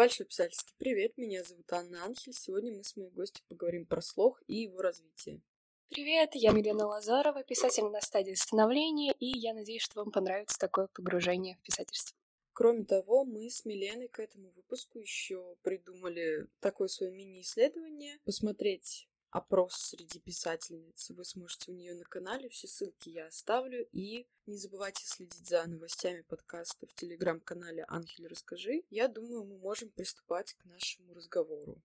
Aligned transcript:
Большой 0.00 0.24
писательский 0.24 0.72
привет, 0.78 1.18
меня 1.18 1.44
зовут 1.44 1.70
Анна 1.74 2.06
Анхель. 2.06 2.32
Сегодня 2.32 2.72
мы 2.72 2.82
с 2.82 2.96
моей 2.96 3.10
гостью 3.10 3.44
поговорим 3.50 3.84
про 3.84 4.00
слог 4.00 4.42
и 4.46 4.62
его 4.62 4.80
развитие. 4.80 5.42
Привет, 5.90 6.30
я 6.36 6.52
Милена 6.52 6.86
Лазарова, 6.86 7.44
писатель 7.44 7.84
на 7.84 8.00
стадии 8.00 8.32
становления, 8.32 9.12
и 9.18 9.26
я 9.26 9.52
надеюсь, 9.52 9.82
что 9.82 10.02
вам 10.02 10.10
понравится 10.10 10.58
такое 10.58 10.88
погружение 10.94 11.56
в 11.56 11.60
писательство. 11.60 12.16
Кроме 12.54 12.86
того, 12.86 13.26
мы 13.26 13.50
с 13.50 13.66
Миленой 13.66 14.08
к 14.08 14.20
этому 14.20 14.48
выпуску 14.52 14.98
еще 14.98 15.54
придумали 15.60 16.46
такое 16.60 16.88
свое 16.88 17.12
мини-исследование, 17.12 18.20
посмотреть 18.24 19.06
опрос 19.30 19.74
среди 19.74 20.18
писательниц. 20.18 21.10
Вы 21.10 21.24
сможете 21.24 21.72
у 21.72 21.74
нее 21.74 21.94
на 21.94 22.04
канале, 22.04 22.48
все 22.48 22.66
ссылки 22.66 23.08
я 23.08 23.26
оставлю. 23.26 23.86
И 23.92 24.26
не 24.46 24.56
забывайте 24.56 25.06
следить 25.06 25.48
за 25.48 25.66
новостями 25.66 26.22
подкаста 26.22 26.86
в 26.86 26.94
телеграм-канале 26.94 27.84
Анхель 27.88 28.26
Расскажи. 28.26 28.82
Я 28.90 29.08
думаю, 29.08 29.44
мы 29.44 29.58
можем 29.58 29.90
приступать 29.90 30.54
к 30.54 30.64
нашему 30.64 31.14
разговору. 31.14 31.80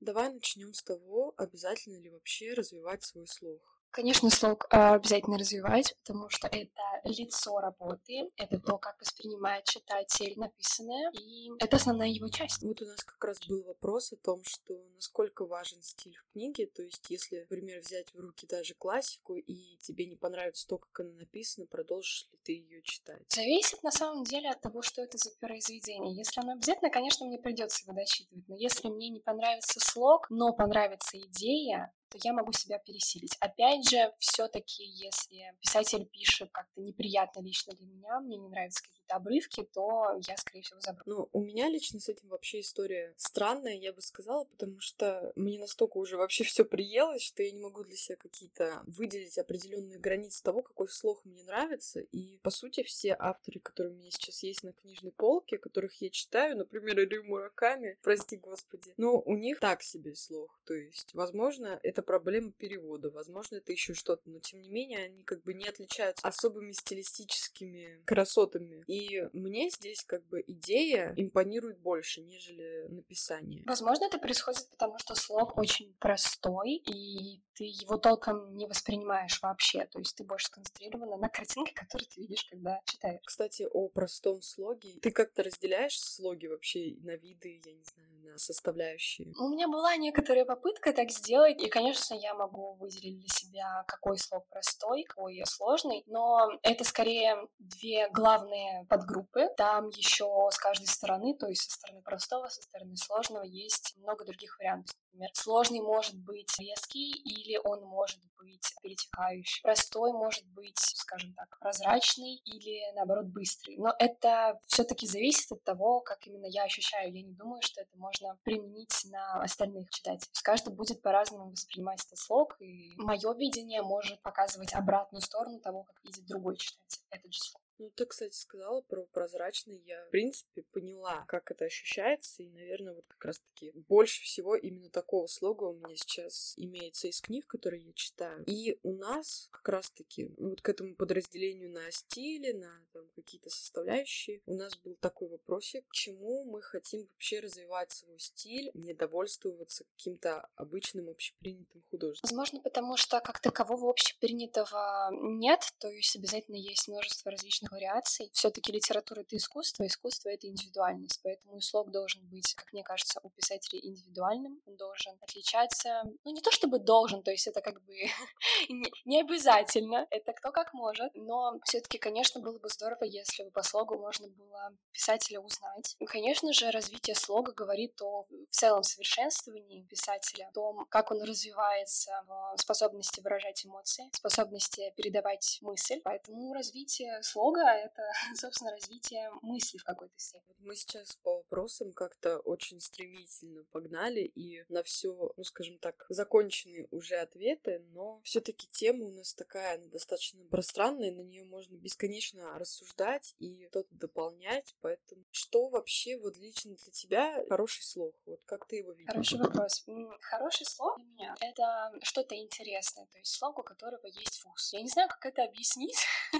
Давай 0.00 0.32
начнем 0.32 0.74
с 0.74 0.82
того, 0.82 1.32
обязательно 1.36 1.96
ли 1.98 2.10
вообще 2.10 2.54
развивать 2.54 3.04
свой 3.04 3.26
слух. 3.28 3.71
Конечно, 3.92 4.30
слог 4.30 4.66
а, 4.70 4.94
обязательно 4.94 5.36
развивать, 5.36 5.94
потому 5.98 6.30
что 6.30 6.48
это 6.48 6.82
лицо 7.04 7.60
работы, 7.60 8.30
это 8.36 8.58
то, 8.58 8.78
как 8.78 8.98
воспринимает 8.98 9.66
читатель 9.66 10.32
написанное, 10.38 11.10
и 11.12 11.50
это 11.58 11.76
основная 11.76 12.08
его 12.08 12.28
часть. 12.28 12.62
Вот 12.62 12.80
у 12.80 12.86
нас 12.86 13.04
как 13.04 13.22
раз 13.22 13.38
был 13.46 13.62
вопрос 13.64 14.14
о 14.14 14.16
том, 14.16 14.42
что 14.44 14.82
насколько 14.94 15.44
важен 15.44 15.82
стиль 15.82 16.16
в 16.16 16.32
книге, 16.32 16.68
то 16.68 16.82
есть 16.82 17.04
если, 17.10 17.40
например, 17.40 17.80
взять 17.80 18.08
в 18.14 18.18
руки 18.18 18.46
даже 18.46 18.72
классику, 18.74 19.36
и 19.36 19.76
тебе 19.82 20.06
не 20.06 20.16
понравится 20.16 20.66
то, 20.66 20.78
как 20.78 21.00
она 21.00 21.12
написана, 21.12 21.66
продолжишь 21.66 22.30
ли 22.32 22.38
ты 22.42 22.52
ее 22.52 22.80
читать? 22.80 23.22
Зависит 23.28 23.82
на 23.82 23.90
самом 23.90 24.24
деле 24.24 24.48
от 24.48 24.62
того, 24.62 24.80
что 24.80 25.02
это 25.02 25.18
за 25.18 25.32
произведение. 25.38 26.16
Если 26.16 26.40
оно 26.40 26.52
обязательно, 26.52 26.88
конечно, 26.88 27.26
мне 27.26 27.38
придется 27.38 27.84
его 27.84 27.92
дочитывать, 27.92 28.48
но 28.48 28.56
если 28.56 28.88
мне 28.88 29.10
не 29.10 29.20
понравится 29.20 29.80
слог, 29.80 30.30
но 30.30 30.54
понравится 30.54 31.18
идея, 31.18 31.92
то 32.12 32.18
я 32.22 32.34
могу 32.34 32.52
себя 32.52 32.78
пересилить. 32.78 33.36
Опять 33.40 33.88
же, 33.88 34.12
все-таки, 34.18 34.84
если 34.84 35.54
писатель 35.60 36.04
пишет 36.04 36.50
как-то 36.52 36.82
неприятно 36.82 37.40
лично 37.40 37.72
для 37.74 37.86
меня, 37.86 38.20
мне 38.20 38.36
не 38.36 38.48
нравятся 38.48 38.82
какие-то 39.12 39.16
обрывки, 39.16 39.68
то 39.72 40.20
я, 40.26 40.36
скорее 40.36 40.62
всего, 40.62 40.80
заброшу. 40.80 41.02
Ну, 41.06 41.28
у 41.32 41.40
меня 41.42 41.68
лично 41.68 42.00
с 42.00 42.08
этим 42.08 42.28
вообще 42.28 42.60
история 42.60 43.14
странная, 43.16 43.74
я 43.74 43.92
бы 43.92 44.00
сказала, 44.00 44.44
потому 44.44 44.80
что 44.80 45.32
мне 45.36 45.58
настолько 45.58 45.98
уже 45.98 46.16
вообще 46.16 46.44
все 46.44 46.64
приелось, 46.64 47.22
что 47.22 47.42
я 47.42 47.50
не 47.50 47.60
могу 47.60 47.84
для 47.84 47.96
себя 47.96 48.16
какие-то 48.16 48.82
выделить 48.86 49.38
определенные 49.38 49.98
границы 49.98 50.42
того, 50.42 50.62
какой 50.62 50.88
слог 50.88 51.24
мне 51.24 51.42
нравится. 51.44 52.00
И, 52.00 52.38
по 52.42 52.50
сути, 52.50 52.82
все 52.82 53.16
авторы, 53.18 53.60
которые 53.60 53.94
у 53.94 53.96
меня 53.96 54.10
сейчас 54.10 54.42
есть 54.42 54.62
на 54.62 54.72
книжной 54.72 55.12
полке, 55.12 55.58
которых 55.58 56.00
я 56.00 56.10
читаю, 56.10 56.56
например, 56.56 56.96
Рю 56.96 57.24
Мураками, 57.24 57.98
прости 58.02 58.36
господи, 58.36 58.94
но 58.96 59.20
у 59.20 59.36
них 59.36 59.60
так 59.60 59.82
себе 59.82 60.14
слог. 60.14 60.58
То 60.64 60.74
есть, 60.74 61.14
возможно, 61.14 61.78
это 61.82 62.02
проблема 62.02 62.52
перевода, 62.52 63.10
возможно, 63.10 63.56
это 63.56 63.72
еще 63.72 63.94
что-то, 63.94 64.22
но 64.26 64.38
тем 64.40 64.60
не 64.60 64.68
менее 64.68 65.04
они 65.04 65.22
как 65.22 65.42
бы 65.42 65.54
не 65.54 65.68
отличаются 65.68 66.26
особыми 66.26 66.72
стилистическими 66.72 68.02
красотами. 68.04 68.84
И 68.86 69.01
мне 69.32 69.70
здесь 69.70 70.04
как 70.04 70.26
бы 70.26 70.42
идея 70.46 71.12
импонирует 71.16 71.78
больше, 71.78 72.20
нежели 72.22 72.86
написание. 72.88 73.62
Возможно, 73.66 74.04
это 74.04 74.18
происходит 74.18 74.68
потому, 74.70 74.98
что 74.98 75.14
слог 75.14 75.56
очень 75.56 75.94
простой, 75.98 76.74
и 76.74 77.42
ты 77.54 77.64
его 77.64 77.96
толком 77.96 78.56
не 78.56 78.66
воспринимаешь 78.66 79.40
вообще. 79.42 79.86
То 79.86 79.98
есть 79.98 80.16
ты 80.16 80.24
больше 80.24 80.46
сконцентрирована 80.46 81.16
на 81.16 81.28
картинке, 81.28 81.74
которую 81.74 82.08
ты 82.08 82.20
видишь, 82.20 82.44
когда 82.44 82.80
читаешь. 82.84 83.20
Кстати, 83.24 83.66
о 83.70 83.88
простом 83.88 84.42
слоге. 84.42 84.98
Ты 85.00 85.10
как-то 85.10 85.42
разделяешь 85.42 85.98
слоги 85.98 86.46
вообще 86.46 86.96
на 87.00 87.16
виды, 87.16 87.60
я 87.64 87.72
не 87.72 87.84
знаю, 87.84 88.08
на 88.22 88.38
составляющие? 88.38 89.32
У 89.38 89.48
меня 89.48 89.68
была 89.68 89.96
некоторая 89.96 90.44
попытка 90.44 90.92
так 90.92 91.10
сделать, 91.10 91.62
и, 91.62 91.68
конечно, 91.68 91.92
конечно, 91.92 92.14
я 92.14 92.34
могу 92.34 92.74
выделить 92.74 93.18
для 93.18 93.28
себя, 93.28 93.84
какой 93.86 94.18
слог 94.18 94.46
простой, 94.48 95.04
какой 95.04 95.42
сложный, 95.46 96.02
но 96.06 96.50
это 96.62 96.84
скорее 96.84 97.36
две 97.58 98.08
главные 98.10 98.84
подгруппы. 98.92 99.48
Там 99.56 99.88
еще 99.88 100.48
с 100.50 100.58
каждой 100.58 100.86
стороны, 100.86 101.34
то 101.34 101.46
есть 101.46 101.62
со 101.62 101.70
стороны 101.70 102.02
простого, 102.02 102.48
со 102.48 102.60
стороны 102.60 102.94
сложного, 102.96 103.42
есть 103.42 103.96
много 103.96 104.26
других 104.26 104.58
вариантов. 104.58 104.94
Например, 105.12 105.30
сложный 105.32 105.80
может 105.80 106.14
быть 106.14 106.58
резкий 106.58 107.10
или 107.10 107.58
он 107.64 107.82
может 107.84 108.20
быть 108.36 108.74
перетекающий. 108.82 109.62
Простой 109.62 110.12
может 110.12 110.44
быть, 110.48 110.78
скажем 110.78 111.32
так, 111.32 111.58
прозрачный 111.58 112.36
или, 112.44 112.92
наоборот, 112.94 113.26
быстрый. 113.26 113.78
Но 113.78 113.94
это 113.98 114.60
все 114.66 114.84
таки 114.84 115.06
зависит 115.06 115.50
от 115.52 115.62
того, 115.64 116.00
как 116.00 116.26
именно 116.26 116.46
я 116.46 116.64
ощущаю. 116.64 117.14
Я 117.14 117.22
не 117.22 117.32
думаю, 117.32 117.62
что 117.62 117.80
это 117.80 117.96
можно 117.96 118.38
применить 118.42 119.06
на 119.06 119.42
остальных 119.42 119.88
читателей. 119.88 120.30
каждый 120.42 120.74
будет 120.74 121.00
по-разному 121.00 121.50
воспринимать 121.50 122.04
этот 122.04 122.18
слог, 122.18 122.56
и 122.60 122.92
мое 122.96 123.32
видение 123.34 123.80
может 123.82 124.20
показывать 124.20 124.74
обратную 124.74 125.22
сторону 125.22 125.60
того, 125.60 125.84
как 125.84 125.96
видит 126.04 126.26
другой 126.26 126.58
читатель 126.58 127.02
этот 127.10 127.32
же 127.32 127.40
слог. 127.40 127.61
Ну, 127.78 127.90
ты, 127.90 128.06
кстати, 128.06 128.34
сказала 128.34 128.80
про 128.82 129.04
прозрачный. 129.06 129.78
Я, 129.84 130.04
в 130.06 130.10
принципе, 130.10 130.62
поняла, 130.62 131.24
как 131.26 131.50
это 131.50 131.64
ощущается. 131.64 132.42
И, 132.42 132.48
наверное, 132.50 132.94
вот 132.94 133.04
как 133.06 133.24
раз-таки 133.24 133.72
больше 133.88 134.22
всего 134.22 134.54
именно 134.54 134.90
такого 134.90 135.26
слога 135.26 135.64
у 135.64 135.74
меня 135.74 135.96
сейчас 135.96 136.54
имеется 136.56 137.08
из 137.08 137.20
книг, 137.20 137.46
которые 137.46 137.82
я 137.82 137.92
читаю. 137.92 138.44
И 138.46 138.78
у 138.82 138.92
нас 138.92 139.48
как 139.50 139.68
раз-таки 139.68 140.30
вот 140.36 140.60
к 140.60 140.68
этому 140.68 140.94
подразделению 140.94 141.70
на 141.70 141.90
стиле, 141.90 142.54
на 142.54 142.84
там, 142.92 143.08
какие-то 143.16 143.50
составляющие, 143.50 144.42
у 144.46 144.54
нас 144.54 144.76
был 144.76 144.96
такой 145.00 145.28
вопросик, 145.28 145.86
к 145.88 145.92
чему 145.92 146.44
мы 146.44 146.62
хотим 146.62 147.06
вообще 147.12 147.40
развивать 147.40 147.92
свой 147.92 148.18
стиль, 148.18 148.70
не 148.74 148.94
довольствоваться 148.94 149.84
каким-то 149.96 150.48
обычным 150.56 151.08
общепринятым 151.08 151.82
художеством. 151.90 152.28
Возможно, 152.28 152.60
потому 152.60 152.96
что 152.96 153.20
как 153.20 153.40
такового 153.40 153.90
общепринятого 153.90 155.10
нет, 155.12 155.72
то 155.78 155.88
есть 155.88 156.16
обязательно 156.16 156.56
есть 156.56 156.88
множество 156.88 157.30
различных 157.30 157.61
вариаций. 157.70 158.30
Все-таки 158.32 158.72
литература— 158.72 159.20
это 159.22 159.36
искусство, 159.36 159.86
искусство— 159.86 160.28
это 160.30 160.46
индивидуальность, 160.46 161.20
поэтому 161.22 161.56
и 161.56 161.60
слог 161.60 161.90
должен 161.90 162.26
быть, 162.28 162.54
как 162.54 162.72
мне 162.72 162.82
кажется, 162.82 163.20
у 163.22 163.30
писателей 163.30 163.86
индивидуальным, 163.86 164.60
он 164.66 164.76
должен 164.76 165.16
отличаться, 165.20 166.02
ну 166.24 166.32
не 166.32 166.40
то 166.40 166.50
чтобы 166.50 166.78
должен, 166.78 167.22
то 167.22 167.30
есть 167.30 167.46
это 167.46 167.60
как 167.60 167.82
бы 167.84 167.94
не 169.04 169.20
обязательно, 169.20 170.06
это 170.10 170.32
кто 170.32 170.52
как 170.52 170.72
может, 170.72 171.10
но 171.14 171.58
все-таки, 171.64 171.98
конечно, 171.98 172.40
было 172.40 172.58
бы 172.58 172.68
здорово, 172.68 173.04
если 173.04 173.44
бы 173.44 173.50
по 173.50 173.62
слогу 173.62 173.98
можно 173.98 174.28
было 174.28 174.70
писателя 174.92 175.40
узнать. 175.40 175.96
И, 175.98 176.04
конечно 176.04 176.52
же, 176.52 176.70
развитие 176.70 177.14
слога 177.16 177.52
говорит 177.52 178.00
о 178.02 178.22
в 178.22 178.54
целом 178.54 178.82
совершенствовании 178.82 179.84
писателя, 179.84 180.48
о 180.48 180.52
том, 180.52 180.86
как 180.88 181.10
он 181.10 181.22
развивается 181.22 182.12
в 182.26 182.56
способности 182.58 183.20
выражать 183.20 183.64
эмоции, 183.66 184.08
способности 184.12 184.92
передавать 184.96 185.58
мысль, 185.60 186.00
поэтому 186.04 186.52
развитие 186.52 187.22
слога— 187.22 187.51
это, 187.60 188.02
собственно, 188.34 188.70
развитие 188.72 189.30
мысли 189.42 189.78
в 189.78 189.84
какой-то 189.84 190.18
степени. 190.18 190.56
Мы 190.60 190.76
сейчас 190.76 191.16
по 191.16 191.36
вопросам 191.36 191.92
как-то 191.92 192.38
очень 192.38 192.80
стремительно 192.80 193.64
погнали, 193.64 194.20
и 194.20 194.64
на 194.68 194.82
все, 194.82 195.32
ну, 195.36 195.44
скажем 195.44 195.78
так, 195.78 196.06
законченные 196.08 196.86
уже 196.90 197.16
ответы, 197.16 197.80
но 197.92 198.20
все 198.24 198.40
таки 198.40 198.68
тема 198.68 199.06
у 199.06 199.10
нас 199.10 199.34
такая, 199.34 199.78
достаточно 199.88 200.44
пространная, 200.46 201.10
на 201.10 201.22
нее 201.22 201.44
можно 201.44 201.76
бесконечно 201.76 202.58
рассуждать 202.58 203.34
и 203.38 203.66
что-то 203.70 203.94
дополнять, 203.94 204.74
поэтому 204.80 205.24
что 205.30 205.68
вообще 205.68 206.16
вот 206.18 206.36
лично 206.36 206.74
для 206.74 206.92
тебя 206.92 207.44
хороший 207.48 207.82
слог? 207.82 208.14
Вот 208.26 208.40
как 208.44 208.66
ты 208.66 208.76
его 208.76 208.92
видишь? 208.92 209.12
Хороший 209.12 209.38
вопрос. 209.38 209.84
Хороший 210.20 210.66
слог 210.66 210.96
для 210.96 211.06
меня— 211.06 211.34
это 211.40 211.92
что-то 212.02 212.36
интересное, 212.36 213.06
то 213.06 213.18
есть 213.18 213.32
слог, 213.32 213.58
у 213.58 213.62
которого 213.62 214.06
есть 214.06 214.38
вкус. 214.38 214.72
Я 214.72 214.82
не 214.82 214.88
знаю, 214.88 215.08
как 215.08 215.26
это 215.26 215.44
объяснить, 215.44 215.98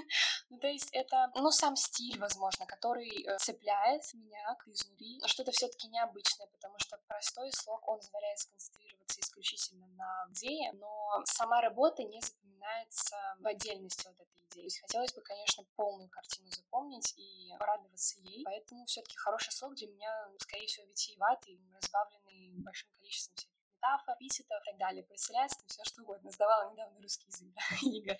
ну, 0.53 0.59
то 0.59 0.67
есть 0.67 0.89
это, 0.91 1.31
ну, 1.33 1.49
сам 1.51 1.75
стиль, 1.75 2.19
возможно, 2.19 2.67
который 2.67 3.23
э, 3.23 3.37
цепляет 3.39 4.03
меня 4.13 4.55
изнутри. 4.67 5.19
Что-то 5.25 5.51
все 5.51 5.67
таки 5.67 5.87
необычное, 5.87 6.45
потому 6.47 6.75
что 6.77 6.97
простой 7.07 7.51
слог, 7.51 7.87
он 7.87 7.97
позволяет 7.97 8.37
сконцентрироваться 8.37 9.19
исключительно 9.19 9.87
на 9.87 10.27
идее, 10.29 10.71
но 10.73 11.23
сама 11.25 11.59
работа 11.61 12.03
не 12.03 12.21
запоминается 12.21 13.15
в 13.39 13.47
отдельности 13.47 14.07
от 14.07 14.13
этой 14.13 14.43
идеи. 14.45 14.61
То 14.61 14.61
есть 14.61 14.79
хотелось 14.81 15.13
бы, 15.13 15.21
конечно, 15.21 15.63
полную 15.75 16.09
картину 16.09 16.51
запомнить 16.51 17.15
и 17.17 17.55
порадоваться 17.57 18.19
ей, 18.19 18.43
поэтому 18.45 18.85
все 18.85 19.01
таки 19.01 19.17
хороший 19.17 19.51
слог 19.51 19.73
для 19.73 19.87
меня, 19.87 20.29
скорее 20.37 20.67
всего, 20.67 20.85
витиеватый, 20.85 21.59
разбавленный 21.73 22.53
большим 22.61 22.89
количеством 22.91 23.35
всяких 23.37 23.49
метафор, 23.83 24.15
и 24.19 24.29
так 24.29 24.77
далее, 24.77 25.03
там 25.03 25.17
все 25.17 25.83
что 25.83 26.03
угодно. 26.03 26.29
Сдавала 26.29 26.71
недавно 26.71 27.01
русский 27.01 27.27
язык, 27.27 27.49
Игорь. 27.81 28.19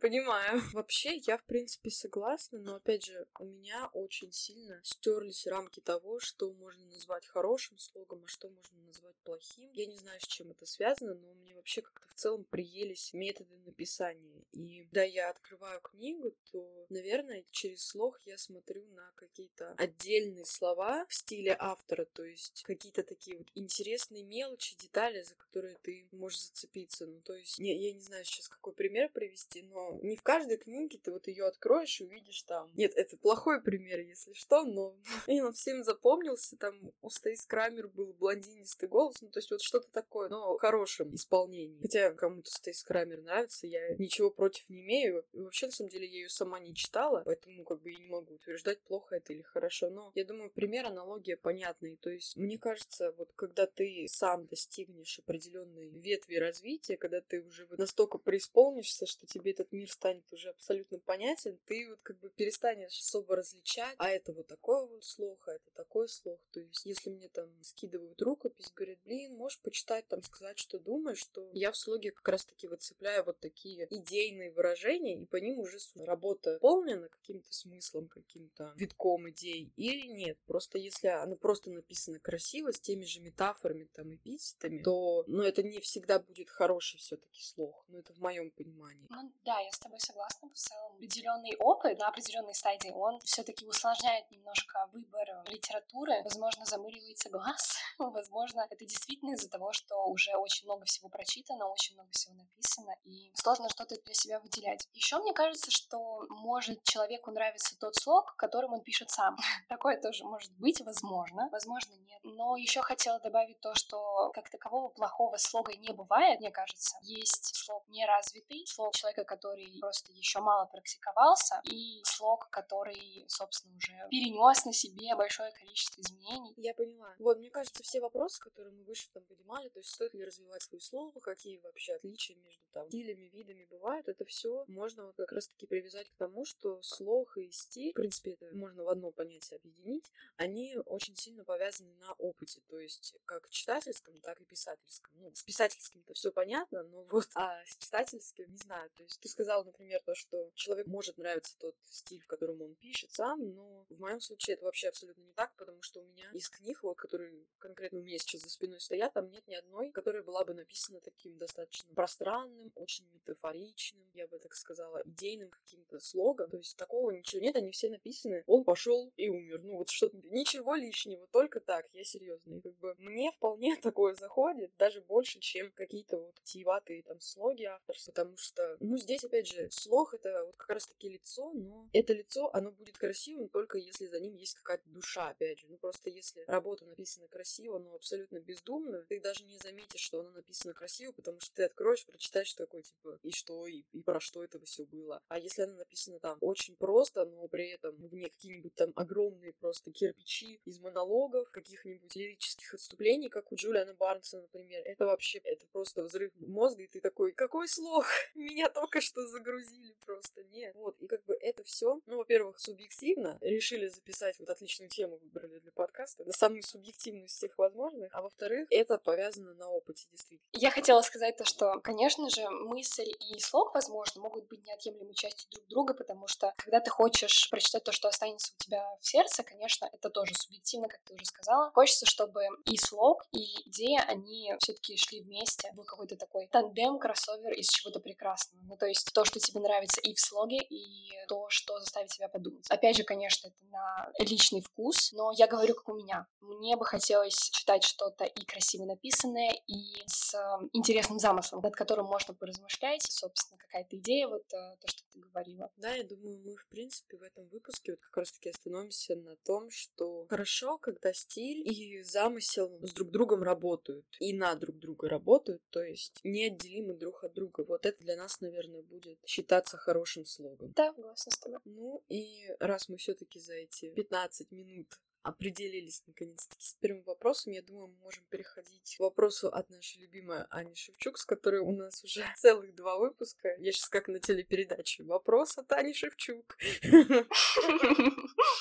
Понимаю. 0.00 0.60
Вообще, 0.74 1.16
я, 1.16 1.36
в 1.36 1.44
принципе, 1.44 1.90
согласна, 1.90 2.58
но, 2.60 2.76
опять 2.76 3.04
же, 3.04 3.26
у 3.38 3.44
меня 3.44 3.88
очень 3.92 4.32
сильно 4.32 4.80
стерлись 4.84 5.46
рамки 5.46 5.80
того, 5.80 6.20
что 6.20 6.52
можно 6.52 6.86
назвать 6.86 7.26
хорошим 7.26 7.78
слогом, 7.78 8.22
а 8.24 8.28
что 8.28 8.48
можно 8.48 8.80
назвать 8.82 9.16
плохим. 9.24 9.70
Я 9.72 9.86
не 9.86 9.96
знаю, 9.96 10.20
с 10.20 10.26
чем 10.26 10.50
это 10.50 10.66
связано, 10.66 11.14
но 11.14 11.34
мне 11.34 11.54
вообще 11.54 11.82
как-то 11.82 12.06
в 12.08 12.14
целом 12.14 12.44
приелись 12.44 13.12
методы 13.12 13.56
написания. 13.64 14.44
И 14.52 14.84
когда 14.84 15.02
я 15.02 15.30
открываю 15.30 15.80
книгу, 15.80 16.32
то, 16.52 16.86
наверное, 16.90 17.44
через 17.50 17.84
слог 17.84 18.20
я 18.24 18.38
смотрю 18.38 18.86
на 18.86 19.12
какие-то 19.16 19.74
отдельные 19.78 20.44
слова 20.44 21.06
в 21.08 21.14
стиле 21.14 21.56
автора, 21.58 22.04
то 22.04 22.24
есть 22.24 22.62
какие-то 22.62 23.02
такие 23.02 23.36
вот 23.36 23.48
интересные 23.54 24.22
мелочи, 24.22 24.76
детали, 24.76 25.22
за 25.22 25.34
которые 25.34 25.76
ты 25.82 26.08
можешь 26.12 26.46
зацепиться. 26.48 27.06
Ну, 27.06 27.20
то 27.22 27.34
есть, 27.34 27.58
не, 27.58 27.76
я 27.76 27.92
не 27.92 28.00
знаю 28.00 28.24
сейчас, 28.24 28.48
какой 28.48 28.72
пример 28.72 29.10
привести, 29.10 29.57
но 29.62 29.98
не 30.02 30.16
в 30.16 30.22
каждой 30.22 30.56
книге 30.56 30.98
ты 30.98 31.10
вот 31.10 31.26
ее 31.28 31.46
откроешь 31.46 32.00
и 32.00 32.04
увидишь 32.04 32.42
там. 32.42 32.70
Нет, 32.74 32.92
это 32.96 33.16
плохой 33.16 33.60
пример, 33.62 34.00
если 34.00 34.32
что, 34.32 34.64
но 34.64 34.96
и 35.26 35.40
он 35.40 35.52
всем 35.52 35.84
запомнился. 35.84 36.56
Там 36.56 36.92
у 37.00 37.10
Стейс 37.10 37.44
Крамер 37.46 37.88
был 37.88 38.12
блондинистый 38.14 38.88
голос, 38.88 39.16
ну, 39.20 39.28
то 39.28 39.38
есть 39.38 39.50
вот 39.50 39.62
что-то 39.62 39.88
такое, 39.90 40.28
но 40.28 40.56
в 40.56 40.60
хорошем 40.60 41.14
исполнении. 41.14 41.80
Хотя 41.80 42.12
кому-то 42.12 42.50
Стейс 42.50 42.82
Крамер 42.82 43.22
нравится, 43.22 43.66
я 43.66 43.94
ничего 43.96 44.30
против 44.30 44.68
не 44.68 44.80
имею. 44.80 45.24
И 45.32 45.40
вообще, 45.40 45.66
на 45.66 45.72
самом 45.72 45.90
деле, 45.90 46.06
я 46.06 46.14
ее 46.14 46.28
сама 46.28 46.58
не 46.58 46.74
читала, 46.74 47.22
поэтому 47.24 47.64
как 47.64 47.82
бы 47.82 47.90
я 47.90 47.98
не 47.98 48.06
могу 48.06 48.34
утверждать, 48.34 48.80
плохо 48.82 49.16
это 49.16 49.32
или 49.32 49.42
хорошо. 49.42 49.90
Но 49.90 50.12
я 50.14 50.24
думаю, 50.24 50.50
пример, 50.50 50.86
аналогия 50.86 51.36
понятный. 51.36 51.96
То 51.96 52.10
есть, 52.10 52.36
мне 52.36 52.58
кажется, 52.58 53.12
вот 53.12 53.32
когда 53.36 53.66
ты 53.66 54.06
сам 54.08 54.46
достигнешь 54.46 55.18
определенной 55.18 55.90
ветви 55.90 56.36
развития, 56.36 56.96
когда 56.96 57.20
ты 57.20 57.42
уже 57.42 57.66
настолько 57.76 58.18
преисполнишься, 58.18 59.06
что 59.06 59.26
тебе 59.26 59.37
этот 59.46 59.72
мир 59.72 59.90
станет 59.90 60.30
уже 60.32 60.50
абсолютно 60.50 60.98
понятен, 60.98 61.58
ты 61.66 61.88
вот 61.88 62.00
как 62.02 62.18
бы 62.18 62.30
перестанешь 62.30 62.98
особо 62.98 63.36
различать, 63.36 63.94
а 63.98 64.10
это 64.10 64.32
вот 64.32 64.46
такой 64.46 64.86
вот 64.86 65.04
слог, 65.04 65.46
а 65.48 65.52
это 65.52 65.70
такой 65.74 66.08
слог. 66.08 66.40
То 66.52 66.60
есть, 66.60 66.84
если 66.86 67.10
мне 67.10 67.28
там 67.28 67.48
скидывают 67.62 68.20
рукопись, 68.22 68.72
говорят, 68.74 68.98
блин, 69.04 69.34
можешь 69.34 69.60
почитать, 69.60 70.06
там 70.08 70.22
сказать, 70.22 70.58
что 70.58 70.78
думаешь, 70.78 71.18
что 71.18 71.50
я 71.52 71.70
в 71.72 71.76
слоге 71.76 72.12
как 72.12 72.28
раз-таки 72.28 72.66
выцепляю 72.66 73.24
вот 73.24 73.38
такие 73.40 73.86
идейные 73.90 74.52
выражения, 74.52 75.20
и 75.20 75.26
по 75.26 75.36
ним 75.36 75.60
уже 75.60 75.78
работа 75.96 76.58
полнена 76.60 77.08
каким-то 77.08 77.52
смыслом, 77.52 78.08
каким-то 78.08 78.72
витком 78.76 79.28
идей 79.30 79.72
или 79.76 80.06
нет. 80.06 80.38
Просто 80.46 80.78
если 80.78 81.08
она 81.08 81.36
просто 81.36 81.70
написана 81.70 82.18
красиво, 82.18 82.72
с 82.72 82.80
теми 82.80 83.04
же 83.04 83.20
метафорами, 83.20 83.88
там, 83.92 84.14
эпитетами, 84.14 84.82
то, 84.82 85.24
ну, 85.26 85.42
это 85.42 85.62
не 85.62 85.80
всегда 85.80 86.18
будет 86.18 86.48
хороший 86.48 86.98
все 86.98 87.16
таки 87.16 87.42
слог. 87.42 87.84
Ну, 87.88 87.98
это 87.98 88.12
в 88.12 88.18
моем 88.18 88.50
понимании. 88.50 89.06
Ну, 89.10 89.27
да, 89.44 89.58
я 89.60 89.70
с 89.72 89.78
тобой 89.78 90.00
согласна. 90.00 90.48
В 90.48 90.54
целом, 90.54 90.92
определенный 90.96 91.56
опыт 91.56 91.98
на 91.98 92.08
определенной 92.08 92.54
стадии, 92.54 92.90
он 92.90 93.20
все-таки 93.20 93.66
усложняет 93.66 94.30
немножко 94.30 94.88
выбор 94.92 95.26
литературы. 95.46 96.22
Возможно, 96.24 96.64
замыливается 96.64 97.30
глаз. 97.30 97.78
Возможно, 97.98 98.66
это 98.70 98.84
действительно 98.84 99.34
из-за 99.34 99.48
того, 99.48 99.72
что 99.72 100.04
уже 100.06 100.34
очень 100.36 100.66
много 100.66 100.84
всего 100.84 101.08
прочитано, 101.08 101.66
очень 101.66 101.94
много 101.94 102.10
всего 102.12 102.34
написано, 102.34 102.94
и 103.04 103.32
сложно 103.34 103.68
что-то 103.68 103.96
для 104.02 104.14
себя 104.14 104.40
выделять. 104.40 104.88
Еще 104.92 105.18
мне 105.18 105.32
кажется, 105.32 105.70
что 105.70 106.26
может 106.28 106.82
человеку 106.84 107.30
нравиться 107.30 107.78
тот 107.78 107.94
слог, 107.96 108.34
которым 108.36 108.72
он 108.74 108.82
пишет 108.82 109.10
сам. 109.10 109.36
Такое 109.68 110.00
тоже 110.00 110.24
может 110.24 110.52
быть, 110.58 110.80
возможно, 110.80 111.48
возможно, 111.50 111.94
нет. 111.94 112.20
Но 112.22 112.56
еще 112.56 112.82
хотела 112.82 113.18
добавить 113.20 113.60
то, 113.60 113.74
что 113.74 114.30
как 114.34 114.50
такового 114.50 114.88
плохого 114.88 115.36
слога 115.36 115.76
не 115.76 115.92
бывает, 115.92 116.40
мне 116.40 116.50
кажется. 116.50 116.96
Есть 117.02 117.54
слог 117.54 117.86
неразвитый, 117.88 118.66
слог 118.66 118.94
человека, 118.94 119.17
который 119.24 119.78
просто 119.80 120.12
еще 120.12 120.40
мало 120.40 120.66
практиковался, 120.66 121.60
и 121.64 122.02
слог, 122.04 122.48
который, 122.50 123.24
собственно, 123.28 123.76
уже 123.76 123.92
перенес 124.10 124.64
на 124.64 124.72
себе 124.72 125.14
большое 125.16 125.52
количество 125.52 126.00
изменений. 126.00 126.54
Я 126.56 126.74
поняла. 126.74 127.14
Вот, 127.18 127.38
мне 127.38 127.50
кажется, 127.50 127.82
все 127.82 128.00
вопросы, 128.00 128.40
которые 128.40 128.74
мы 128.74 128.84
выше 128.84 129.08
там 129.12 129.24
поднимали, 129.24 129.68
то 129.68 129.78
есть 129.78 129.90
стоит 129.90 130.14
ли 130.14 130.24
развивать 130.24 130.62
свое 130.62 130.80
слово, 130.80 131.18
какие 131.20 131.58
вообще 131.58 131.94
отличия 131.94 132.36
между 132.36 132.62
там 132.72 132.88
стилями, 132.88 133.28
видами 133.28 133.66
бывают, 133.70 134.08
это 134.08 134.24
все 134.24 134.64
можно 134.68 135.06
вот 135.06 135.16
как 135.16 135.32
раз-таки 135.32 135.66
привязать 135.66 136.10
к 136.10 136.16
тому, 136.16 136.44
что 136.44 136.80
слог 136.82 137.36
и 137.36 137.50
стиль, 137.50 137.92
в 137.92 137.94
принципе, 137.94 138.32
это 138.32 138.54
можно 138.54 138.84
в 138.84 138.88
одно 138.88 139.10
понятие 139.10 139.58
объединить, 139.58 140.12
они 140.36 140.76
очень 140.86 141.16
сильно 141.16 141.44
повязаны 141.44 141.94
на 141.96 142.12
опыте, 142.14 142.60
то 142.68 142.78
есть 142.78 143.14
как 143.24 143.48
читательском, 143.50 144.20
так 144.20 144.40
и 144.40 144.44
писательском. 144.44 145.12
Ну, 145.14 145.34
с 145.34 145.42
писательским-то 145.42 146.14
все 146.14 146.30
понятно, 146.32 146.82
но 146.84 147.04
вот 147.04 147.28
а 147.34 147.64
с 147.64 147.76
читательским, 147.76 148.50
не 148.50 148.56
знаю, 148.56 148.90
то 148.90 149.02
ты 149.16 149.28
сказал, 149.28 149.64
например, 149.64 150.00
то, 150.04 150.14
что 150.14 150.50
человек 150.54 150.86
может 150.86 151.16
нравиться 151.16 151.56
тот 151.58 151.74
стиль, 151.88 152.20
в 152.20 152.26
котором 152.26 152.62
он 152.62 152.74
пишет 152.74 153.10
сам, 153.10 153.54
но 153.54 153.86
в 153.88 153.98
моем 153.98 154.20
случае 154.20 154.54
это 154.54 154.64
вообще 154.64 154.88
абсолютно 154.88 155.22
не 155.22 155.32
так, 155.32 155.54
потому 155.56 155.80
что 155.82 156.00
у 156.00 156.04
меня 156.04 156.30
из 156.32 156.48
книг, 156.48 156.82
которые 156.96 157.46
конкретно 157.58 158.00
у 158.00 158.02
меня 158.02 158.18
сейчас 158.18 158.42
за 158.42 158.50
спиной 158.50 158.80
стоят, 158.80 159.14
там 159.14 159.30
нет 159.30 159.46
ни 159.46 159.54
одной, 159.54 159.90
которая 159.90 160.22
была 160.22 160.44
бы 160.44 160.54
написана 160.54 161.00
таким 161.00 161.36
достаточно 161.38 161.92
пространным, 161.94 162.70
очень 162.74 163.08
метафоричным, 163.12 164.04
я 164.14 164.26
бы 164.26 164.38
так 164.38 164.54
сказала, 164.54 165.02
идейным 165.04 165.50
каким-то 165.50 165.98
слогом. 166.00 166.50
То 166.50 166.58
есть 166.58 166.76
такого 166.76 167.10
ничего 167.10 167.40
нет, 167.40 167.56
они 167.56 167.70
все 167.70 167.88
написаны. 167.88 168.44
Он 168.46 168.64
пошел 168.64 169.12
и 169.16 169.28
умер. 169.28 169.60
Ну 169.62 169.78
вот 169.78 169.90
что-то, 169.90 170.16
ничего 170.24 170.74
лишнего, 170.74 171.26
только 171.28 171.60
так, 171.60 171.86
я 171.92 172.04
серьезно. 172.04 172.54
И 172.54 172.60
как 172.60 172.76
бы 172.76 172.94
мне 172.98 173.32
вполне 173.32 173.76
такое 173.82 174.14
заходит, 174.14 174.72
даже 174.78 175.00
больше, 175.00 175.40
чем 175.40 175.72
какие-то 175.72 176.18
вот 176.18 176.34
тиеватые 176.44 177.02
там 177.02 177.20
слоги 177.20 177.64
авторства, 177.64 178.12
потому 178.12 178.36
что, 178.36 178.76
ну 178.80 178.97
здесь 178.98 179.24
опять 179.24 179.48
же, 179.48 179.70
слог 179.70 180.14
это 180.14 180.44
вот 180.44 180.56
как 180.56 180.70
раз 180.70 180.86
таки 180.86 181.08
лицо, 181.08 181.52
но 181.52 181.88
это 181.92 182.12
лицо, 182.12 182.50
оно 182.52 182.70
будет 182.70 182.98
красивым 182.98 183.48
только 183.48 183.78
если 183.78 184.06
за 184.06 184.20
ним 184.20 184.34
есть 184.34 184.54
какая-то 184.54 184.88
душа, 184.90 185.28
опять 185.28 185.58
же. 185.58 185.66
Ну 185.68 185.76
просто 185.78 186.10
если 186.10 186.44
работа 186.46 186.84
написана 186.84 187.28
красиво, 187.28 187.78
но 187.78 187.94
абсолютно 187.94 188.38
бездумно, 188.40 189.02
ты 189.08 189.20
даже 189.20 189.44
не 189.44 189.58
заметишь, 189.58 190.00
что 190.00 190.20
она 190.20 190.30
написана 190.30 190.74
красиво, 190.74 191.12
потому 191.12 191.40
что 191.40 191.54
ты 191.54 191.64
откроешь, 191.64 192.06
прочитаешь 192.06 192.52
такой, 192.54 192.82
типа, 192.82 193.18
и 193.22 193.30
что, 193.30 193.66
и, 193.66 193.84
и 193.92 194.02
про 194.02 194.20
что 194.20 194.44
это 194.44 194.58
все 194.64 194.84
было. 194.84 195.22
А 195.28 195.38
если 195.38 195.62
она 195.62 195.74
написана 195.74 196.18
там 196.18 196.38
очень 196.40 196.76
просто, 196.76 197.24
но 197.24 197.48
при 197.48 197.68
этом 197.70 197.96
в 197.96 198.14
ней 198.14 198.28
какие-нибудь 198.28 198.74
там 198.74 198.92
огромные 198.96 199.52
просто 199.54 199.90
кирпичи 199.92 200.60
из 200.64 200.78
монологов, 200.80 201.50
каких-нибудь 201.50 202.14
лирических 202.16 202.74
отступлений, 202.74 203.28
как 203.28 203.52
у 203.52 203.56
Джулиана 203.56 203.94
Барнса, 203.94 204.40
например, 204.40 204.82
это 204.84 205.06
вообще, 205.06 205.38
это 205.38 205.66
просто 205.72 206.04
взрыв 206.04 206.32
мозга, 206.36 206.82
и 206.82 206.86
ты 206.86 207.00
такой, 207.00 207.32
какой 207.32 207.68
слог? 207.68 208.06
Меня 208.34 208.68
только 208.88 209.00
что 209.04 209.26
загрузили 209.26 209.94
просто, 210.06 210.42
нет. 210.44 210.74
Вот, 210.74 210.96
и 211.00 211.06
как 211.06 211.22
бы 211.26 211.34
это 211.40 211.62
все, 211.62 212.00
ну, 212.06 212.16
во-первых, 212.16 212.58
субъективно, 212.58 213.36
решили 213.42 213.86
записать, 213.88 214.38
вот 214.38 214.48
отличную 214.48 214.88
тему 214.88 215.18
выбрали 215.18 215.58
для 215.58 215.72
подкаста, 215.72 216.24
на 216.24 216.32
самую 216.32 216.62
субъективную 216.62 217.26
из 217.26 217.32
всех 217.32 217.58
возможных, 217.58 218.08
а 218.14 218.22
во-вторых, 218.22 218.66
это 218.70 218.98
повязано 218.98 219.54
на 219.54 219.68
опыте, 219.68 220.06
действительно. 220.10 220.48
Я 220.54 220.70
хотела 220.70 221.02
сказать 221.02 221.36
то, 221.36 221.44
что, 221.44 221.80
конечно 221.80 222.30
же, 222.30 222.48
мысль 222.48 223.12
и 223.20 223.38
слог, 223.40 223.74
возможно, 223.74 224.22
могут 224.22 224.48
быть 224.48 224.64
неотъемлемой 224.64 225.14
частью 225.14 225.50
друг 225.50 225.66
друга, 225.68 225.94
потому 225.94 226.26
что, 226.26 226.54
когда 226.56 226.80
ты 226.80 226.90
хочешь 226.90 227.50
прочитать 227.50 227.84
то, 227.84 227.92
что 227.92 228.08
останется 228.08 228.54
у 228.54 228.64
тебя 228.64 228.86
в 229.00 229.06
сердце, 229.06 229.42
конечно, 229.42 229.88
это 229.92 230.08
тоже 230.08 230.34
субъективно, 230.34 230.88
как 230.88 231.00
ты 231.04 231.14
уже 231.14 231.26
сказала. 231.26 231.70
Хочется, 231.72 232.06
чтобы 232.06 232.46
и 232.64 232.78
слог, 232.78 233.26
и 233.32 233.68
идея, 233.68 234.00
они 234.08 234.54
все 234.60 234.72
таки 234.72 234.96
шли 234.96 235.20
вместе, 235.20 235.70
был 235.74 235.84
какой-то 235.84 236.16
такой 236.16 236.46
тандем, 236.46 236.98
кроссовер 236.98 237.52
из 237.52 237.68
чего-то 237.68 238.00
прекрасного. 238.00 238.62
Ну, 238.62 238.76
то 238.78 238.86
есть 238.86 239.12
то, 239.12 239.24
что 239.24 239.40
тебе 239.40 239.60
нравится 239.60 240.00
и 240.00 240.14
в 240.14 240.20
слоге, 240.20 240.58
и 240.58 241.08
то, 241.28 241.46
что 241.50 241.78
заставит 241.78 242.10
тебя 242.10 242.28
подумать. 242.28 242.66
Опять 242.70 242.96
же, 242.96 243.04
конечно, 243.04 243.48
это 243.48 243.64
на 243.70 244.10
личный 244.18 244.62
вкус, 244.62 245.12
но 245.12 245.32
я 245.32 245.46
говорю, 245.46 245.74
как 245.74 245.88
у 245.88 245.94
меня. 245.94 246.26
Мне 246.40 246.76
бы 246.76 246.84
хотелось 246.84 247.50
читать 247.50 247.84
что-то 247.84 248.24
и 248.24 248.44
красиво 248.44 248.84
написанное, 248.84 249.52
и 249.66 250.02
с 250.06 250.34
интересным 250.72 251.18
замыслом, 251.18 251.60
над 251.62 251.74
которым 251.74 252.06
можно 252.06 252.34
поразмышлять, 252.34 253.02
собственно, 253.02 253.58
какая-то 253.58 253.96
идея, 253.96 254.28
вот 254.28 254.44
э, 254.52 254.76
то, 254.80 254.88
что 254.88 255.02
ты 255.12 255.20
говорила. 255.20 255.70
Да, 255.76 255.94
я 255.94 256.04
думаю, 256.04 256.40
мы, 256.44 256.56
в 256.56 256.66
принципе, 256.68 257.16
в 257.16 257.22
этом 257.22 257.46
выпуске 257.48 257.92
вот 257.92 258.00
как 258.00 258.16
раз-таки 258.16 258.50
остановимся 258.50 259.16
на 259.16 259.36
том, 259.44 259.70
что 259.70 260.26
хорошо, 260.28 260.78
когда 260.78 261.12
стиль 261.12 261.68
и 261.68 262.02
замысел 262.02 262.78
с 262.82 262.92
друг 262.92 263.10
другом 263.10 263.42
работают, 263.42 264.06
и 264.20 264.32
на 264.32 264.54
друг 264.54 264.78
друга 264.78 265.08
работают, 265.08 265.62
то 265.70 265.82
есть 265.82 266.20
неотделимы 266.24 266.94
друг 266.94 267.24
от 267.24 267.34
друга. 267.34 267.64
Вот 267.66 267.86
это 267.86 267.98
для 268.00 268.16
нас, 268.16 268.40
наверное, 268.40 268.67
будет 268.82 269.18
считаться 269.26 269.76
хорошим 269.76 270.24
слогом. 270.24 270.72
Да, 270.72 270.92
согласна 270.94 271.32
с 271.32 271.38
тобой. 271.38 271.60
Ну 271.64 272.02
и 272.08 272.54
раз 272.60 272.88
мы 272.88 272.96
все 272.96 273.14
таки 273.14 273.38
за 273.38 273.54
эти 273.54 273.90
15 273.94 274.50
минут 274.50 275.00
определились 275.28 276.02
наконец-таки 276.06 276.64
с 276.64 276.74
первым 276.74 277.02
вопросом. 277.04 277.52
Я 277.52 277.62
думаю, 277.62 277.88
мы 277.88 277.96
можем 278.04 278.24
переходить 278.30 278.96
к 278.96 279.00
вопросу 279.00 279.48
от 279.48 279.70
нашей 279.70 280.00
любимой 280.00 280.44
Ани 280.50 280.74
Шевчук, 280.74 281.18
с 281.18 281.24
которой 281.24 281.60
у 281.60 281.72
нас 281.72 282.02
уже 282.04 282.24
целых 282.36 282.74
два 282.74 282.98
выпуска. 282.98 283.54
Я 283.58 283.72
сейчас 283.72 283.88
как 283.88 284.08
на 284.08 284.20
телепередаче. 284.20 285.04
Вопрос 285.04 285.58
от 285.58 285.70
Ани 285.72 285.94
Шевчук. 285.94 286.56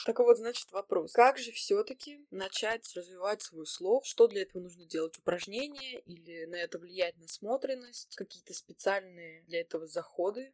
Так 0.05 0.19
вот, 0.19 0.37
значит, 0.37 0.71
вопрос. 0.71 1.11
Как 1.11 1.37
же 1.37 1.51
все 1.51 1.83
таки 1.83 2.25
начать 2.31 2.89
развивать 2.95 3.41
свой 3.41 3.65
слов? 3.65 4.05
Что 4.05 4.27
для 4.27 4.43
этого 4.43 4.61
нужно 4.61 4.85
делать? 4.85 5.17
Упражнения 5.17 5.99
или 5.99 6.45
на 6.45 6.55
это 6.55 6.79
влиять 6.79 7.17
насмотренность? 7.17 8.15
Какие-то 8.15 8.53
специальные 8.53 9.43
для 9.43 9.61
этого 9.61 9.85
заходы? 9.85 10.53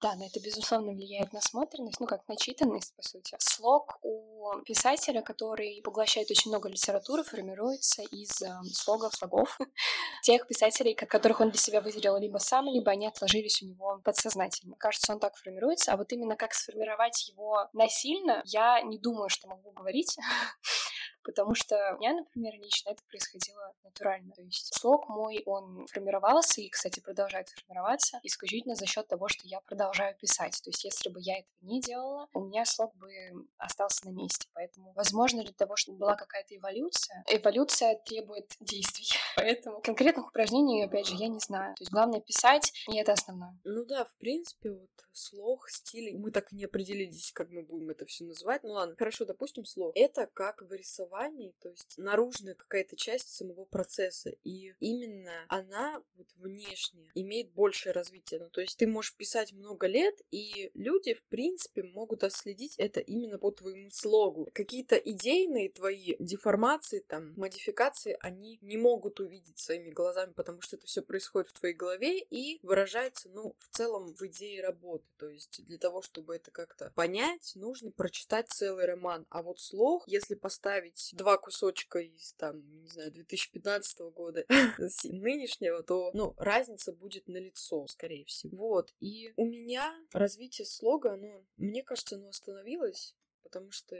Да, 0.00 0.14
на 0.14 0.26
это, 0.26 0.38
безусловно, 0.38 0.92
влияет 0.92 1.32
насмотренность, 1.32 1.98
ну, 1.98 2.06
как 2.06 2.26
начитанность, 2.28 2.94
по 2.94 3.02
сути. 3.02 3.34
Слог 3.40 3.98
у 4.02 4.52
писателя, 4.64 5.22
который 5.22 5.82
поглощает 5.82 6.30
очень 6.30 6.52
много 6.52 6.68
литературы, 6.68 7.24
формируется 7.24 8.02
из 8.02 8.40
э, 8.40 8.48
слогов, 8.72 9.12
слогов 9.14 9.58
тех 10.22 10.46
писателей, 10.46 10.94
которых 10.94 11.40
он 11.40 11.50
для 11.50 11.58
себя 11.58 11.80
выделил 11.80 12.16
либо 12.16 12.38
сам, 12.38 12.66
либо 12.66 12.92
они 12.92 13.08
отложились 13.08 13.60
у 13.62 13.66
него 13.66 14.00
подсознательно. 14.04 14.76
Кажется, 14.76 15.12
он 15.12 15.18
так 15.18 15.36
формируется, 15.36 15.92
а 15.92 15.96
вот 15.96 16.12
именно 16.12 16.36
как 16.36 16.54
сформировать 16.54 17.28
его 17.30 17.68
насильно, 17.72 18.42
я 18.46 18.80
не 18.82 18.98
думаю, 18.98 19.28
что 19.28 19.48
могу 19.48 19.72
говорить. 19.72 20.16
потому 21.28 21.54
что 21.54 21.76
у 21.94 21.98
меня, 21.98 22.14
например, 22.14 22.54
лично 22.54 22.88
это 22.88 23.02
происходило 23.06 23.74
натурально. 23.84 24.32
То 24.32 24.40
есть 24.40 24.74
слог 24.74 25.10
мой, 25.10 25.42
он 25.44 25.86
формировался 25.86 26.62
и, 26.62 26.70
кстати, 26.70 27.00
продолжает 27.00 27.50
формироваться 27.50 28.18
исключительно 28.22 28.74
за 28.74 28.86
счет 28.86 29.06
того, 29.08 29.28
что 29.28 29.46
я 29.46 29.60
продолжаю 29.60 30.16
писать. 30.16 30.58
То 30.64 30.70
есть 30.70 30.84
если 30.84 31.10
бы 31.10 31.20
я 31.20 31.40
этого 31.40 31.52
не 31.60 31.82
делала, 31.82 32.28
у 32.32 32.40
меня 32.40 32.64
слог 32.64 32.94
бы 32.96 33.12
остался 33.58 34.06
на 34.06 34.10
месте. 34.10 34.48
Поэтому, 34.54 34.94
возможно, 34.94 35.42
для 35.42 35.52
того, 35.52 35.76
чтобы 35.76 35.98
была 35.98 36.16
какая-то 36.16 36.56
эволюция, 36.56 37.22
эволюция 37.28 37.96
требует 38.06 38.56
действий. 38.60 39.08
Поэтому 39.36 39.82
конкретных 39.82 40.28
упражнений, 40.28 40.82
опять 40.82 41.08
же, 41.08 41.14
я 41.16 41.28
не 41.28 41.40
знаю. 41.40 41.74
То 41.74 41.82
есть 41.82 41.92
главное 41.92 42.20
писать, 42.20 42.72
и 42.90 42.96
это 42.96 43.12
основное. 43.12 43.54
Ну 43.64 43.84
да, 43.84 44.06
в 44.06 44.16
принципе, 44.16 44.70
вот 44.70 44.90
слог, 45.12 45.68
стиль, 45.68 46.16
мы 46.16 46.30
так 46.30 46.54
и 46.54 46.56
не 46.56 46.64
определились, 46.64 47.32
как 47.32 47.50
мы 47.50 47.60
будем 47.62 47.90
это 47.90 48.06
все 48.06 48.24
называть. 48.24 48.62
Ну 48.62 48.70
ладно, 48.70 48.96
хорошо, 48.96 49.26
допустим, 49.26 49.66
слог. 49.66 49.92
Это 49.94 50.26
как 50.32 50.62
вырисовать 50.62 51.17
рисовании, 51.18 51.54
то 51.60 51.68
есть 51.68 51.94
наружная 51.98 52.54
какая-то 52.54 52.96
часть 52.96 53.28
самого 53.28 53.64
процесса, 53.64 54.30
и 54.44 54.74
именно 54.80 55.32
она 55.48 56.02
вот 56.16 56.28
внешне 56.36 57.10
имеет 57.14 57.52
большее 57.52 57.92
развитие. 57.92 58.40
Ну, 58.40 58.50
то 58.50 58.60
есть 58.60 58.76
ты 58.76 58.86
можешь 58.86 59.14
писать 59.14 59.52
много 59.52 59.86
лет, 59.86 60.14
и 60.30 60.70
люди, 60.74 61.14
в 61.14 61.22
принципе, 61.24 61.82
могут 61.82 62.24
отследить 62.24 62.74
это 62.78 63.00
именно 63.00 63.38
по 63.38 63.50
твоему 63.50 63.90
слогу. 63.90 64.48
Какие-то 64.52 64.96
идейные 64.96 65.70
твои 65.70 66.16
деформации, 66.18 67.00
там, 67.00 67.34
модификации, 67.36 68.16
они 68.20 68.58
не 68.62 68.76
могут 68.76 69.20
увидеть 69.20 69.58
своими 69.58 69.90
глазами, 69.90 70.32
потому 70.32 70.60
что 70.60 70.76
это 70.76 70.86
все 70.86 71.02
происходит 71.02 71.50
в 71.50 71.58
твоей 71.58 71.74
голове 71.74 72.20
и 72.20 72.58
выражается, 72.62 73.28
ну, 73.30 73.54
в 73.58 73.76
целом 73.76 74.14
в 74.14 74.22
идее 74.22 74.62
работы. 74.62 75.04
То 75.18 75.28
есть 75.28 75.64
для 75.64 75.78
того, 75.78 76.02
чтобы 76.02 76.36
это 76.36 76.50
как-то 76.50 76.92
понять, 76.94 77.52
нужно 77.54 77.90
прочитать 77.90 78.48
целый 78.48 78.86
роман. 78.86 79.26
А 79.30 79.42
вот 79.42 79.60
слог, 79.60 80.04
если 80.06 80.34
поставить 80.34 81.07
взять 81.08 81.18
два 81.18 81.36
кусочка 81.38 81.98
из, 81.98 82.32
там, 82.34 82.62
не 82.82 82.88
знаю, 82.88 83.12
2015 83.12 84.00
года 84.14 84.44
нынешнего, 85.04 85.82
то, 85.82 86.10
ну, 86.14 86.34
разница 86.38 86.92
будет 86.92 87.28
на 87.28 87.38
лицо, 87.38 87.86
скорее 87.86 88.24
всего. 88.24 88.56
Вот. 88.68 88.94
И 89.00 89.32
у 89.36 89.46
меня 89.46 89.94
развитие 90.12 90.66
слога, 90.66 91.16
ну, 91.16 91.44
мне 91.56 91.82
кажется, 91.82 92.16
оно 92.16 92.28
остановилось 92.28 93.16
потому 93.48 93.70
что 93.72 93.96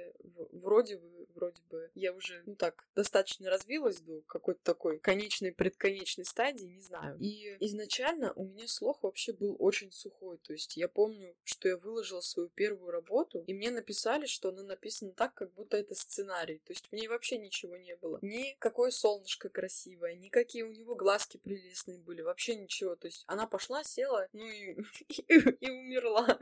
вроде 0.52 0.98
бы, 0.98 1.26
вроде 1.34 1.62
бы 1.70 1.90
я 1.94 2.12
уже, 2.12 2.42
ну 2.44 2.54
так, 2.54 2.86
достаточно 2.94 3.48
развилась 3.48 4.00
до 4.00 4.20
какой-то 4.22 4.60
такой 4.62 4.98
конечной, 4.98 5.52
предконечной 5.52 6.26
стадии, 6.26 6.66
не 6.66 6.82
знаю. 6.82 7.16
И 7.18 7.56
изначально 7.60 8.32
у 8.34 8.44
меня 8.44 8.68
слог 8.68 9.02
вообще 9.02 9.32
был 9.32 9.56
очень 9.58 9.90
сухой, 9.90 10.36
то 10.38 10.52
есть 10.52 10.76
я 10.76 10.86
помню, 10.86 11.34
что 11.44 11.68
я 11.68 11.78
выложила 11.78 12.20
свою 12.20 12.50
первую 12.50 12.90
работу, 12.90 13.42
и 13.46 13.54
мне 13.54 13.70
написали, 13.70 14.26
что 14.26 14.50
она 14.50 14.62
написана 14.62 15.12
так, 15.12 15.32
как 15.32 15.52
будто 15.54 15.78
это 15.78 15.94
сценарий, 15.94 16.58
то 16.58 16.72
есть 16.72 16.86
в 16.88 16.92
ней 16.92 17.08
вообще 17.08 17.38
ничего 17.38 17.76
не 17.76 17.96
было. 17.96 18.18
Ни 18.20 18.54
какое 18.58 18.90
солнышко 18.90 19.48
красивое, 19.48 20.14
ни 20.14 20.28
какие 20.28 20.62
у 20.62 20.72
него 20.72 20.94
глазки 20.94 21.38
прелестные 21.38 21.98
были, 21.98 22.20
вообще 22.20 22.54
ничего, 22.54 22.96
то 22.96 23.06
есть 23.06 23.24
она 23.26 23.46
пошла, 23.46 23.82
села, 23.82 24.28
ну 24.32 24.44
и, 24.44 24.76
и 25.60 25.70
умерла. 25.70 26.38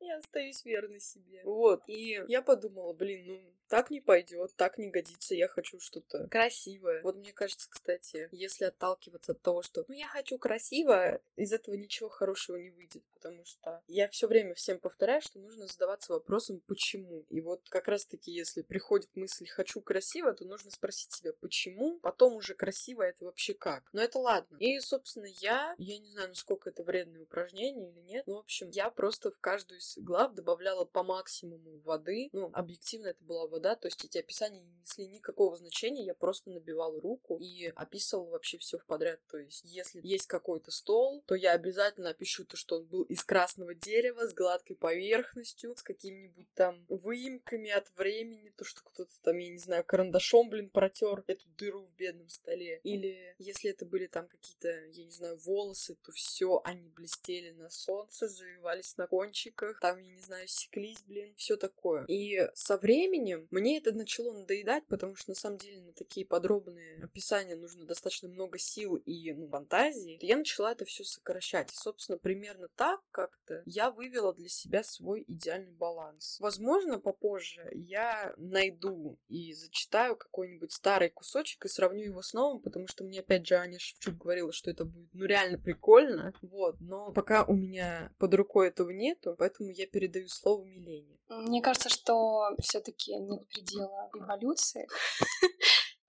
Я 0.00 0.16
остаюсь 0.18 0.64
верной 0.64 1.00
себе. 1.00 1.42
Вот, 1.44 1.82
и 1.86 2.22
я 2.28 2.42
подумала, 2.46 2.92
блин, 2.92 3.26
ну 3.26 3.56
так 3.68 3.90
не 3.90 4.00
пойдет, 4.00 4.54
так 4.56 4.78
не 4.78 4.90
годится, 4.90 5.34
я 5.34 5.48
хочу 5.48 5.80
что-то 5.80 6.28
красивое. 6.28 7.02
Вот 7.02 7.16
мне 7.16 7.32
кажется, 7.32 7.68
кстати, 7.68 8.28
если 8.32 8.64
отталкиваться 8.64 9.32
от 9.32 9.42
того, 9.42 9.62
что 9.62 9.84
ну 9.88 9.94
я 9.94 10.06
хочу 10.06 10.38
красиво, 10.38 11.20
из 11.36 11.52
этого 11.52 11.74
ничего 11.74 12.08
хорошего 12.08 12.56
не 12.56 12.70
выйдет, 12.70 13.02
потому 13.14 13.44
что 13.44 13.82
я 13.88 14.08
все 14.08 14.28
время 14.28 14.54
всем 14.54 14.78
повторяю, 14.78 15.20
что 15.20 15.38
нужно 15.38 15.66
задаваться 15.66 16.12
вопросом 16.12 16.62
почему. 16.66 17.26
И 17.28 17.40
вот 17.40 17.68
как 17.68 17.88
раз 17.88 18.06
таки, 18.06 18.30
если 18.30 18.62
приходит 18.62 19.10
мысль 19.16 19.46
хочу 19.46 19.80
красиво, 19.80 20.32
то 20.32 20.44
нужно 20.44 20.70
спросить 20.70 21.12
себя 21.12 21.32
почему, 21.40 21.98
потом 22.00 22.34
уже 22.34 22.54
красиво 22.54 23.02
это 23.02 23.24
вообще 23.24 23.54
как. 23.54 23.84
Но 23.92 24.00
это 24.00 24.18
ладно. 24.18 24.56
И, 24.58 24.78
собственно, 24.80 25.26
я, 25.40 25.74
я 25.78 25.98
не 25.98 26.10
знаю, 26.10 26.28
насколько 26.28 26.70
это 26.70 26.84
вредное 26.84 27.22
упражнение 27.22 27.90
или 27.90 28.00
нет, 28.00 28.26
но, 28.26 28.36
в 28.36 28.38
общем, 28.38 28.70
я 28.70 28.90
просто 28.90 29.30
в 29.30 29.38
каждую 29.40 29.80
из 29.80 29.98
глав 29.98 30.34
добавляла 30.34 30.84
по 30.84 31.02
максимуму 31.02 31.80
воды. 31.80 32.28
Ну, 32.36 32.50
объективно 32.52 33.06
это 33.06 33.24
была 33.24 33.46
вода, 33.46 33.76
то 33.76 33.88
есть 33.88 34.04
эти 34.04 34.18
описания 34.18 34.60
не 34.60 34.74
несли 34.82 35.06
никакого 35.06 35.56
значения, 35.56 36.04
я 36.04 36.12
просто 36.12 36.50
набивала 36.50 37.00
руку 37.00 37.38
и 37.38 37.72
описывала 37.74 38.28
вообще 38.28 38.58
все 38.58 38.76
в 38.76 38.84
подряд. 38.84 39.20
То 39.30 39.38
есть, 39.38 39.62
если 39.64 40.02
есть 40.06 40.26
какой-то 40.26 40.70
стол, 40.70 41.24
то 41.26 41.34
я 41.34 41.52
обязательно 41.52 42.10
опишу 42.10 42.44
то, 42.44 42.58
что 42.58 42.76
он 42.76 42.84
был 42.84 43.04
из 43.04 43.24
красного 43.24 43.74
дерева, 43.74 44.28
с 44.28 44.34
гладкой 44.34 44.76
поверхностью, 44.76 45.74
с 45.74 45.82
какими-нибудь 45.82 46.46
там 46.52 46.84
выемками 46.90 47.70
от 47.70 47.90
времени, 47.96 48.52
то, 48.54 48.66
что 48.66 48.82
кто-то 48.82 49.12
там, 49.22 49.38
я 49.38 49.48
не 49.48 49.58
знаю, 49.58 49.82
карандашом, 49.82 50.50
блин, 50.50 50.68
протер 50.68 51.24
эту 51.26 51.48
дыру 51.56 51.86
в 51.86 51.96
бедном 51.96 52.28
столе. 52.28 52.80
Или 52.82 53.34
если 53.38 53.70
это 53.70 53.86
были 53.86 54.08
там 54.08 54.28
какие-то, 54.28 54.68
я 54.68 55.04
не 55.06 55.10
знаю, 55.10 55.38
волосы, 55.38 55.96
то 56.02 56.12
все 56.12 56.60
они 56.64 56.90
блестели 56.90 57.52
на 57.52 57.70
солнце, 57.70 58.28
завивались 58.28 58.98
на 58.98 59.06
кончиках, 59.06 59.80
там, 59.80 59.98
я 59.98 60.12
не 60.12 60.20
знаю, 60.20 60.46
секлись, 60.48 61.02
блин, 61.06 61.32
все 61.36 61.56
такое. 61.56 62.04
И 62.04 62.25
со 62.54 62.76
временем 62.78 63.46
мне 63.50 63.78
это 63.78 63.92
начало 63.92 64.32
надоедать, 64.32 64.86
потому 64.86 65.14
что 65.16 65.30
на 65.30 65.34
самом 65.34 65.58
деле 65.58 65.80
на 65.80 65.92
такие 65.92 66.26
подробные 66.26 67.04
описания 67.04 67.56
нужно 67.56 67.84
достаточно 67.84 68.28
много 68.28 68.58
сил 68.58 68.96
и 68.96 69.32
ну, 69.32 69.48
фантазии. 69.48 70.18
Я 70.20 70.36
начала 70.36 70.72
это 70.72 70.84
все 70.84 71.04
сокращать. 71.04 71.72
И, 71.72 71.76
собственно, 71.76 72.18
примерно 72.18 72.68
так 72.76 73.00
как-то 73.10 73.62
я 73.66 73.90
вывела 73.90 74.34
для 74.34 74.48
себя 74.48 74.82
свой 74.82 75.24
идеальный 75.26 75.72
баланс. 75.72 76.38
Возможно, 76.40 76.98
попозже 76.98 77.68
я 77.72 78.34
найду 78.36 79.18
и 79.28 79.52
зачитаю 79.54 80.16
какой-нибудь 80.16 80.72
старый 80.72 81.10
кусочек 81.10 81.64
и 81.64 81.68
сравню 81.68 82.04
его 82.04 82.22
с 82.22 82.32
новым, 82.32 82.60
потому 82.60 82.86
что 82.86 83.04
мне 83.04 83.20
опять 83.20 83.46
же 83.46 83.56
Аня 83.56 83.78
Шевчук 83.78 84.16
говорила, 84.16 84.52
что 84.52 84.70
это 84.70 84.84
будет 84.84 85.08
ну 85.12 85.24
реально 85.24 85.58
прикольно. 85.58 86.32
Вот, 86.42 86.76
но 86.80 87.12
пока 87.12 87.44
у 87.44 87.54
меня 87.54 88.12
под 88.18 88.34
рукой 88.34 88.68
этого 88.68 88.90
нету, 88.90 89.34
поэтому 89.38 89.70
я 89.70 89.86
передаю 89.86 90.28
слово 90.28 90.64
Милене. 90.64 91.18
Мне 91.28 91.60
кажется, 91.60 91.88
что 91.88 92.50
все-таки 92.60 93.16
нет 93.16 93.48
предела 93.48 94.10
эволюции 94.14 94.88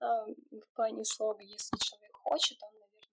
в 0.00 0.74
плане 0.74 1.04
слога. 1.04 1.42
Если 1.42 1.76
человек 1.78 2.16
хочет, 2.16 2.62
он, 2.62 2.70
наверное, 2.72 3.08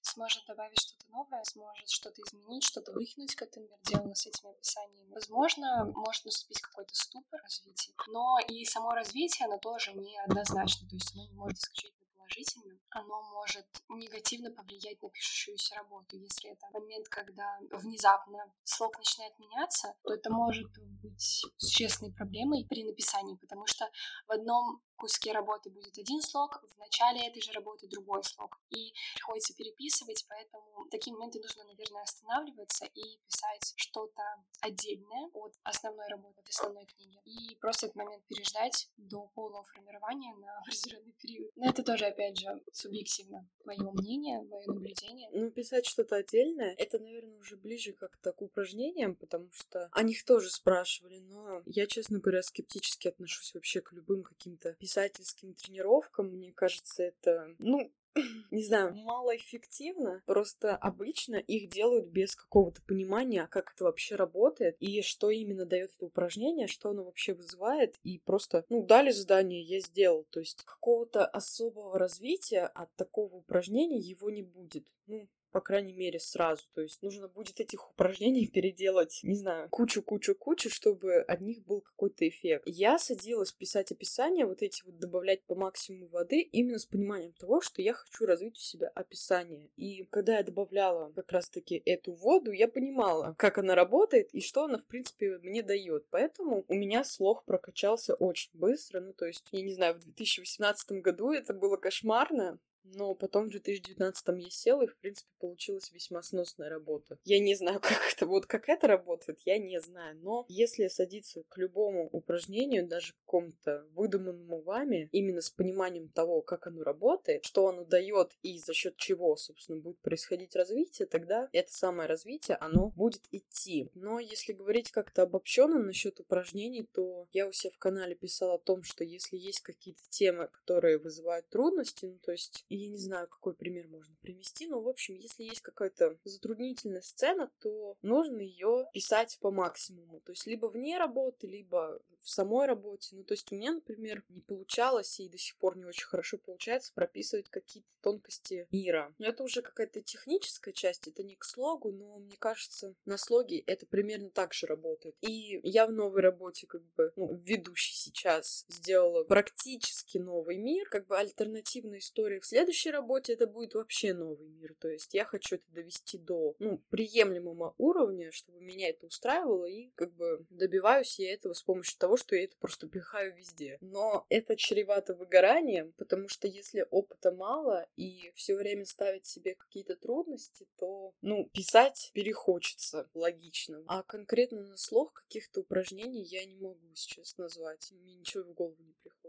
сможет 0.00 0.44
добавить 0.46 0.80
что-то 0.80 1.06
новое, 1.10 1.44
сможет 1.44 1.90
что-то 1.90 2.22
изменить, 2.22 2.64
что-то 2.64 2.92
выкинуть, 2.92 3.34
как 3.34 3.50
ты, 3.50 3.60
например, 3.60 3.80
делала 3.84 4.14
с 4.14 4.26
этими 4.26 4.50
описаниями. 4.50 5.12
Возможно, 5.12 5.92
может 5.94 6.24
наступить 6.24 6.60
какой-то 6.62 6.94
ступор 6.94 7.40
развития. 7.42 7.92
Но 8.08 8.38
и 8.48 8.64
само 8.64 8.92
развитие, 8.92 9.46
оно 9.46 9.58
тоже 9.58 9.92
не 9.92 10.18
однозначно. 10.20 10.88
То 10.88 10.96
есть 10.96 11.12
оно 11.14 11.24
не 11.24 11.34
может 11.34 11.58
исключительно 11.58 12.01
положительным, 12.32 12.78
оно 12.90 13.22
может 13.32 13.66
негативно 13.88 14.50
повлиять 14.50 15.02
на 15.02 15.10
пишущуюся 15.10 15.74
работу. 15.76 16.16
Если 16.16 16.50
это 16.50 16.66
момент, 16.72 17.08
когда 17.08 17.58
внезапно 17.70 18.52
слог 18.64 18.98
начинает 18.98 19.38
меняться, 19.38 19.94
то 20.02 20.14
это 20.14 20.30
может 20.30 20.70
быть 21.02 21.44
существенной 21.56 22.12
проблемой 22.12 22.66
при 22.68 22.84
написании, 22.84 23.36
потому 23.36 23.66
что 23.66 23.88
в 24.26 24.32
одном 24.32 24.82
куске 25.02 25.32
работы 25.32 25.68
будет 25.68 25.98
один 25.98 26.22
слог, 26.22 26.62
в 26.62 26.78
начале 26.78 27.26
этой 27.26 27.42
же 27.42 27.50
работы 27.50 27.88
другой 27.88 28.22
слог. 28.22 28.60
И 28.70 28.94
приходится 29.14 29.52
переписывать, 29.52 30.24
поэтому 30.28 30.84
в 30.84 30.90
такие 30.90 31.12
моменты 31.12 31.40
нужно, 31.40 31.64
наверное, 31.64 32.02
останавливаться 32.02 32.86
и 32.94 33.18
писать 33.26 33.74
что-то 33.74 34.22
отдельное 34.60 35.28
от 35.34 35.54
основной 35.64 36.06
работы, 36.06 36.38
от 36.40 36.48
основной 36.48 36.86
книги. 36.86 37.18
И 37.24 37.56
просто 37.56 37.86
этот 37.86 37.96
момент 37.96 38.24
переждать 38.28 38.88
до 38.96 39.26
полного 39.34 39.64
формирования 39.64 40.34
на 40.36 40.58
определенный 40.62 41.12
период. 41.18 41.50
Но 41.56 41.68
это 41.68 41.82
тоже, 41.82 42.04
опять 42.04 42.38
же, 42.38 42.62
субъективно. 42.72 43.48
Мое 43.64 43.90
мнение, 43.90 44.40
мое 44.42 44.66
наблюдение. 44.66 45.28
Ну, 45.32 45.50
писать 45.50 45.86
что-то 45.86 46.14
отдельное, 46.14 46.76
это, 46.78 47.00
наверное, 47.00 47.38
уже 47.38 47.56
ближе 47.56 47.92
как-то 47.92 48.32
к 48.32 48.40
упражнениям, 48.40 49.16
потому 49.16 49.50
что 49.50 49.88
о 49.90 50.02
них 50.04 50.24
тоже 50.24 50.48
спрашивали, 50.50 51.18
но 51.18 51.62
я, 51.66 51.88
честно 51.88 52.20
говоря, 52.20 52.42
скептически 52.42 53.08
отношусь 53.08 53.52
вообще 53.54 53.80
к 53.80 53.90
любым 53.92 54.22
каким-то 54.22 54.76
писательским 54.92 55.54
тренировкам. 55.54 56.28
Мне 56.28 56.52
кажется, 56.52 57.02
это, 57.04 57.54
ну, 57.58 57.90
не 58.50 58.62
знаю, 58.62 58.94
малоэффективно. 58.94 60.22
Просто 60.26 60.76
обычно 60.76 61.36
их 61.36 61.70
делают 61.70 62.08
без 62.08 62.36
какого-то 62.36 62.82
понимания, 62.82 63.46
как 63.46 63.72
это 63.74 63.84
вообще 63.84 64.16
работает 64.16 64.76
и 64.80 65.00
что 65.00 65.30
именно 65.30 65.64
дает 65.64 65.92
это 65.96 66.04
упражнение, 66.04 66.66
что 66.66 66.90
оно 66.90 67.04
вообще 67.04 67.32
вызывает. 67.32 67.96
И 68.02 68.18
просто, 68.18 68.66
ну, 68.68 68.84
дали 68.84 69.12
задание, 69.12 69.62
я 69.62 69.80
сделал. 69.80 70.26
То 70.30 70.40
есть 70.40 70.62
какого-то 70.62 71.24
особого 71.24 71.98
развития 71.98 72.66
от 72.66 72.94
такого 72.96 73.36
упражнения 73.36 73.98
его 73.98 74.28
не 74.28 74.42
будет. 74.42 74.86
Ну, 75.06 75.26
по 75.52 75.60
крайней 75.60 75.92
мере, 75.92 76.18
сразу. 76.18 76.62
То 76.74 76.80
есть 76.80 77.02
нужно 77.02 77.28
будет 77.28 77.60
этих 77.60 77.90
упражнений 77.90 78.46
переделать, 78.46 79.20
не 79.22 79.36
знаю, 79.36 79.68
кучу-кучу-кучу, 79.70 80.70
чтобы 80.70 81.16
от 81.20 81.40
них 81.40 81.62
был 81.64 81.82
какой-то 81.82 82.26
эффект. 82.26 82.64
Я 82.66 82.98
садилась 82.98 83.52
писать 83.52 83.92
описание, 83.92 84.46
вот 84.46 84.62
эти 84.62 84.82
вот 84.84 84.98
добавлять 84.98 85.44
по 85.44 85.54
максимуму 85.54 86.08
воды, 86.08 86.40
именно 86.40 86.78
с 86.78 86.86
пониманием 86.86 87.32
того, 87.34 87.60
что 87.60 87.82
я 87.82 87.92
хочу 87.92 88.26
развить 88.26 88.56
у 88.56 88.60
себя 88.60 88.88
описание. 88.88 89.70
И 89.76 90.04
когда 90.04 90.38
я 90.38 90.42
добавляла 90.42 91.12
как 91.12 91.30
раз-таки 91.32 91.82
эту 91.84 92.12
воду, 92.14 92.50
я 92.50 92.66
понимала, 92.68 93.34
как 93.38 93.58
она 93.58 93.74
работает 93.74 94.30
и 94.32 94.40
что 94.40 94.64
она, 94.64 94.78
в 94.78 94.86
принципе, 94.86 95.38
мне 95.38 95.62
дает. 95.62 96.06
Поэтому 96.10 96.64
у 96.66 96.74
меня 96.74 97.04
слог 97.04 97.44
прокачался 97.44 98.14
очень 98.14 98.50
быстро. 98.54 99.00
Ну, 99.00 99.12
то 99.12 99.26
есть, 99.26 99.46
я 99.52 99.62
не 99.62 99.74
знаю, 99.74 99.94
в 99.94 100.00
2018 100.00 101.02
году 101.02 101.32
это 101.32 101.52
было 101.52 101.76
кошмарно, 101.76 102.58
но 102.84 103.14
потом 103.14 103.46
в 103.46 103.50
2019 103.50 104.28
я 104.38 104.50
села, 104.50 104.82
и, 104.82 104.86
в 104.86 104.96
принципе, 104.98 105.30
получилась 105.38 105.92
весьма 105.92 106.22
сносная 106.22 106.68
работа. 106.68 107.18
Я 107.24 107.38
не 107.38 107.54
знаю, 107.54 107.80
как 107.82 108.00
это, 108.12 108.26
вот 108.26 108.46
как 108.46 108.68
это 108.68 108.86
работает, 108.86 109.40
я 109.44 109.58
не 109.58 109.80
знаю. 109.80 110.18
Но 110.22 110.44
если 110.48 110.88
садиться 110.88 111.42
к 111.48 111.56
любому 111.58 112.08
упражнению, 112.12 112.86
даже 112.86 113.12
к 113.12 113.16
какому-то 113.24 113.86
выдуманному 113.92 114.62
вами, 114.62 115.08
именно 115.12 115.40
с 115.40 115.50
пониманием 115.50 116.08
того, 116.08 116.42
как 116.42 116.66
оно 116.66 116.82
работает, 116.82 117.44
что 117.44 117.68
оно 117.68 117.84
дает 117.84 118.36
и 118.42 118.58
за 118.58 118.72
счет 118.72 118.96
чего, 118.96 119.36
собственно, 119.36 119.78
будет 119.78 119.98
происходить 120.00 120.54
развитие, 120.56 121.06
тогда 121.06 121.48
это 121.52 121.72
самое 121.72 122.08
развитие, 122.08 122.56
оно 122.56 122.90
будет 122.90 123.22
идти. 123.30 123.90
Но 123.94 124.18
если 124.18 124.52
говорить 124.52 124.90
как-то 124.90 125.22
обобщенно 125.22 125.78
насчет 125.78 126.20
упражнений, 126.20 126.88
то 126.92 127.26
я 127.32 127.48
у 127.48 127.52
себя 127.52 127.70
в 127.70 127.78
канале 127.78 128.14
писала 128.14 128.54
о 128.54 128.58
том, 128.58 128.82
что 128.82 129.04
если 129.04 129.36
есть 129.36 129.60
какие-то 129.60 130.02
темы, 130.08 130.48
которые 130.48 130.98
вызывают 130.98 131.48
трудности, 131.48 132.06
ну, 132.06 132.18
то 132.18 132.32
есть 132.32 132.64
я 132.76 132.88
не 132.88 132.98
знаю, 132.98 133.28
какой 133.28 133.54
пример 133.54 133.88
можно 133.88 134.14
привести, 134.20 134.66
но, 134.66 134.80
в 134.80 134.88
общем, 134.88 135.14
если 135.14 135.44
есть 135.44 135.60
какая-то 135.60 136.16
затруднительная 136.24 137.02
сцена, 137.02 137.50
то 137.60 137.96
нужно 138.02 138.38
ее 138.38 138.86
писать 138.92 139.38
по 139.40 139.50
максимуму. 139.50 140.20
То 140.20 140.32
есть 140.32 140.46
либо 140.46 140.66
вне 140.66 140.98
работы, 140.98 141.46
либо 141.46 142.00
в 142.22 142.30
самой 142.30 142.66
работе. 142.66 143.16
Ну, 143.16 143.24
то 143.24 143.34
есть 143.34 143.50
у 143.52 143.56
меня, 143.56 143.72
например, 143.72 144.24
не 144.28 144.40
получалось 144.40 145.20
и 145.20 145.28
до 145.28 145.38
сих 145.38 145.56
пор 145.56 145.76
не 145.76 145.84
очень 145.84 146.06
хорошо 146.06 146.38
получается 146.38 146.92
прописывать 146.94 147.48
какие-то 147.48 147.88
тонкости 148.00 148.66
мира. 148.70 149.14
Но 149.18 149.26
это 149.26 149.42
уже 149.42 149.62
какая-то 149.62 150.00
техническая 150.02 150.74
часть, 150.74 151.08
это 151.08 151.22
не 151.22 151.36
к 151.36 151.44
слогу, 151.44 151.92
но 151.92 152.18
мне 152.18 152.36
кажется, 152.36 152.94
на 153.04 153.16
слоге 153.16 153.58
это 153.60 153.86
примерно 153.86 154.30
так 154.30 154.52
же 154.52 154.66
работает. 154.66 155.16
И 155.20 155.60
я 155.62 155.86
в 155.86 155.92
новой 155.92 156.20
работе, 156.20 156.66
как 156.66 156.82
бы, 156.94 157.12
ну, 157.16 157.34
ведущий 157.44 157.94
сейчас, 157.94 158.64
сделала 158.68 159.24
практически 159.24 160.18
новый 160.18 160.56
мир, 160.56 160.88
как 160.88 161.06
бы 161.06 161.16
альтернативная 161.16 161.98
история 161.98 162.40
в 162.40 162.46
следующей 162.46 162.90
работе 162.90 163.32
это 163.34 163.46
будет 163.46 163.74
вообще 163.74 164.14
новый 164.14 164.48
мир. 164.48 164.74
То 164.78 164.88
есть 164.88 165.14
я 165.14 165.24
хочу 165.24 165.56
это 165.56 165.64
довести 165.70 166.18
до, 166.18 166.54
ну, 166.58 166.82
приемлемого 166.90 167.74
уровня, 167.78 168.30
чтобы 168.32 168.60
меня 168.60 168.90
это 168.90 169.06
устраивало, 169.06 169.66
и 169.66 169.90
как 169.94 170.12
бы 170.14 170.44
добиваюсь 170.50 171.18
я 171.18 171.32
этого 171.32 171.52
с 171.52 171.62
помощью 171.62 171.98
того, 171.98 172.11
что 172.16 172.36
я 172.36 172.44
это 172.44 172.56
просто 172.58 172.88
пихаю 172.88 173.34
везде. 173.34 173.78
Но 173.80 174.26
это 174.28 174.56
чревато 174.56 175.14
выгоранием, 175.14 175.92
потому 175.92 176.28
что 176.28 176.48
если 176.48 176.86
опыта 176.90 177.32
мало 177.32 177.86
и 177.96 178.32
все 178.34 178.54
время 178.56 178.84
ставить 178.84 179.26
себе 179.26 179.54
какие-то 179.54 179.96
трудности, 179.96 180.66
то, 180.78 181.12
ну, 181.22 181.48
писать 181.52 182.10
перехочется, 182.14 183.08
логично. 183.14 183.82
А 183.86 184.02
конкретно 184.02 184.60
на 184.62 184.76
слог 184.76 185.12
каких-то 185.12 185.60
упражнений 185.60 186.22
я 186.22 186.44
не 186.44 186.56
могу 186.56 186.94
сейчас 186.94 187.36
назвать. 187.38 187.90
Мне 187.92 188.14
ничего 188.16 188.44
в 188.44 188.54
голову 188.54 188.82
не 188.82 188.94
приходит. 189.02 189.21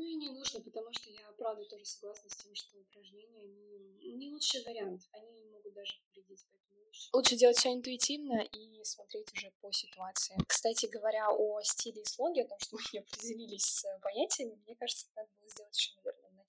Ну 0.00 0.06
и 0.06 0.14
не 0.14 0.30
нужно, 0.30 0.62
потому 0.62 0.90
что 0.94 1.10
я 1.10 1.30
правда 1.36 1.62
тоже 1.66 1.84
согласна 1.84 2.30
с 2.30 2.36
тем, 2.36 2.54
что 2.54 2.78
упражнения 2.78 3.44
не, 3.44 4.14
не 4.14 4.30
лучший 4.30 4.64
вариант. 4.64 5.02
Они 5.12 5.44
могут 5.44 5.74
даже 5.74 5.92
повредить, 6.06 6.46
поэтому 6.50 6.80
лучше. 6.86 7.10
Лучше 7.12 7.36
делать 7.36 7.58
все 7.58 7.74
интуитивно 7.74 8.40
и 8.40 8.82
смотреть 8.82 9.30
уже 9.34 9.52
по 9.60 9.70
ситуации. 9.70 10.38
Кстати 10.48 10.86
говоря, 10.86 11.28
о 11.30 11.60
стиле 11.60 12.00
и 12.00 12.06
слоге, 12.06 12.44
о 12.44 12.48
том, 12.48 12.58
что 12.60 12.76
мы 12.76 12.82
не 12.94 13.00
определились 13.00 13.66
с 13.66 13.98
понятиями, 14.00 14.58
мне 14.64 14.74
кажется, 14.74 15.06
надо 15.14 15.28
было 15.38 15.50
сделать 15.50 15.76
еще, 15.76 15.92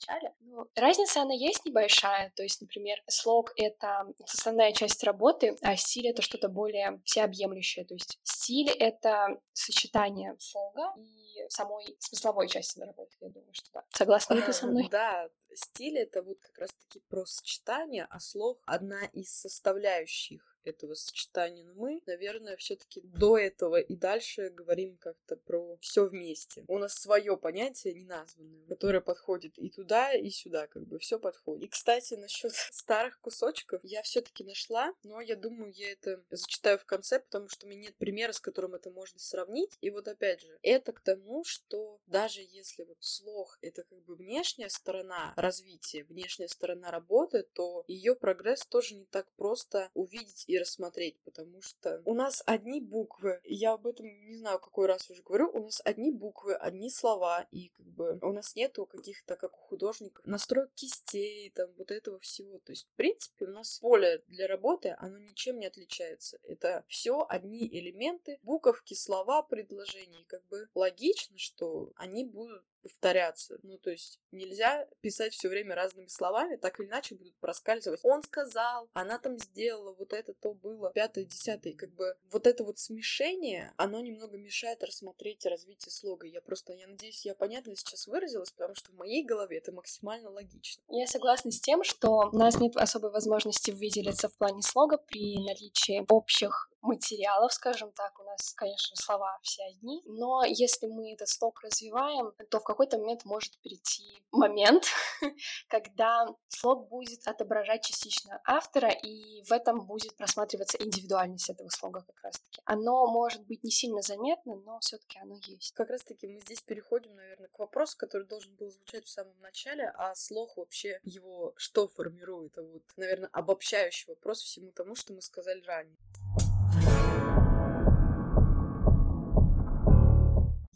начале. 0.02 0.34
Но 0.40 0.68
разница, 0.76 1.22
она 1.22 1.34
есть 1.34 1.66
небольшая. 1.66 2.32
То 2.36 2.44
есть, 2.44 2.62
например, 2.62 3.02
слог— 3.08 3.54
это 3.56 4.08
основная 4.22 4.72
часть 4.74 5.04
работы, 5.04 5.58
а 5.62 5.76
стиль— 5.76 6.08
это 6.10 6.22
что-то 6.22 6.50
более 6.50 7.02
всеобъемлющее. 7.06 7.86
То 7.86 7.94
есть 7.94 8.20
стиль— 8.24 8.70
это 8.80 9.40
сочетание 9.54 10.36
слога 10.40 10.94
и 10.98 11.46
самой 11.50 11.96
смысловой 12.00 12.48
части 12.48 12.80
работы, 12.80 13.16
я 13.22 13.30
думаю, 13.30 13.54
что 13.54 13.70
да. 13.74 13.84
Согласна 13.90 14.36
ли 14.36 14.42
ты 14.42 14.54
со 14.54 14.68
мной? 14.68 14.88
Да, 14.92 15.30
стиль— 15.54 15.98
это 16.00 16.22
вот 16.22 16.40
как 16.40 16.58
раз-таки 16.58 17.00
про 17.08 17.26
сочетание, 17.26 18.08
а 18.10 18.20
слог— 18.20 18.62
одна 18.66 19.06
из 19.14 19.32
составляющих 19.32 20.51
этого 20.63 20.93
сочетания. 20.93 21.63
Но 21.63 21.74
мы, 21.74 22.02
наверное, 22.06 22.58
все-таки 22.58 23.02
до 23.02 23.38
этого 23.38 23.80
и 23.80 23.95
дальше 23.95 24.50
говорим 24.50 24.97
как-то 24.97 25.36
про 25.36 25.78
все 25.82 26.06
вместе. 26.06 26.63
У 26.67 26.78
нас 26.78 26.93
свое 26.93 27.38
понятие 27.38 27.93
неназванное, 27.93 28.67
которое 28.67 29.02
подходит 29.02 29.58
и 29.58 29.69
туда, 29.69 30.13
и 30.13 30.30
сюда, 30.30 30.67
как 30.67 30.88
бы 30.88 31.00
все 31.00 31.19
подходит. 31.19 31.63
И, 31.63 31.67
кстати, 31.67 32.15
насчет 32.15 32.52
старых 32.71 33.19
кусочков 33.19 33.82
я 33.84 34.02
все-таки 34.02 34.43
нашла, 34.43 34.93
но 35.04 35.21
я 35.21 35.36
думаю, 35.36 35.71
я 35.74 35.91
это 35.91 36.24
зачитаю 36.30 36.78
в 36.80 36.86
конце, 36.86 37.19
потому 37.19 37.50
что 37.50 37.65
у 37.65 37.69
меня 37.69 37.82
нет 37.82 37.95
примера, 37.95 38.32
с 38.32 38.39
которым 38.39 38.76
это 38.76 38.89
можно 38.91 39.19
сравнить. 39.19 39.78
И 39.82 39.89
вот 39.89 40.08
опять 40.08 40.41
же, 40.41 40.60
это 40.62 40.93
к 40.93 41.02
тому, 41.02 41.43
что 41.43 42.00
даже 42.08 42.41
если 42.41 42.84
вот 42.84 42.97
слог 43.00 43.58
это 43.62 43.84
как 43.84 44.02
бы 44.04 44.15
внешняя 44.15 44.69
сторона 44.69 45.34
развития, 45.36 46.04
внешняя 46.04 46.47
сторона 46.47 46.91
работы, 46.91 47.43
то 47.54 47.84
ее 47.88 48.15
прогресс 48.15 48.65
тоже 48.65 48.95
не 48.95 49.06
так 49.06 49.32
просто 49.36 49.89
увидеть 49.93 50.45
и 50.52 50.60
рассмотреть, 50.60 51.18
потому 51.24 51.62
что 51.62 52.02
у 52.06 52.14
нас 52.14 52.44
одни 52.46 52.82
буквы, 52.82 53.40
я 53.46 53.74
об 53.74 53.88
этом 53.88 54.06
не 54.26 54.36
знаю, 54.36 54.60
какой 54.60 54.86
раз 54.86 55.10
уже 55.10 55.24
говорю, 55.24 55.50
у 55.54 55.60
нас 55.60 55.82
одни 55.86 56.12
буквы, 56.12 56.56
одни 56.56 56.90
слова, 56.90 57.48
и 57.52 57.70
как 57.70 57.86
бы 57.86 58.20
у 58.22 58.34
нас 58.34 58.56
нету 58.56 58.86
каких-то, 58.86 59.38
как 59.38 59.54
у 59.54 59.62
художников, 59.62 60.26
настроек 60.26 60.72
кистей, 60.76 61.52
там, 61.52 61.72
вот 61.78 61.92
этого 61.92 62.20
всего. 62.20 62.60
То 62.60 62.74
есть, 62.74 62.86
в 62.86 62.96
принципе, 62.96 63.46
у 63.46 63.52
нас 63.52 63.80
поле 63.80 64.24
для 64.28 64.48
работы, 64.48 64.96
оно 64.98 65.18
ничем 65.20 65.58
не 65.58 65.68
отличается. 65.68 66.38
Это 66.44 66.84
все 66.88 67.26
одни 67.30 67.68
элементы, 67.68 68.40
буковки, 68.44 68.94
слова, 68.94 69.44
предложения. 69.44 70.26
Как 70.28 70.46
бы 70.48 70.68
логично, 70.76 71.38
что 71.38 71.94
они 71.96 72.26
будут 72.26 72.64
повторяться. 72.82 73.60
Ну, 73.63 73.78
то 73.78 73.91
есть 73.91 74.20
нельзя 74.32 74.88
писать 75.02 75.34
все 75.34 75.50
время 75.50 75.76
разными 75.76 76.08
словами, 76.08 76.56
так 76.56 76.80
или 76.80 76.88
иначе 76.88 77.15
будут 77.15 77.36
проскальзывать. 77.39 78.02
Он 78.04 78.24
сказал, 78.24 78.89
она 78.94 79.20
там 79.20 79.38
сделала, 79.38 79.94
вот 79.94 80.13
это 80.13 80.34
то 80.34 80.54
было, 80.54 80.91
пятое, 80.91 81.26
десятое. 81.26 81.74
Как 81.74 81.91
бы 81.91 82.15
вот 82.32 82.48
это 82.48 82.63
вот 82.63 82.80
смешение, 82.80 83.74
оно 83.78 84.00
немного 84.02 84.38
мешает 84.38 84.84
рассмотреть 84.84 85.46
развитие 85.46 85.91
слога. 85.91 86.28
Я 86.28 86.41
просто, 86.41 86.74
я 86.74 86.88
надеюсь, 86.88 87.26
я 87.26 87.36
понятно 87.36 87.76
сейчас 87.76 88.08
выразилась, 88.08 88.52
потому 88.52 88.76
что 88.76 88.91
в 88.91 88.96
моей 88.96 89.24
голове 89.24 89.58
это 89.58 89.72
максимально 89.72 90.30
логично. 90.30 90.84
Я 90.89 91.08
согласна 91.08 91.52
с 91.52 91.60
тем, 91.60 91.84
что 91.84 92.30
у 92.32 92.38
нас 92.38 92.60
нет 92.60 92.76
особой 92.78 93.12
возможности 93.12 93.72
выделиться 93.72 94.30
в 94.30 94.38
плане 94.38 94.62
слога 94.62 94.98
при 94.98 95.38
наличии 95.38 96.06
общих 96.10 96.71
материалов, 96.82 97.54
скажем 97.54 97.91
так, 97.91 98.20
у 98.20 98.24
нас, 98.24 98.54
конечно, 98.54 98.96
слова 98.96 99.38
все 99.41 99.63
одни, 99.63 100.02
но 100.06 100.44
если 100.44 100.88
мы 100.88 101.13
этот 101.13 101.30
слог 101.30 101.62
развиваем, 101.62 102.34
то 102.50 102.60
в 102.60 102.63
какой-то 102.63 102.98
момент 102.98 103.26
может 103.26 103.58
прийти 103.60 104.22
момент, 104.32 104.86
когда 105.67 106.28
слог 106.50 106.89
будет 106.89 107.28
отображать 107.28 107.84
частично 107.86 108.41
автора, 108.46 108.89
и 108.89 109.44
в 109.44 109.52
этом 109.52 109.86
будет 109.86 110.15
просматриваться 110.15 110.78
индивидуальность 110.78 111.50
этого 111.50 111.70
слога 111.70 112.02
как 112.02 112.22
раз-таки. 112.24 112.62
Оно 112.65 113.08
может 113.08 113.46
быть 113.46 113.63
не 113.63 113.72
сильно 113.72 114.02
заметно, 114.02 114.56
но 114.56 114.80
все 114.80 114.98
таки 114.98 115.20
оно 115.20 115.36
есть. 115.46 115.74
Как 115.74 115.89
раз-таки 115.89 116.28
мы 116.28 116.39
здесь 116.41 116.62
переходим, 116.62 117.15
наверное, 117.15 117.50
к 117.50 117.60
вопросу, 117.60 117.98
который 117.98 118.28
должен 118.28 118.56
был 118.56 118.70
звучать 118.70 119.06
в 119.06 119.10
самом 119.10 119.39
начале, 119.39 119.91
а 119.96 120.15
слог 120.15 120.58
вообще 120.58 121.00
его 121.04 121.54
что 121.58 121.88
формирует? 121.88 122.58
А 122.58 122.63
вот, 122.63 122.84
наверное, 122.98 123.30
обобщающий 123.32 124.06
вопрос 124.08 124.41
всему 124.41 124.72
тому, 124.72 124.96
что 124.96 125.13
мы 125.13 125.22
сказали 125.22 125.62
ранее. 125.62 125.98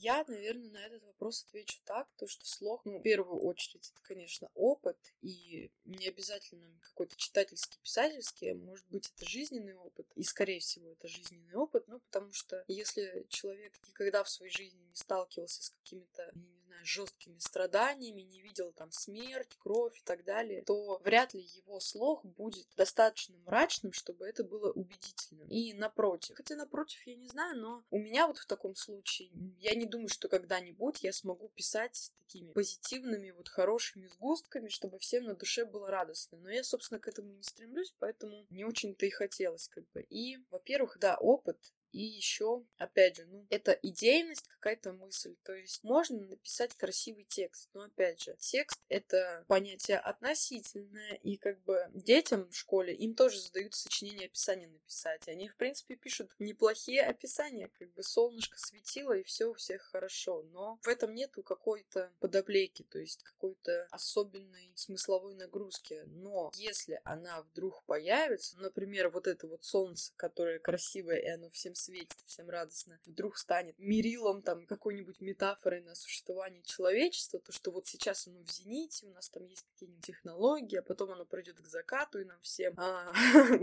Я, 0.06 0.24
наверное, 0.28 0.70
на 0.70 0.86
этот 0.86 1.02
вопрос 1.02 1.46
отвечу 1.48 1.80
так, 1.84 2.08
то 2.15 2.28
что 2.28 2.46
слог, 2.46 2.86
ну, 2.86 3.00
в 3.00 3.02
первую 3.02 3.39
очередь, 3.41 3.89
это, 3.91 4.00
конечно, 4.04 4.52
опыт, 4.54 5.00
и 5.24 5.72
не 5.84 6.08
обязательно 6.08 6.80
какой-то 6.84 7.15
читательский, 7.15 7.80
писательский, 7.82 8.52
а 8.52 8.56
может 8.56 8.86
быть, 8.89 9.12
это 9.15 9.28
жизненный 9.28 9.74
опыт, 9.74 10.06
и, 10.13 10.22
скорее 10.22 10.60
всего, 10.60 10.91
это 10.91 11.08
жизненный 11.08 11.56
опыт, 11.56 11.88
ну, 11.88 12.00
потому 12.02 12.34
что 12.34 12.63
если 12.68 13.26
человек 13.30 13.74
никогда 13.88 14.24
в 14.24 14.30
своей 14.30 14.52
жизни 14.52 14.80
не 14.80 14.96
сталкивался 14.96 15.63
с 15.63 15.70
какими-то, 15.72 16.32
не 16.36 16.64
знаю, 16.76 16.86
жесткими 16.86 17.38
страданиями, 17.40 18.22
не 18.22 18.42
видел 18.42 18.72
там 18.74 18.92
смерть, 18.92 19.56
кровь 19.60 19.98
и 19.98 20.04
так 20.04 20.24
далее, 20.24 20.64
то 20.64 21.00
вряд 21.04 21.34
ли 21.34 21.42
его 21.42 21.80
слог 21.80 22.26
будет 22.26 22.68
достаточно 22.76 23.38
мрачным, 23.40 23.94
чтобы 23.94 24.28
это 24.28 24.44
было 24.44 24.72
убедительным. 24.72 25.48
И 25.48 25.74
напротив. 25.74 26.36
Хотя 26.36 26.56
напротив, 26.56 27.06
я 27.06 27.16
не 27.16 27.28
знаю, 27.28 27.60
но 27.60 27.84
у 27.90 28.00
меня 28.00 28.28
вот 28.28 28.38
в 28.38 28.46
таком 28.46 28.76
случае, 28.76 29.30
я 29.60 29.76
не 29.76 29.86
думаю, 29.86 30.10
что 30.10 30.28
когда-нибудь 30.28 31.04
я 31.04 31.14
смогу 31.14 31.50
писать 31.50 32.12
такими 32.26 32.52
позитивными, 32.52 33.32
вот 33.32 33.50
хорошими 33.50 34.08
сгустками, 34.08 34.70
чтобы 34.70 35.00
всем 35.00 35.26
на 35.26 35.36
душе 35.36 35.66
было 35.66 35.90
радостно. 35.90 36.38
Но 36.40 36.50
я, 36.50 36.64
собственно, 36.64 37.00
к 37.00 37.08
этому 37.08 37.32
не 37.32 37.44
стремлюсь, 37.44 37.94
поэтому 38.00 38.46
не 38.50 38.66
очень-то 38.66 39.06
и 39.06 39.10
хотелось 39.10 39.68
как 39.68 39.90
бы. 39.92 40.02
И, 40.10 40.38
во-первых, 40.50 40.98
да, 41.00 41.18
опыт, 41.18 41.58
и 41.96 42.02
еще, 42.02 42.62
опять 42.78 43.16
же, 43.16 43.26
ну, 43.26 43.46
это 43.50 43.72
идейность, 43.72 44.48
какая-то 44.48 44.92
мысль. 44.92 45.36
То 45.44 45.54
есть 45.54 45.82
можно 45.84 46.20
написать 46.20 46.76
красивый 46.76 47.24
текст, 47.24 47.70
но 47.74 47.84
опять 47.84 48.22
же, 48.22 48.36
текст— 48.38 48.82
это 48.90 49.46
понятие 49.48 50.00
относительное, 50.00 51.14
и 51.24 51.38
как 51.38 51.64
бы 51.64 51.90
детям 51.94 52.50
в 52.50 52.56
школе 52.56 52.94
им 52.94 53.16
тоже 53.16 53.40
задают 53.40 53.76
сочинение 53.76 54.26
описания 54.26 54.68
написать. 54.68 55.28
Они, 55.30 55.48
в 55.48 55.56
принципе, 55.56 55.96
пишут 55.96 56.32
неплохие 56.38 57.04
описания, 57.04 57.70
как 57.80 57.94
бы 57.94 58.04
солнышко 58.04 58.60
светило, 58.60 59.14
и 59.14 59.24
все 59.24 59.46
у 59.46 59.54
всех 59.54 59.82
хорошо. 59.84 60.44
Но 60.52 60.78
в 60.82 60.88
этом 60.90 61.14
нету 61.14 61.44
какой-то 61.44 62.12
подоплеки, 62.20 62.84
то 62.84 63.00
есть 63.00 63.24
какой-то 63.24 63.88
особенной 63.92 64.74
смысловой 64.76 65.36
нагрузки. 65.36 66.04
Но 66.08 66.52
если 66.56 67.00
она 67.06 67.42
вдруг 67.44 67.84
появится, 67.86 68.58
например, 68.60 69.10
вот 69.10 69.28
это 69.28 69.48
вот 69.48 69.64
солнце, 69.64 70.12
которое 70.18 70.60
красивое, 70.60 71.20
и 71.20 71.28
оно 71.28 71.50
всем 71.50 71.76
светит, 71.86 72.17
всем 72.26 72.50
радостно, 72.50 73.00
вдруг 73.06 73.38
станет 73.38 73.78
мерилом 73.78 74.41
там 74.41 74.65
какой-нибудь 74.65 75.21
метафорой 75.21 75.82
на 75.82 75.95
существование 75.95 76.63
человечества, 76.63 77.39
то, 77.39 77.52
что 77.52 77.71
вот 77.71 77.88
сейчас 77.88 78.28
оно 78.28 78.41
в 78.43 78.52
зените, 78.52 79.06
у 79.06 79.12
нас 79.12 79.30
там 79.30 79.45
есть 79.45 79.65
какие-нибудь 79.74 80.04
технологии, 80.04 80.78
а 80.78 80.82
потом 80.82 81.12
оно 81.12 81.26
пройдет 81.26 81.62
к 81.62 81.67
закату, 81.67 82.19
и 82.19 82.26
нам 82.26 82.39
всем... 82.41 82.74
А, 82.78 83.12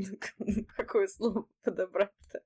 какое 0.77 1.09
слово 1.09 1.47
подобрать-то? 1.63 2.43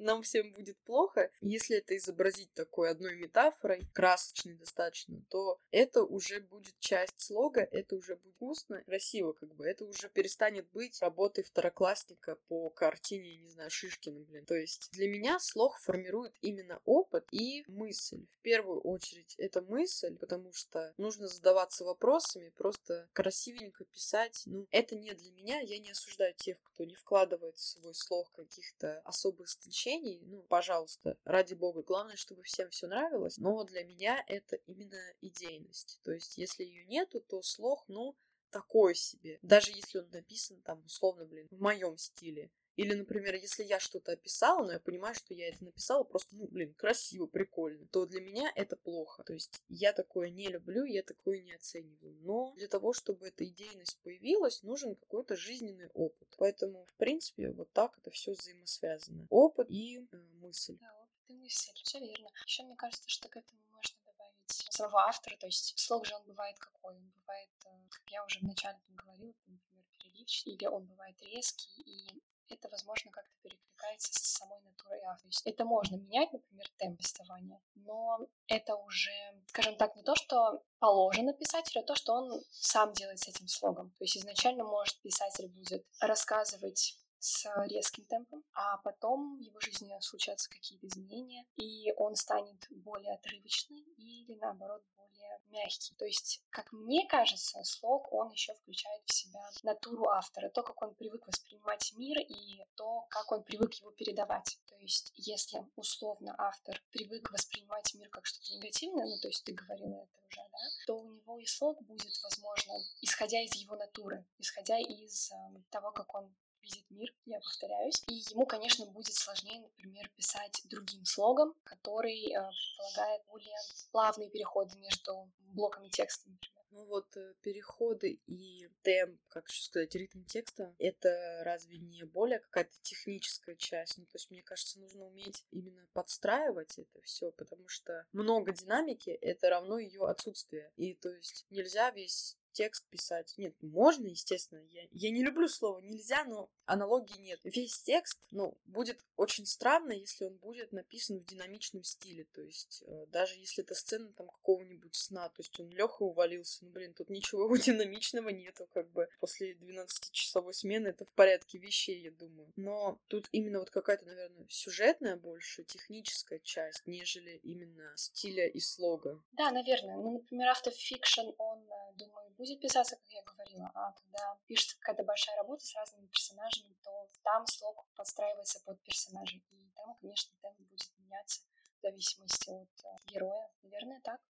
Нам 0.00 0.22
всем 0.22 0.52
будет 0.52 0.78
плохо, 0.78 1.30
если 1.40 1.76
это 1.76 1.96
изобразить 1.96 2.52
такой 2.54 2.90
одной 2.90 3.14
метафорой, 3.16 3.86
красочной 3.92 4.54
достаточно, 4.54 5.22
то 5.28 5.58
это 5.70 6.02
уже 6.04 6.40
будет 6.40 6.74
часть 6.78 7.20
слога, 7.20 7.60
это 7.60 7.96
уже 7.96 8.16
будет 8.16 8.30
вкусно, 8.40 8.82
красиво 8.84 9.32
как 9.32 9.54
бы, 9.54 9.66
это 9.66 9.84
уже 9.84 10.08
перестанет 10.08 10.66
быть 10.70 11.00
работой 11.02 11.44
второклассника 11.44 12.36
по 12.48 12.70
картине, 12.70 13.36
не 13.36 13.50
знаю, 13.50 13.70
Шишкина, 13.70 14.20
блин. 14.20 14.46
То 14.46 14.54
есть 14.54 14.88
для 14.92 15.08
меня 15.08 15.38
слог 15.38 15.76
формирует 15.78 16.34
именно 16.40 16.80
опыт 16.86 17.26
и 17.32 17.64
мысль. 17.68 18.26
В 18.30 18.38
первую 18.38 18.80
очередь 18.80 19.34
это 19.36 19.60
мысль, 19.60 20.16
потому 20.16 20.52
что 20.54 20.94
нужно 20.96 21.28
задаваться 21.28 21.84
вопросами, 21.84 22.48
просто 22.56 23.08
красивенько 23.12 23.84
писать. 23.84 24.42
Ну, 24.46 24.66
это 24.70 24.96
не 24.96 25.12
для 25.12 25.30
меня, 25.32 25.60
я 25.60 25.78
не 25.78 25.90
осуждаю 25.90 26.32
тех, 26.34 26.56
кто 26.62 26.84
не 26.84 26.94
вкладывает 26.94 27.58
в 27.58 27.62
свой 27.62 27.94
слог 27.94 28.32
каких-то 28.32 29.00
особых 29.04 29.48
значений, 29.48 29.89
развлечений, 29.90 30.20
ну, 30.26 30.42
пожалуйста, 30.42 31.16
ради 31.24 31.54
бога, 31.54 31.82
главное, 31.82 32.16
чтобы 32.16 32.42
всем 32.42 32.70
все 32.70 32.86
нравилось, 32.86 33.38
но 33.38 33.62
для 33.64 33.84
меня 33.84 34.22
это 34.26 34.56
именно 34.66 35.00
идейность. 35.20 36.00
То 36.02 36.12
есть, 36.12 36.38
если 36.38 36.64
ее 36.64 36.84
нету, 36.86 37.20
то 37.20 37.42
слог, 37.42 37.84
ну, 37.88 38.16
такой 38.50 38.94
себе. 38.94 39.38
Даже 39.42 39.70
если 39.70 39.98
он 39.98 40.10
написан 40.10 40.60
там, 40.62 40.84
условно, 40.84 41.24
блин, 41.24 41.46
в 41.50 41.60
моем 41.60 41.96
стиле. 41.96 42.50
Или, 42.76 42.94
например, 42.94 43.34
если 43.34 43.64
я 43.64 43.78
что-то 43.78 44.12
описала, 44.12 44.64
но 44.64 44.72
я 44.72 44.80
понимаю, 44.80 45.14
что 45.14 45.34
я 45.34 45.48
это 45.48 45.64
написала 45.64 46.04
просто, 46.04 46.34
ну, 46.36 46.46
блин, 46.46 46.72
красиво, 46.74 47.26
прикольно, 47.26 47.86
то 47.88 48.06
для 48.06 48.20
меня 48.20 48.50
это 48.54 48.76
плохо. 48.76 49.22
То 49.24 49.34
есть 49.34 49.62
я 49.68 49.92
такое 49.92 50.30
не 50.30 50.48
люблю, 50.48 50.84
я 50.84 51.02
такое 51.02 51.40
не 51.40 51.52
оцениваю. 51.52 52.16
Но 52.22 52.54
для 52.56 52.68
того, 52.68 52.92
чтобы 52.92 53.28
эта 53.28 53.44
идейность 53.44 53.98
появилась, 54.02 54.62
нужен 54.62 54.94
какой-то 54.94 55.36
жизненный 55.36 55.88
опыт. 55.94 56.34
Поэтому, 56.38 56.84
в 56.84 56.94
принципе, 56.94 57.50
вот 57.50 57.72
так 57.72 57.98
это 57.98 58.10
все 58.10 58.32
взаимосвязано. 58.32 59.26
Опыт 59.30 59.70
и 59.70 59.98
э, 59.98 60.16
мысль. 60.40 60.78
Да, 60.80 60.94
опыт 61.02 61.24
и 61.28 61.34
мысль, 61.34 61.72
все 61.84 61.98
верно. 61.98 62.30
Еще 62.46 62.62
мне 62.62 62.76
кажется, 62.76 63.08
что 63.08 63.28
к 63.28 63.36
этому 63.36 63.60
можно 63.72 63.96
добавить 64.06 64.34
самого 64.48 65.00
автора, 65.02 65.36
то 65.36 65.46
есть 65.46 65.78
слог 65.78 66.06
же 66.06 66.14
он 66.14 66.24
бывает 66.24 66.58
какой? 66.58 66.94
Он 66.94 67.12
бывает, 67.20 67.50
э, 67.66 67.68
как 67.90 68.02
я 68.10 68.24
уже 68.24 68.38
вначале 68.40 68.78
говорила, 68.88 69.34
например, 69.46 69.84
периодический, 69.98 70.54
или 70.54 70.66
он 70.66 70.86
бывает 70.86 71.20
резкий, 71.22 71.82
и 71.84 72.22
это, 72.50 72.68
возможно, 72.68 73.10
как-то 73.10 73.34
перекликается 73.42 74.12
с 74.12 74.38
самой 74.38 74.60
натурой 74.60 75.00
автора. 75.02 75.32
Это 75.44 75.64
можно 75.64 75.96
менять, 75.96 76.32
например, 76.32 76.68
темп 76.78 76.96
повествования, 76.98 77.60
но 77.74 78.18
это 78.46 78.74
уже, 78.76 79.12
скажем 79.46 79.76
так, 79.76 79.96
не 79.96 80.02
то, 80.02 80.14
что 80.16 80.62
положено 80.78 81.32
писателю, 81.32 81.82
а 81.82 81.86
то, 81.86 81.94
что 81.94 82.12
он 82.14 82.42
сам 82.50 82.92
делает 82.92 83.20
с 83.20 83.28
этим 83.28 83.48
слогом. 83.48 83.90
То 83.98 84.04
есть 84.04 84.16
изначально, 84.16 84.64
может, 84.64 85.00
писатель 85.02 85.48
будет 85.48 85.86
рассказывать 86.00 86.98
с 87.20 87.46
резким 87.66 88.04
темпом, 88.06 88.42
а 88.54 88.78
потом 88.78 89.36
в 89.36 89.40
его 89.40 89.60
жизни 89.60 89.96
случатся 90.00 90.48
какие-то 90.48 90.86
изменения, 90.86 91.46
и 91.56 91.92
он 91.96 92.16
станет 92.16 92.66
более 92.70 93.14
отрывочный 93.14 93.84
или, 93.98 94.34
наоборот, 94.34 94.82
более 94.96 95.40
мягкий. 95.48 95.94
То 95.96 96.06
есть, 96.06 96.42
как 96.50 96.72
мне 96.72 97.06
кажется, 97.06 97.62
слог, 97.64 98.10
он 98.12 98.30
еще 98.30 98.54
включает 98.54 99.02
в 99.04 99.14
себя 99.14 99.40
натуру 99.62 100.08
автора, 100.08 100.48
то, 100.48 100.62
как 100.62 100.80
он 100.82 100.94
привык 100.94 101.26
воспринимать 101.26 101.92
мир 101.96 102.18
и 102.20 102.64
то, 102.74 103.06
как 103.10 103.30
он 103.32 103.42
привык 103.44 103.74
его 103.74 103.90
передавать. 103.90 104.58
То 104.66 104.76
есть, 104.76 105.12
если 105.16 105.66
условно 105.76 106.34
автор 106.38 106.82
привык 106.90 107.30
воспринимать 107.30 107.92
мир 107.94 108.08
как 108.08 108.24
что-то 108.24 108.54
негативное, 108.54 109.06
ну, 109.06 109.18
то 109.20 109.28
есть 109.28 109.44
ты 109.44 109.52
говорила 109.52 109.94
это 109.94 110.18
уже, 110.26 110.40
да, 110.52 110.58
то 110.86 110.96
у 110.96 111.12
него 111.12 111.38
и 111.38 111.44
слог 111.44 111.82
будет, 111.82 112.12
возможно, 112.22 112.74
исходя 113.02 113.42
из 113.42 113.54
его 113.56 113.76
натуры, 113.76 114.24
исходя 114.38 114.78
из 114.78 115.30
э, 115.32 115.34
того, 115.70 115.90
как 115.90 116.14
он 116.14 116.34
видит 116.62 116.84
мир, 116.90 117.14
я 117.26 117.40
повторяюсь. 117.40 118.02
И 118.08 118.14
ему, 118.30 118.46
конечно, 118.46 118.86
будет 118.86 119.14
сложнее, 119.14 119.60
например, 119.60 120.08
писать 120.16 120.62
другим 120.64 121.04
слогом, 121.04 121.54
который 121.64 122.32
э, 122.32 122.50
предполагает 122.50 123.22
более 123.26 123.56
плавные 123.92 124.30
переходы 124.30 124.76
между 124.78 125.30
блоками 125.52 125.88
текста, 125.88 126.28
например. 126.28 126.60
Ну 126.72 126.84
вот 126.86 127.16
э, 127.16 127.34
переходы 127.42 128.20
и 128.26 128.68
темп, 128.82 129.20
как 129.28 129.48
сказать, 129.50 129.94
ритм 129.96 130.22
текста, 130.24 130.72
это 130.78 131.42
разве 131.44 131.78
не 131.78 132.04
более 132.04 132.38
какая-то 132.38 132.76
техническая 132.82 133.56
часть? 133.56 133.98
Ну, 133.98 134.04
то 134.04 134.14
есть, 134.14 134.30
мне 134.30 134.42
кажется, 134.42 134.78
нужно 134.78 135.06
уметь 135.06 135.44
именно 135.50 135.84
подстраивать 135.92 136.78
это 136.78 137.02
все, 137.02 137.32
потому 137.32 137.66
что 137.66 138.06
много 138.12 138.52
динамики— 138.52 139.10
это 139.20 139.50
равно 139.50 139.78
ее 139.78 140.06
отсутствие. 140.06 140.72
И 140.76 140.94
то 140.94 141.10
есть 141.10 141.44
нельзя 141.50 141.90
весь 141.90 142.38
текст 142.52 142.86
писать. 142.88 143.34
Нет, 143.36 143.54
можно, 143.60 144.06
естественно. 144.06 144.60
Я, 144.70 144.82
я 144.90 145.10
не 145.10 145.22
люблю 145.22 145.48
слово 145.48 145.80
нельзя, 145.80 146.24
но 146.24 146.50
аналогии 146.66 147.18
нет. 147.18 147.40
Весь 147.44 147.82
текст, 147.82 148.18
ну, 148.30 148.56
будет 148.64 149.04
очень 149.16 149.46
странно, 149.46 149.92
если 149.92 150.24
он 150.24 150.36
будет 150.36 150.72
написан 150.72 151.18
в 151.18 151.24
динамичном 151.24 151.82
стиле. 151.82 152.26
То 152.32 152.42
есть, 152.42 152.82
э, 152.86 153.06
даже 153.08 153.34
если 153.36 153.64
это 153.64 153.74
сцена 153.74 154.12
там 154.12 154.28
какого-нибудь 154.28 154.94
сна, 154.94 155.28
то 155.28 155.40
есть 155.40 155.58
он 155.58 155.70
Леха 155.70 156.02
увалился, 156.02 156.64
ну, 156.64 156.70
блин, 156.70 156.94
тут 156.94 157.10
ничего 157.10 157.56
динамичного 157.56 158.28
нету, 158.28 158.68
как 158.72 158.90
бы 158.90 159.08
после 159.20 159.52
12-часовой 159.54 160.54
смены 160.54 160.88
это 160.88 161.04
в 161.04 161.12
порядке 161.12 161.58
вещей, 161.58 162.00
я 162.02 162.10
думаю. 162.10 162.52
Но 162.56 163.00
тут 163.08 163.28
именно 163.32 163.58
вот 163.58 163.70
какая-то, 163.70 164.06
наверное, 164.06 164.46
сюжетная 164.48 165.16
больше, 165.16 165.64
техническая 165.64 166.38
часть, 166.38 166.86
нежели 166.86 167.40
именно 167.42 167.92
стиля 167.96 168.46
и 168.46 168.60
слога. 168.60 169.22
Да, 169.32 169.50
наверное. 169.50 169.96
Ну, 169.96 170.12
например, 170.12 170.48
автофикшн, 170.48 171.30
он, 171.38 171.58
э, 171.58 171.79
думаю, 171.92 172.30
будет 172.32 172.60
писаться, 172.60 172.96
как 172.96 173.10
я 173.10 173.22
говорила, 173.22 173.70
а 173.74 173.92
когда 173.92 174.38
пишется 174.46 174.76
какая-то 174.78 175.04
большая 175.04 175.36
работа 175.36 175.64
с 175.64 175.74
разными 175.74 176.06
персонажами, 176.06 176.74
то 176.82 177.10
там 177.22 177.46
слог 177.46 177.86
подстраивается 177.96 178.60
под 178.60 178.80
персонажей. 178.82 179.44
И 179.50 179.70
там, 179.76 179.94
конечно, 180.00 180.32
темп 180.40 180.58
будет 180.58 180.90
меняться 180.98 181.42
в 181.78 181.82
зависимости 181.82 182.50
от 182.50 182.84
э, 182.84 183.12
героя. 183.12 183.50
Наверное, 183.62 184.00
так. 184.02 184.20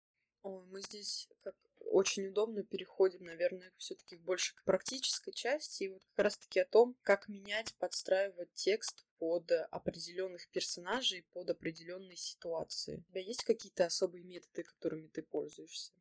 Ой, 0.42 0.64
мы 0.66 0.80
здесь 0.80 1.28
как 1.42 1.54
очень 1.90 2.28
удобно 2.28 2.62
переходим, 2.62 3.24
наверное, 3.24 3.72
все-таки 3.76 4.16
больше 4.16 4.54
к 4.54 4.64
практической 4.64 5.32
части, 5.32 5.84
и 5.84 5.88
вот 5.88 6.02
как 6.04 6.24
раз-таки 6.24 6.60
о 6.60 6.64
том, 6.64 6.96
как 7.02 7.28
менять, 7.28 7.74
подстраивать 7.76 8.52
текст 8.54 9.04
под 9.18 9.50
определенных 9.70 10.48
персонажей, 10.48 11.26
под 11.32 11.50
определенные 11.50 12.16
ситуации. 12.16 13.04
У 13.08 13.10
тебя 13.10 13.20
есть 13.20 13.44
какие-то 13.44 13.86
особые 13.86 14.24
методы, 14.24 14.62
которыми 14.62 15.08
ты 15.08 15.22
пользуешься? 15.22 15.92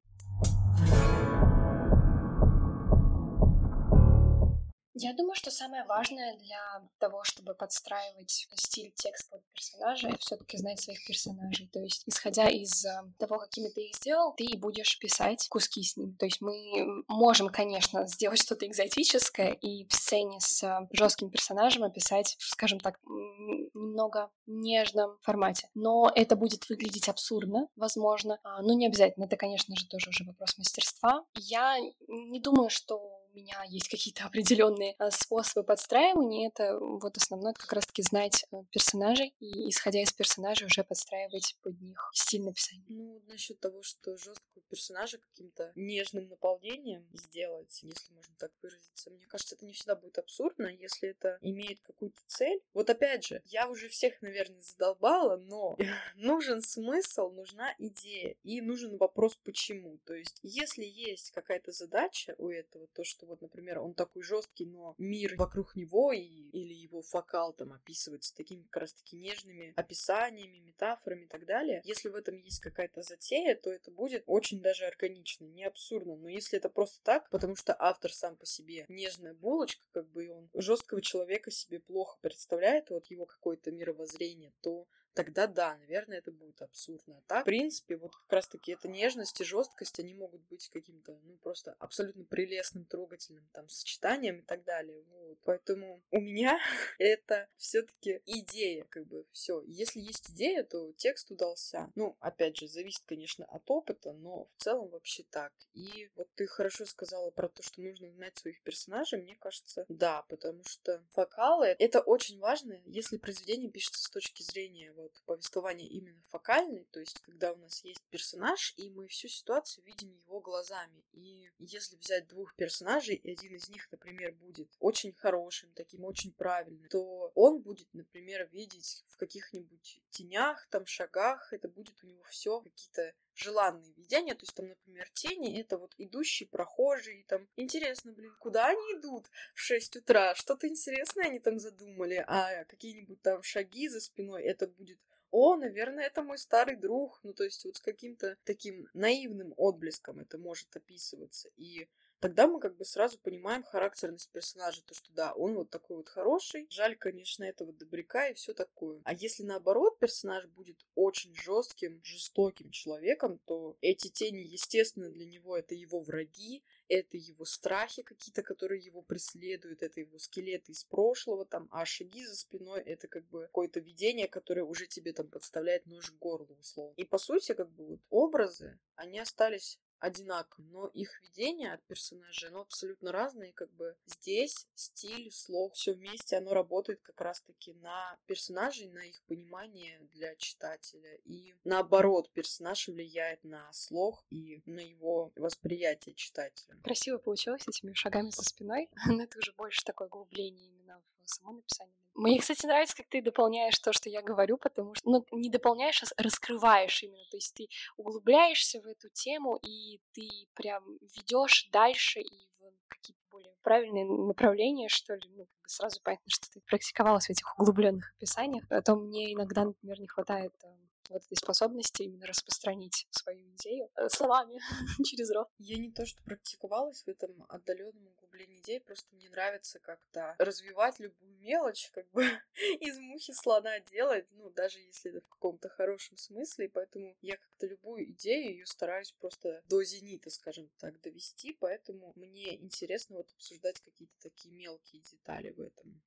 Я 5.02 5.14
думаю, 5.14 5.36
что 5.36 5.50
самое 5.50 5.86
важное 5.86 6.36
для 6.38 6.84
того, 6.98 7.24
чтобы 7.24 7.54
подстраивать 7.54 8.50
стиль 8.56 8.92
текста 8.94 9.38
под 9.38 9.54
персонажа, 9.54 10.10
это 10.10 10.18
все-таки 10.18 10.58
знать 10.58 10.82
своих 10.82 11.06
персонажей. 11.08 11.70
То 11.72 11.80
есть, 11.80 12.04
исходя 12.06 12.50
из 12.50 12.84
э, 12.84 12.90
того, 13.18 13.40
какими 13.40 13.70
ты 13.70 13.88
их 13.88 13.96
сделал, 13.96 14.34
ты 14.36 14.58
будешь 14.58 15.00
писать 15.00 15.48
куски 15.48 15.84
с 15.84 15.96
ним. 15.96 16.18
То 16.18 16.26
есть 16.26 16.42
мы 16.42 16.86
можем, 17.08 17.48
конечно, 17.48 18.08
сделать 18.08 18.42
что-то 18.42 18.68
экзотическое 18.68 19.54
и 19.54 19.88
в 19.88 19.94
сцене 19.94 20.42
с 20.42 20.64
э, 20.64 20.88
жестким 20.92 21.30
персонажем 21.30 21.86
описать, 21.86 22.36
скажем 22.40 22.82
так, 22.82 23.00
немного 23.06 24.30
нежном 24.48 25.18
формате. 25.22 25.70
Но 25.76 26.12
это 26.14 26.36
будет 26.36 26.68
выглядеть 26.68 27.08
абсурдно, 27.08 27.70
возможно. 27.78 28.38
А, 28.44 28.62
но 28.62 28.74
не 28.74 28.88
обязательно. 28.88 29.24
Это, 29.24 29.38
конечно 29.38 29.78
же, 29.78 29.88
тоже 29.88 30.10
уже 30.10 30.26
вопрос 30.26 30.58
мастерства. 30.58 31.24
Я 31.36 31.78
не 32.10 32.42
думаю, 32.42 32.70
что 32.70 33.19
меня 33.40 33.64
есть 33.68 33.90
какие-то 33.90 34.26
определенные 34.26 34.96
а, 34.98 35.12
способы 35.12 35.64
подстраивания. 35.64 36.50
Это 36.50 36.78
вот 36.80 37.18
основное 37.18 37.54
как 37.54 37.72
раз-таки 37.74 38.02
знать 38.02 38.46
э, 38.52 38.64
персонажей 38.72 39.34
и, 39.40 39.70
исходя 39.70 40.02
из 40.02 40.12
персонажей, 40.12 40.68
уже 40.68 40.84
подстраивать 40.84 41.56
под 41.62 41.80
них 41.82 42.10
стиль 42.14 42.44
написания. 42.44 42.84
Ну, 42.88 43.22
насчет 43.28 43.60
того, 43.60 43.82
что 43.82 44.18
жесткого 44.18 44.64
персонажа 44.70 45.18
каким-то 45.18 45.72
нежным 45.76 46.28
наполнением 46.28 47.08
сделать, 47.14 47.80
если 47.82 48.14
можно 48.14 48.34
так 48.38 48.52
выразиться, 48.62 49.10
мне 49.10 49.26
кажется, 49.26 49.56
это 49.56 49.66
не 49.66 49.74
всегда 49.74 49.96
будет 49.96 50.18
абсурдно, 50.18 50.68
если 50.68 51.10
это 51.10 51.38
имеет 51.42 51.80
какую-то 51.82 52.20
цель. 52.28 52.62
Вот 52.74 52.90
опять 52.90 53.26
же, 53.26 53.42
я 53.46 53.68
уже 53.68 53.90
всех, 53.90 54.22
наверное, 54.22 54.62
задолбала, 54.62 55.38
но 55.38 55.78
нужен 56.16 56.62
смысл, 56.62 57.32
нужна 57.32 57.74
идея 57.78 58.36
и 58.44 58.62
нужен 58.62 58.98
вопрос 58.98 59.38
почему. 59.44 59.98
То 60.06 60.14
есть, 60.14 60.40
если 60.44 60.86
есть 60.86 61.32
какая-то 61.32 61.72
задача 61.72 62.36
у 62.38 62.50
этого, 62.50 62.88
то 62.88 63.04
что 63.04 63.26
вот, 63.30 63.42
например, 63.42 63.80
он 63.80 63.94
такой 63.94 64.24
жесткий, 64.24 64.66
но 64.66 64.96
мир 64.98 65.36
вокруг 65.38 65.76
него 65.76 66.12
и, 66.12 66.20
или 66.22 66.74
его 66.74 67.02
фокал 67.02 67.54
там 67.54 67.74
описывается 67.74 68.36
такими 68.36 68.64
как 68.64 68.82
раз-таки 68.82 69.16
нежными 69.16 69.74
описаниями, 69.76 70.58
метафорами 70.58 71.26
и 71.26 71.28
так 71.28 71.46
далее. 71.46 71.82
Если 71.86 72.10
в 72.10 72.16
этом 72.16 72.38
есть 72.38 72.60
какая-то 72.60 73.02
затея, 73.02 73.56
то 73.56 73.72
это 73.72 73.92
будет 73.92 74.24
очень 74.26 74.62
даже 74.62 74.86
органично, 74.86 75.46
не 75.46 75.64
абсурдно. 75.64 76.16
Но 76.16 76.28
если 76.28 76.58
это 76.58 76.70
просто 76.70 77.04
так, 77.04 77.30
потому 77.30 77.56
что 77.56 77.76
автор 77.78 78.12
сам 78.12 78.36
по 78.36 78.46
себе 78.46 78.86
нежная 78.90 79.34
булочка, 79.34 79.86
как 79.92 80.10
бы 80.10 80.26
и 80.26 80.30
он 80.30 80.50
жесткого 80.54 81.02
человека 81.02 81.52
себе 81.52 81.80
плохо 81.80 82.18
представляет, 82.22 82.90
вот 82.90 83.06
его 83.08 83.26
какое-то 83.26 83.72
мировоззрение, 83.72 84.54
то 84.62 84.88
тогда 85.20 85.48
да, 85.48 85.76
наверное, 85.80 86.20
это 86.20 86.32
будет 86.32 86.62
абсурдно. 86.62 87.18
А 87.18 87.22
так, 87.28 87.42
в 87.42 87.46
принципе, 87.46 87.98
вот 87.98 88.16
как 88.16 88.32
раз-таки 88.32 88.72
эта 88.72 88.88
нежность 88.88 89.42
и 89.42 89.44
жесткость, 89.44 90.00
они 90.00 90.14
могут 90.14 90.42
быть 90.48 90.70
каким-то, 90.70 91.20
ну, 91.24 91.36
просто 91.44 91.76
абсолютно 91.80 92.24
прелестным, 92.24 92.86
трогательным 92.86 93.46
там 93.52 93.68
сочетанием 93.68 94.40
и 94.40 94.42
так 94.44 94.64
далее. 94.64 95.04
Вот. 95.12 95.38
Поэтому 95.44 96.02
у 96.12 96.22
меня 96.22 96.58
это 97.00 97.50
все-таки 97.58 98.22
идея, 98.26 98.86
как 98.86 99.08
бы 99.08 99.26
все. 99.34 99.62
Если 99.64 100.00
есть 100.00 100.32
идея, 100.32 100.64
то 100.64 100.94
текст 100.94 101.32
удался. 101.32 101.92
Ну, 101.96 102.16
опять 102.22 102.56
же, 102.56 102.70
зависит, 102.70 103.04
конечно, 103.06 103.44
от 103.44 103.70
опыта, 103.70 104.14
но 104.14 104.46
в 104.46 104.64
целом 104.64 104.88
вообще 104.88 105.24
так. 105.30 105.52
И 105.74 106.10
вот 106.16 106.30
ты 106.36 106.48
хорошо 106.48 106.86
сказала 106.86 107.30
про 107.32 107.50
то, 107.50 107.62
что 107.62 107.82
нужно 107.82 108.10
знать 108.12 108.38
своих 108.38 108.62
персонажей. 108.64 109.22
Мне 109.22 109.36
кажется, 109.36 109.86
да, 109.90 110.22
потому 110.30 110.64
что 110.64 111.04
фокалы— 111.12 111.76
это 111.80 112.00
очень 112.00 112.40
важно, 112.40 112.80
если 112.86 113.18
произведение 113.18 113.70
пишется 113.70 114.02
с 114.02 114.10
точки 114.10 114.44
зрения 114.44 114.94
вот 114.94 115.09
повествования 115.26 115.88
именно 115.88 116.22
фокальный, 116.30 116.86
то 116.92 117.00
есть 117.00 117.20
когда 117.22 117.54
у 117.54 117.58
нас 117.58 117.84
есть 117.84 118.02
персонаж, 118.10 118.74
и 118.78 118.90
мы 118.90 119.08
всю 119.08 119.28
ситуацию 119.28 119.84
видим 119.86 120.12
его 120.14 120.40
глазами. 120.40 121.04
И 121.14 121.50
если 121.60 121.96
взять 121.98 122.28
двух 122.28 122.56
персонажей, 122.56 123.16
и 123.16 123.32
один 123.32 123.56
из 123.56 123.70
них, 123.70 123.88
например, 123.92 124.34
будет 124.34 124.70
очень 124.80 125.14
хорошим, 125.14 125.72
таким 125.74 126.06
очень 126.06 126.32
правильным, 126.32 126.90
то 126.90 127.32
он 127.36 127.62
будет, 127.62 127.88
например, 127.94 128.48
видеть 128.52 129.04
в 129.08 129.18
каких-нибудь 129.18 130.02
тенях, 130.10 130.68
там, 130.70 130.86
шагах, 130.86 131.52
это 131.54 131.68
будет 131.68 132.04
у 132.04 132.08
него 132.08 132.24
все 132.24 132.62
какие-то 132.62 133.14
желанные 133.40 133.94
видения, 133.94 134.36
то 134.36 134.44
есть 134.44 134.56
там, 134.56 134.68
например, 134.68 135.10
тени, 135.14 135.60
это 135.60 135.78
вот 135.78 135.94
идущие 135.98 136.48
прохожие, 136.48 137.24
там, 137.28 137.48
интересно, 137.56 138.12
блин, 138.12 138.34
куда 138.40 138.68
они 138.68 139.00
идут 139.00 139.28
в 139.54 139.60
6 139.60 139.98
утра, 139.98 140.36
что-то 140.36 140.68
интересное 140.68 141.26
они 141.26 141.40
там 141.40 141.60
задумали, 141.60 142.24
а 142.28 142.66
какие-нибудь 142.66 143.22
там 143.22 143.44
шаги 143.44 143.88
за 143.88 144.00
спиной, 144.00 144.44
это 144.44 144.68
будет 144.68 145.00
о, 145.32 145.56
наверное, 145.56 146.06
это 146.06 146.24
мой 146.24 146.38
старый 146.38 146.76
друг. 146.76 147.20
Ну, 147.24 147.34
то 147.34 147.44
есть 147.44 147.64
вот 147.64 147.78
с 147.78 147.82
каким-то 147.82 148.38
таким 148.44 148.88
наивным 148.94 149.54
отблеском 149.58 150.20
это 150.20 150.38
может 150.38 150.76
описываться. 150.76 151.50
И 151.56 151.88
тогда 152.20 152.48
мы 152.48 152.60
как 152.60 152.78
бы 152.78 152.86
сразу 152.86 153.18
понимаем 153.20 153.64
характерность 153.64 154.30
персонажа, 154.32 154.82
то, 154.84 154.94
что 154.94 155.12
да, 155.14 155.34
он 155.34 155.56
вот 155.56 155.70
такой 155.70 155.98
вот 155.98 156.10
хороший, 156.10 156.68
жаль, 156.70 156.96
конечно, 156.96 157.44
этого 157.44 157.74
добряка 157.74 158.28
и 158.28 158.34
все 158.34 158.54
такое. 158.54 159.02
А 159.04 159.14
если 159.14 159.44
наоборот 159.44 160.00
персонаж 160.00 160.46
будет 160.48 160.86
очень 160.96 161.36
жестким, 161.36 162.02
жестоким 162.04 162.72
человеком, 162.72 163.40
то 163.46 163.78
эти 163.82 164.10
тени, 164.10 164.42
естественно, 164.42 165.10
для 165.10 165.26
него 165.26 165.58
это 165.58 165.76
его 165.76 166.02
враги, 166.02 166.64
это 166.88 167.18
его 167.18 167.46
страхи 167.46 168.02
какие-то, 168.02 168.44
которые 168.44 168.82
его 168.82 169.02
преследуют, 169.02 169.84
это 169.84 170.00
его 170.00 170.18
скелеты 170.18 170.72
из 170.72 170.84
прошлого, 170.84 171.46
там, 171.46 171.68
а 171.72 171.86
шаги 171.86 172.26
за 172.26 172.36
спиной 172.36 172.82
это 172.82 173.08
как 173.08 173.28
бы 173.30 173.44
какое-то 173.44 173.80
видение, 173.80 174.28
которое 174.28 174.64
уже 174.64 174.88
тебе 174.88 175.14
там 175.14 175.28
подставляет 175.28 175.86
нож 175.86 176.12
к 176.12 176.18
горлу, 176.18 176.56
условно. 176.60 176.94
И 176.98 177.04
по 177.04 177.18
сути, 177.18 177.54
как 177.54 177.70
бы 177.72 177.86
вот 177.86 178.00
образы, 178.10 178.80
они 178.96 179.20
остались 179.20 179.80
одинаковым, 180.00 180.72
но 180.72 180.88
их 180.88 181.22
видение 181.24 181.74
от 181.74 181.84
персонажей, 181.84 182.50
оно 182.50 182.62
абсолютно 182.62 183.12
разное, 183.12 183.50
и 183.50 183.54
как 183.54 183.72
бы 183.72 183.96
здесь 184.06 184.68
стиль, 184.76 185.32
слог, 185.32 185.74
все 185.74 185.94
вместе, 185.94 186.38
оно 186.38 186.54
работает 186.54 187.02
как 187.02 187.20
раз-таки 187.22 187.74
на 187.74 188.18
персонажей, 188.26 188.88
на 188.88 189.06
их 189.06 189.22
понимание 189.24 190.00
для 190.14 190.36
читателя, 190.36 191.16
и 191.26 191.54
наоборот, 191.64 192.32
персонаж 192.32 192.88
влияет 192.88 193.44
на 193.44 193.72
слог 193.74 194.24
и 194.30 194.62
на 194.66 194.80
его 194.80 195.32
восприятие 195.36 196.16
читателя. 196.16 196.78
Красиво 196.84 197.18
получилось 197.18 197.68
этими 197.68 197.94
шагами 197.94 198.30
за 198.30 198.44
спиной, 198.44 198.90
но 199.08 199.24
это 199.24 199.40
уже 199.40 199.54
больше 199.54 199.84
такое 199.84 200.08
углубление 200.08 200.68
именно 200.68 201.02
в 201.08 201.09
само 201.30 201.54
написание 201.54 201.96
мне, 202.20 202.40
кстати, 202.40 202.66
нравится, 202.66 202.98
как 202.98 203.08
ты 203.08 203.22
дополняешь 203.22 203.80
то, 203.80 203.94
что 203.94 204.10
я 204.10 204.22
говорю, 204.22 204.58
потому 204.58 204.94
что, 204.94 205.10
ну, 205.10 205.26
не 205.32 205.50
дополняешь, 205.50 206.04
а 206.04 206.22
раскрываешь 206.22 207.02
именно. 207.04 207.24
То 207.32 207.38
есть 207.38 207.54
ты 207.54 207.68
углубляешься 207.96 208.82
в 208.82 208.86
эту 208.86 209.10
тему, 209.10 209.58
и 209.64 210.02
ты 210.12 210.28
прям 210.54 210.84
ведешь 211.16 211.70
дальше 211.72 212.20
и 212.20 212.50
в 212.60 212.88
какие-то 212.90 213.22
более 213.32 213.54
правильные 213.62 214.06
направления, 214.06 214.90
что 214.90 215.16
ли. 215.16 215.30
Ну, 215.30 215.48
сразу 215.66 216.02
понятно, 216.04 216.26
что 216.28 216.50
ты 216.52 216.62
практиковалась 216.62 217.28
в 217.28 217.30
этих 217.30 217.58
углубленных 217.58 218.12
описаниях. 218.18 218.66
А 218.70 218.82
то 218.82 218.96
мне 218.96 219.34
иногда, 219.34 219.64
например, 219.64 220.00
не 220.02 220.08
хватает 220.08 220.54
э, 220.64 220.68
вот 221.10 221.24
этой 221.26 221.38
способности 221.38 222.04
именно 222.04 222.28
распространить 222.28 223.08
свою 223.10 223.50
идею 223.56 223.90
э, 223.96 224.10
словами 224.10 224.62
через 225.04 225.32
рот. 225.32 225.50
Я 225.58 225.78
не 225.78 225.92
то, 225.92 226.06
что 226.06 226.22
практиковалась 226.24 227.04
в 227.04 227.08
этом 227.08 227.46
отдаленном 227.50 228.08
углублении 228.08 228.60
идей, 228.60 228.80
просто 228.80 229.08
мне 229.16 229.30
нравится 229.30 229.80
как-то 229.80 230.36
развивать 230.38 231.00
любую 231.00 231.38
мелочь, 231.40 231.90
как 231.92 232.10
бы 232.12 232.24
из 232.80 232.98
мухи 233.00 233.34
слона 233.34 233.80
делать, 233.80 234.28
ну, 234.32 234.50
даже 234.50 234.80
если 234.80 235.12
это 235.12 235.22
в 235.22 235.30
каком-то 235.30 235.70
хорошем 235.70 236.18
смысле, 236.18 236.70
поэтому 236.70 237.16
я 237.22 237.38
как-то 237.38 237.68
любую 237.68 238.12
идею 238.12 238.52
ее 238.52 238.66
стараюсь 238.66 239.12
просто 239.14 239.64
до 239.68 239.84
зенита, 239.84 240.30
скажем 240.30 240.70
так, 240.78 241.00
довести, 241.02 241.54
поэтому 241.60 242.14
мне 242.16 242.56
интересно 242.56 243.18
вот 243.18 243.32
обсуждать 243.32 243.80
какие-то 243.82 244.14
такие 244.22 244.54
мелкие 244.54 245.02
детали 245.02 245.52
в 245.52 245.60
этом. 245.60 246.02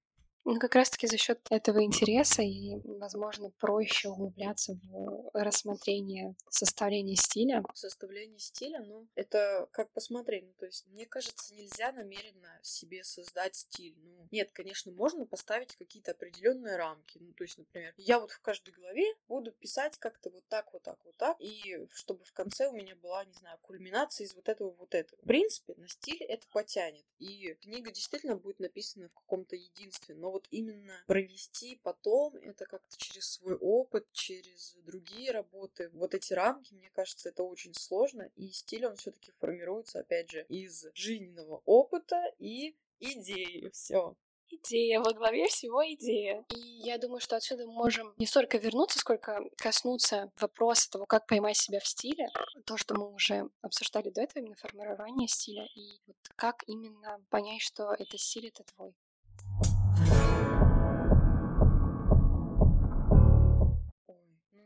Ну, 0.45 0.59
как 0.59 0.75
раз-таки 0.75 1.07
за 1.07 1.19
счет 1.19 1.39
этого 1.51 1.85
интереса 1.85 2.43
и, 2.43 2.81
возможно, 2.85 3.51
проще 3.51 4.09
углубляться 4.09 4.75
в 4.83 5.31
рассмотрение 5.35 6.35
составления 6.51 7.15
стиля. 7.15 7.63
Составление 7.75 8.41
стиля, 8.41 8.81
ну, 8.81 9.07
это 9.15 9.69
как 9.71 9.93
посмотреть. 9.93 10.45
Ну, 10.45 10.53
то 10.59 10.67
есть, 10.67 10.85
мне 10.89 11.07
кажется, 11.07 11.55
нельзя 11.55 11.93
намеренно 11.93 12.59
себе 12.63 13.05
создать 13.05 13.55
стиль. 13.55 13.95
Ну, 14.03 14.27
нет, 14.33 14.51
конечно, 14.51 14.91
можно 14.91 15.27
поставить 15.27 15.77
какие-то 15.77 16.11
определенные 16.11 16.77
рамки. 16.77 17.19
Ну, 17.19 17.33
то 17.35 17.45
есть, 17.45 17.59
например, 17.59 17.95
я 17.97 18.19
вот 18.19 18.33
в 18.33 18.41
каждой 18.41 18.75
главе 18.75 19.15
буду 19.29 19.53
писать 19.53 19.97
как-то 19.99 20.31
вот 20.31 20.45
так, 20.49 20.73
вот 20.73 20.83
так, 20.83 20.99
вот 21.05 21.17
так, 21.19 21.37
и 21.41 21.87
чтобы 21.95 22.25
в 22.25 22.33
конце 22.33 22.69
у 22.69 22.73
меня 22.73 22.97
была, 22.97 23.25
не 23.25 23.35
знаю, 23.35 23.59
кульминация 23.63 24.25
из 24.25 24.35
вот 24.35 24.49
этого, 24.49 24.73
вот 24.73 24.95
этого. 24.95 25.21
В 25.23 25.27
принципе, 25.27 25.75
на 25.77 25.87
стиль 25.89 26.23
это 26.25 26.49
потянет. 26.49 27.05
И 27.21 27.55
книга 27.61 27.93
действительно 27.93 28.35
будет 28.35 28.59
написана 28.59 29.09
в 29.09 29.15
каком-то 29.15 29.55
единстве, 29.55 30.17
но 30.17 30.32
вот 30.33 30.47
именно 30.51 30.95
провести 31.07 31.79
потом 31.83 32.35
это 32.37 32.65
как-то 32.67 32.97
через 32.97 33.29
свой 33.33 33.55
опыт, 33.55 34.07
через 34.13 34.77
другие 34.85 35.31
работы. 35.31 35.91
Вот 35.93 36.15
эти 36.15 36.33
рамки, 36.33 36.75
мне 36.75 36.91
кажется, 36.91 37.29
это 37.29 37.43
очень 37.43 37.75
сложно, 37.75 38.31
и 38.37 38.49
стиль, 38.51 38.87
он 38.87 38.97
все-таки 38.97 39.31
формируется, 39.33 40.01
опять 40.01 40.31
же, 40.31 40.45
из 40.49 40.87
жизненного 40.95 41.63
опыта 41.65 42.33
и 42.39 42.75
идеи. 43.01 43.69
Все. 43.73 44.17
идея, 44.49 45.01
во 45.01 45.13
главе 45.13 45.47
всего 45.49 45.83
идея. 45.95 46.45
И 46.55 46.59
я 46.59 46.99
думаю, 46.99 47.21
что 47.21 47.37
отсюда 47.37 47.67
мы 47.67 47.73
можем 47.73 48.15
не 48.19 48.27
столько 48.27 48.59
вернуться, 48.59 48.99
сколько 48.99 49.43
коснуться 49.57 50.31
вопроса 50.39 50.91
того, 50.91 51.07
как 51.07 51.27
поймать 51.27 51.57
себя 51.57 51.81
в 51.81 51.87
стиле, 51.87 52.29
то, 52.67 52.77
что 52.77 52.95
мы 52.95 53.13
уже 53.13 53.49
обсуждали 53.63 54.11
до 54.11 54.23
этого, 54.23 54.43
именно 54.43 54.57
формирование 54.57 55.29
стиля, 55.29 55.67
и 55.75 56.01
вот 56.07 56.17
как 56.37 56.63
именно 56.67 57.21
понять, 57.31 57.63
что 57.63 57.95
это 57.95 58.19
стиль, 58.19 58.49
это 58.49 58.63
твой. 58.65 58.95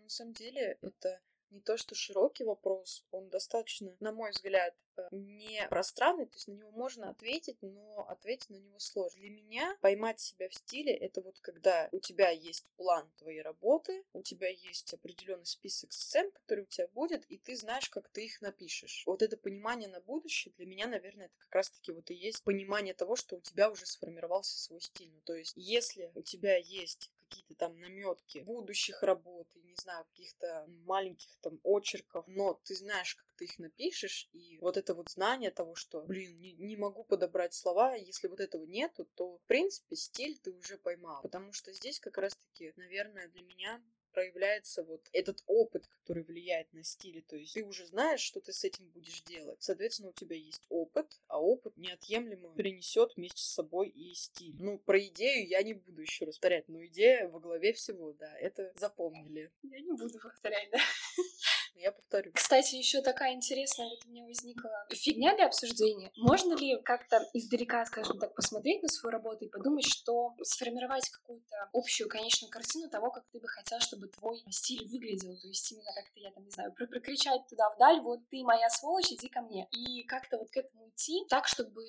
На 0.07 0.11
самом 0.11 0.35
деле 0.35 0.79
это 0.83 1.21
не 1.51 1.61
то, 1.61 1.77
что 1.77 1.95
широкий 1.95 2.45
вопрос, 2.45 3.05
он 3.11 3.29
достаточно, 3.29 3.97
на 4.01 4.12
мой 4.12 4.31
взгляд, 4.31 4.75
э, 4.97 5.09
не 5.11 5.66
пространный, 5.69 6.27
то 6.27 6.35
есть 6.35 6.49
на 6.49 6.53
него 6.53 6.71
можно 6.73 7.11
ответить, 7.11 7.57
но 7.62 8.07
ответить 8.09 8.51
на 8.51 8.57
него 8.57 8.79
сложно. 8.79 9.21
Для 9.21 9.31
меня 9.31 9.77
поймать 9.81 10.21
себя 10.21 10.49
в 10.49 10.55
стиле— 10.55 10.92
это 10.97 11.23
вот 11.23 11.38
когда 11.40 11.88
у 11.92 12.01
тебя 12.01 12.31
есть 12.31 12.66
план 12.77 13.11
твоей 13.19 13.42
работы, 13.42 14.05
у 14.12 14.23
тебя 14.23 14.49
есть 14.49 14.92
определенный 14.95 15.47
список 15.47 15.92
сцен, 15.92 16.31
который 16.33 16.64
у 16.64 16.66
тебя 16.66 16.88
будет, 16.88 17.25
и 17.27 17.38
ты 17.38 17.57
знаешь, 17.57 17.88
как 17.90 18.09
ты 18.09 18.25
их 18.27 18.40
напишешь. 18.40 19.05
Вот 19.07 19.23
это 19.23 19.37
понимание 19.37 19.88
на 19.88 20.01
будущее 20.01 20.53
для 20.57 20.66
меня, 20.66 20.88
наверное, 20.88 21.27
это 21.27 21.37
как 21.38 21.55
раз-таки 21.55 21.92
вот 21.92 22.11
и 22.11 22.14
есть 22.14 22.45
понимание 22.45 22.95
того, 22.95 23.16
что 23.16 23.37
у 23.37 23.40
тебя 23.40 23.71
уже 23.71 23.87
сформировался 23.87 24.59
свой 24.59 24.81
стиль. 24.81 25.12
Ну, 25.12 25.21
то 25.23 25.35
есть, 25.35 25.53
если 25.57 26.11
у 26.14 26.23
тебя 26.23 26.57
есть 26.57 27.11
какие-то 27.29 27.55
там 27.55 27.79
наметки 27.79 28.39
будущих 28.39 29.03
работ, 29.03 29.49
и, 29.55 29.62
не 29.62 29.75
знаю, 29.77 30.05
каких-то 30.07 30.67
маленьких 30.85 31.37
там 31.41 31.61
очерков, 31.62 32.27
но 32.29 32.61
ты 32.65 32.75
знаешь, 32.75 33.15
как 33.15 33.27
ты 33.37 33.45
их 33.45 33.59
напишешь, 33.59 34.29
и 34.33 34.59
вот 34.61 34.77
это 34.77 34.95
вот 34.95 35.11
знание 35.11 35.51
того, 35.51 35.75
что, 35.75 36.03
блин, 36.03 36.37
не, 36.39 36.53
не 36.53 36.77
могу 36.77 37.05
подобрать 37.05 37.55
слова, 37.55 37.95
если 37.95 38.29
вот 38.29 38.41
этого 38.41 38.65
нету, 38.65 39.07
то, 39.15 39.39
в 39.39 39.43
принципе, 39.47 39.97
стиль 39.97 40.39
ты 40.39 40.53
уже 40.53 40.79
поймал. 40.79 41.23
Потому 41.23 41.53
что 41.53 41.73
здесь 41.73 42.01
как 42.01 42.19
раз-таки, 42.19 42.73
наверное, 42.77 43.29
для 43.29 43.43
меня 43.43 43.83
проявляется 44.17 44.83
вот 44.83 45.07
этот 45.13 45.43
опыт, 45.47 45.87
который 45.89 46.23
влияет 46.23 46.73
на 46.73 46.83
стиль. 46.83 47.23
То 47.29 47.37
есть 47.37 47.53
ты 47.53 47.63
уже 47.63 47.85
знаешь, 47.85 48.21
что 48.21 48.41
ты 48.41 48.51
с 48.51 48.65
этим 48.65 48.89
будешь 48.89 49.21
делать. 49.21 49.63
Соответственно, 49.63 50.09
у 50.09 50.15
тебя 50.15 50.37
есть 50.37 50.63
опыт, 50.71 51.21
а 51.29 51.39
опыт 51.39 51.77
неотъемлемо 51.77 52.55
принесет 52.55 53.15
вместе 53.15 53.43
с 53.43 53.53
собой 53.53 53.91
и 53.91 54.15
стиль. 54.15 54.57
Ну, 54.59 54.79
про 54.79 54.99
идею 55.09 55.47
я 55.47 55.63
не 55.63 55.75
буду 55.75 56.01
еще 56.01 56.25
раз 56.25 56.39
повторять, 56.47 56.69
но 56.69 56.85
идея 56.87 57.29
во 57.29 57.41
главе 57.41 57.73
всего, 57.73 58.13
да, 58.13 58.33
это 58.39 58.73
запомнили. 58.77 59.51
Я 59.63 59.81
не 59.81 59.93
буду 59.93 60.19
повторять, 60.19 60.71
да. 60.71 60.79
Я 61.79 61.93
повторю. 61.93 62.33
Кстати, 62.35 62.77
еще 62.77 63.03
такая 63.03 63.35
интересная 63.35 63.89
вот 63.89 64.05
у 64.07 64.09
меня 64.09 64.25
возникла 64.25 64.71
фигня 64.91 65.35
для 65.37 65.47
обсуждения. 65.47 66.11
Можно 66.17 66.55
ли 66.55 66.81
как-то 66.83 67.23
издалека, 67.35 67.85
скажем 67.85 68.19
так, 68.19 68.35
посмотреть 68.35 68.83
на 68.83 68.89
свою 68.89 69.12
работу 69.12 69.45
и 69.45 69.49
подумать, 69.49 69.85
что 69.85 70.35
сформировать 70.43 71.09
какую-то 71.11 71.69
общую 71.73 72.09
конечную 72.09 72.51
картину 72.51 72.89
того, 72.89 73.11
как 73.11 73.27
ты 73.31 73.41
бы 73.41 73.49
хотел, 73.49 73.79
чтобы 73.81 74.09
твой 74.09 74.43
стиль 74.51 74.89
выглядел. 74.89 75.37
То 75.39 75.49
есть 75.49 75.71
именно 75.71 75.93
как-то, 75.95 76.19
я 76.21 76.31
там 76.31 76.45
не 76.45 76.51
знаю, 76.51 76.73
прокричать 76.73 77.47
туда 77.49 77.69
вдаль, 77.75 78.01
вот 78.01 78.21
ты 78.31 78.43
моя 78.43 78.71
сволочь, 78.71 79.12
иди 79.12 79.29
ко 79.29 79.43
мне. 79.43 79.69
И 79.71 80.03
как-то 80.05 80.39
вот 80.39 80.51
к 80.51 80.57
этому 80.57 80.89
идти 80.89 81.27
так, 81.29 81.47
чтобы 81.47 81.85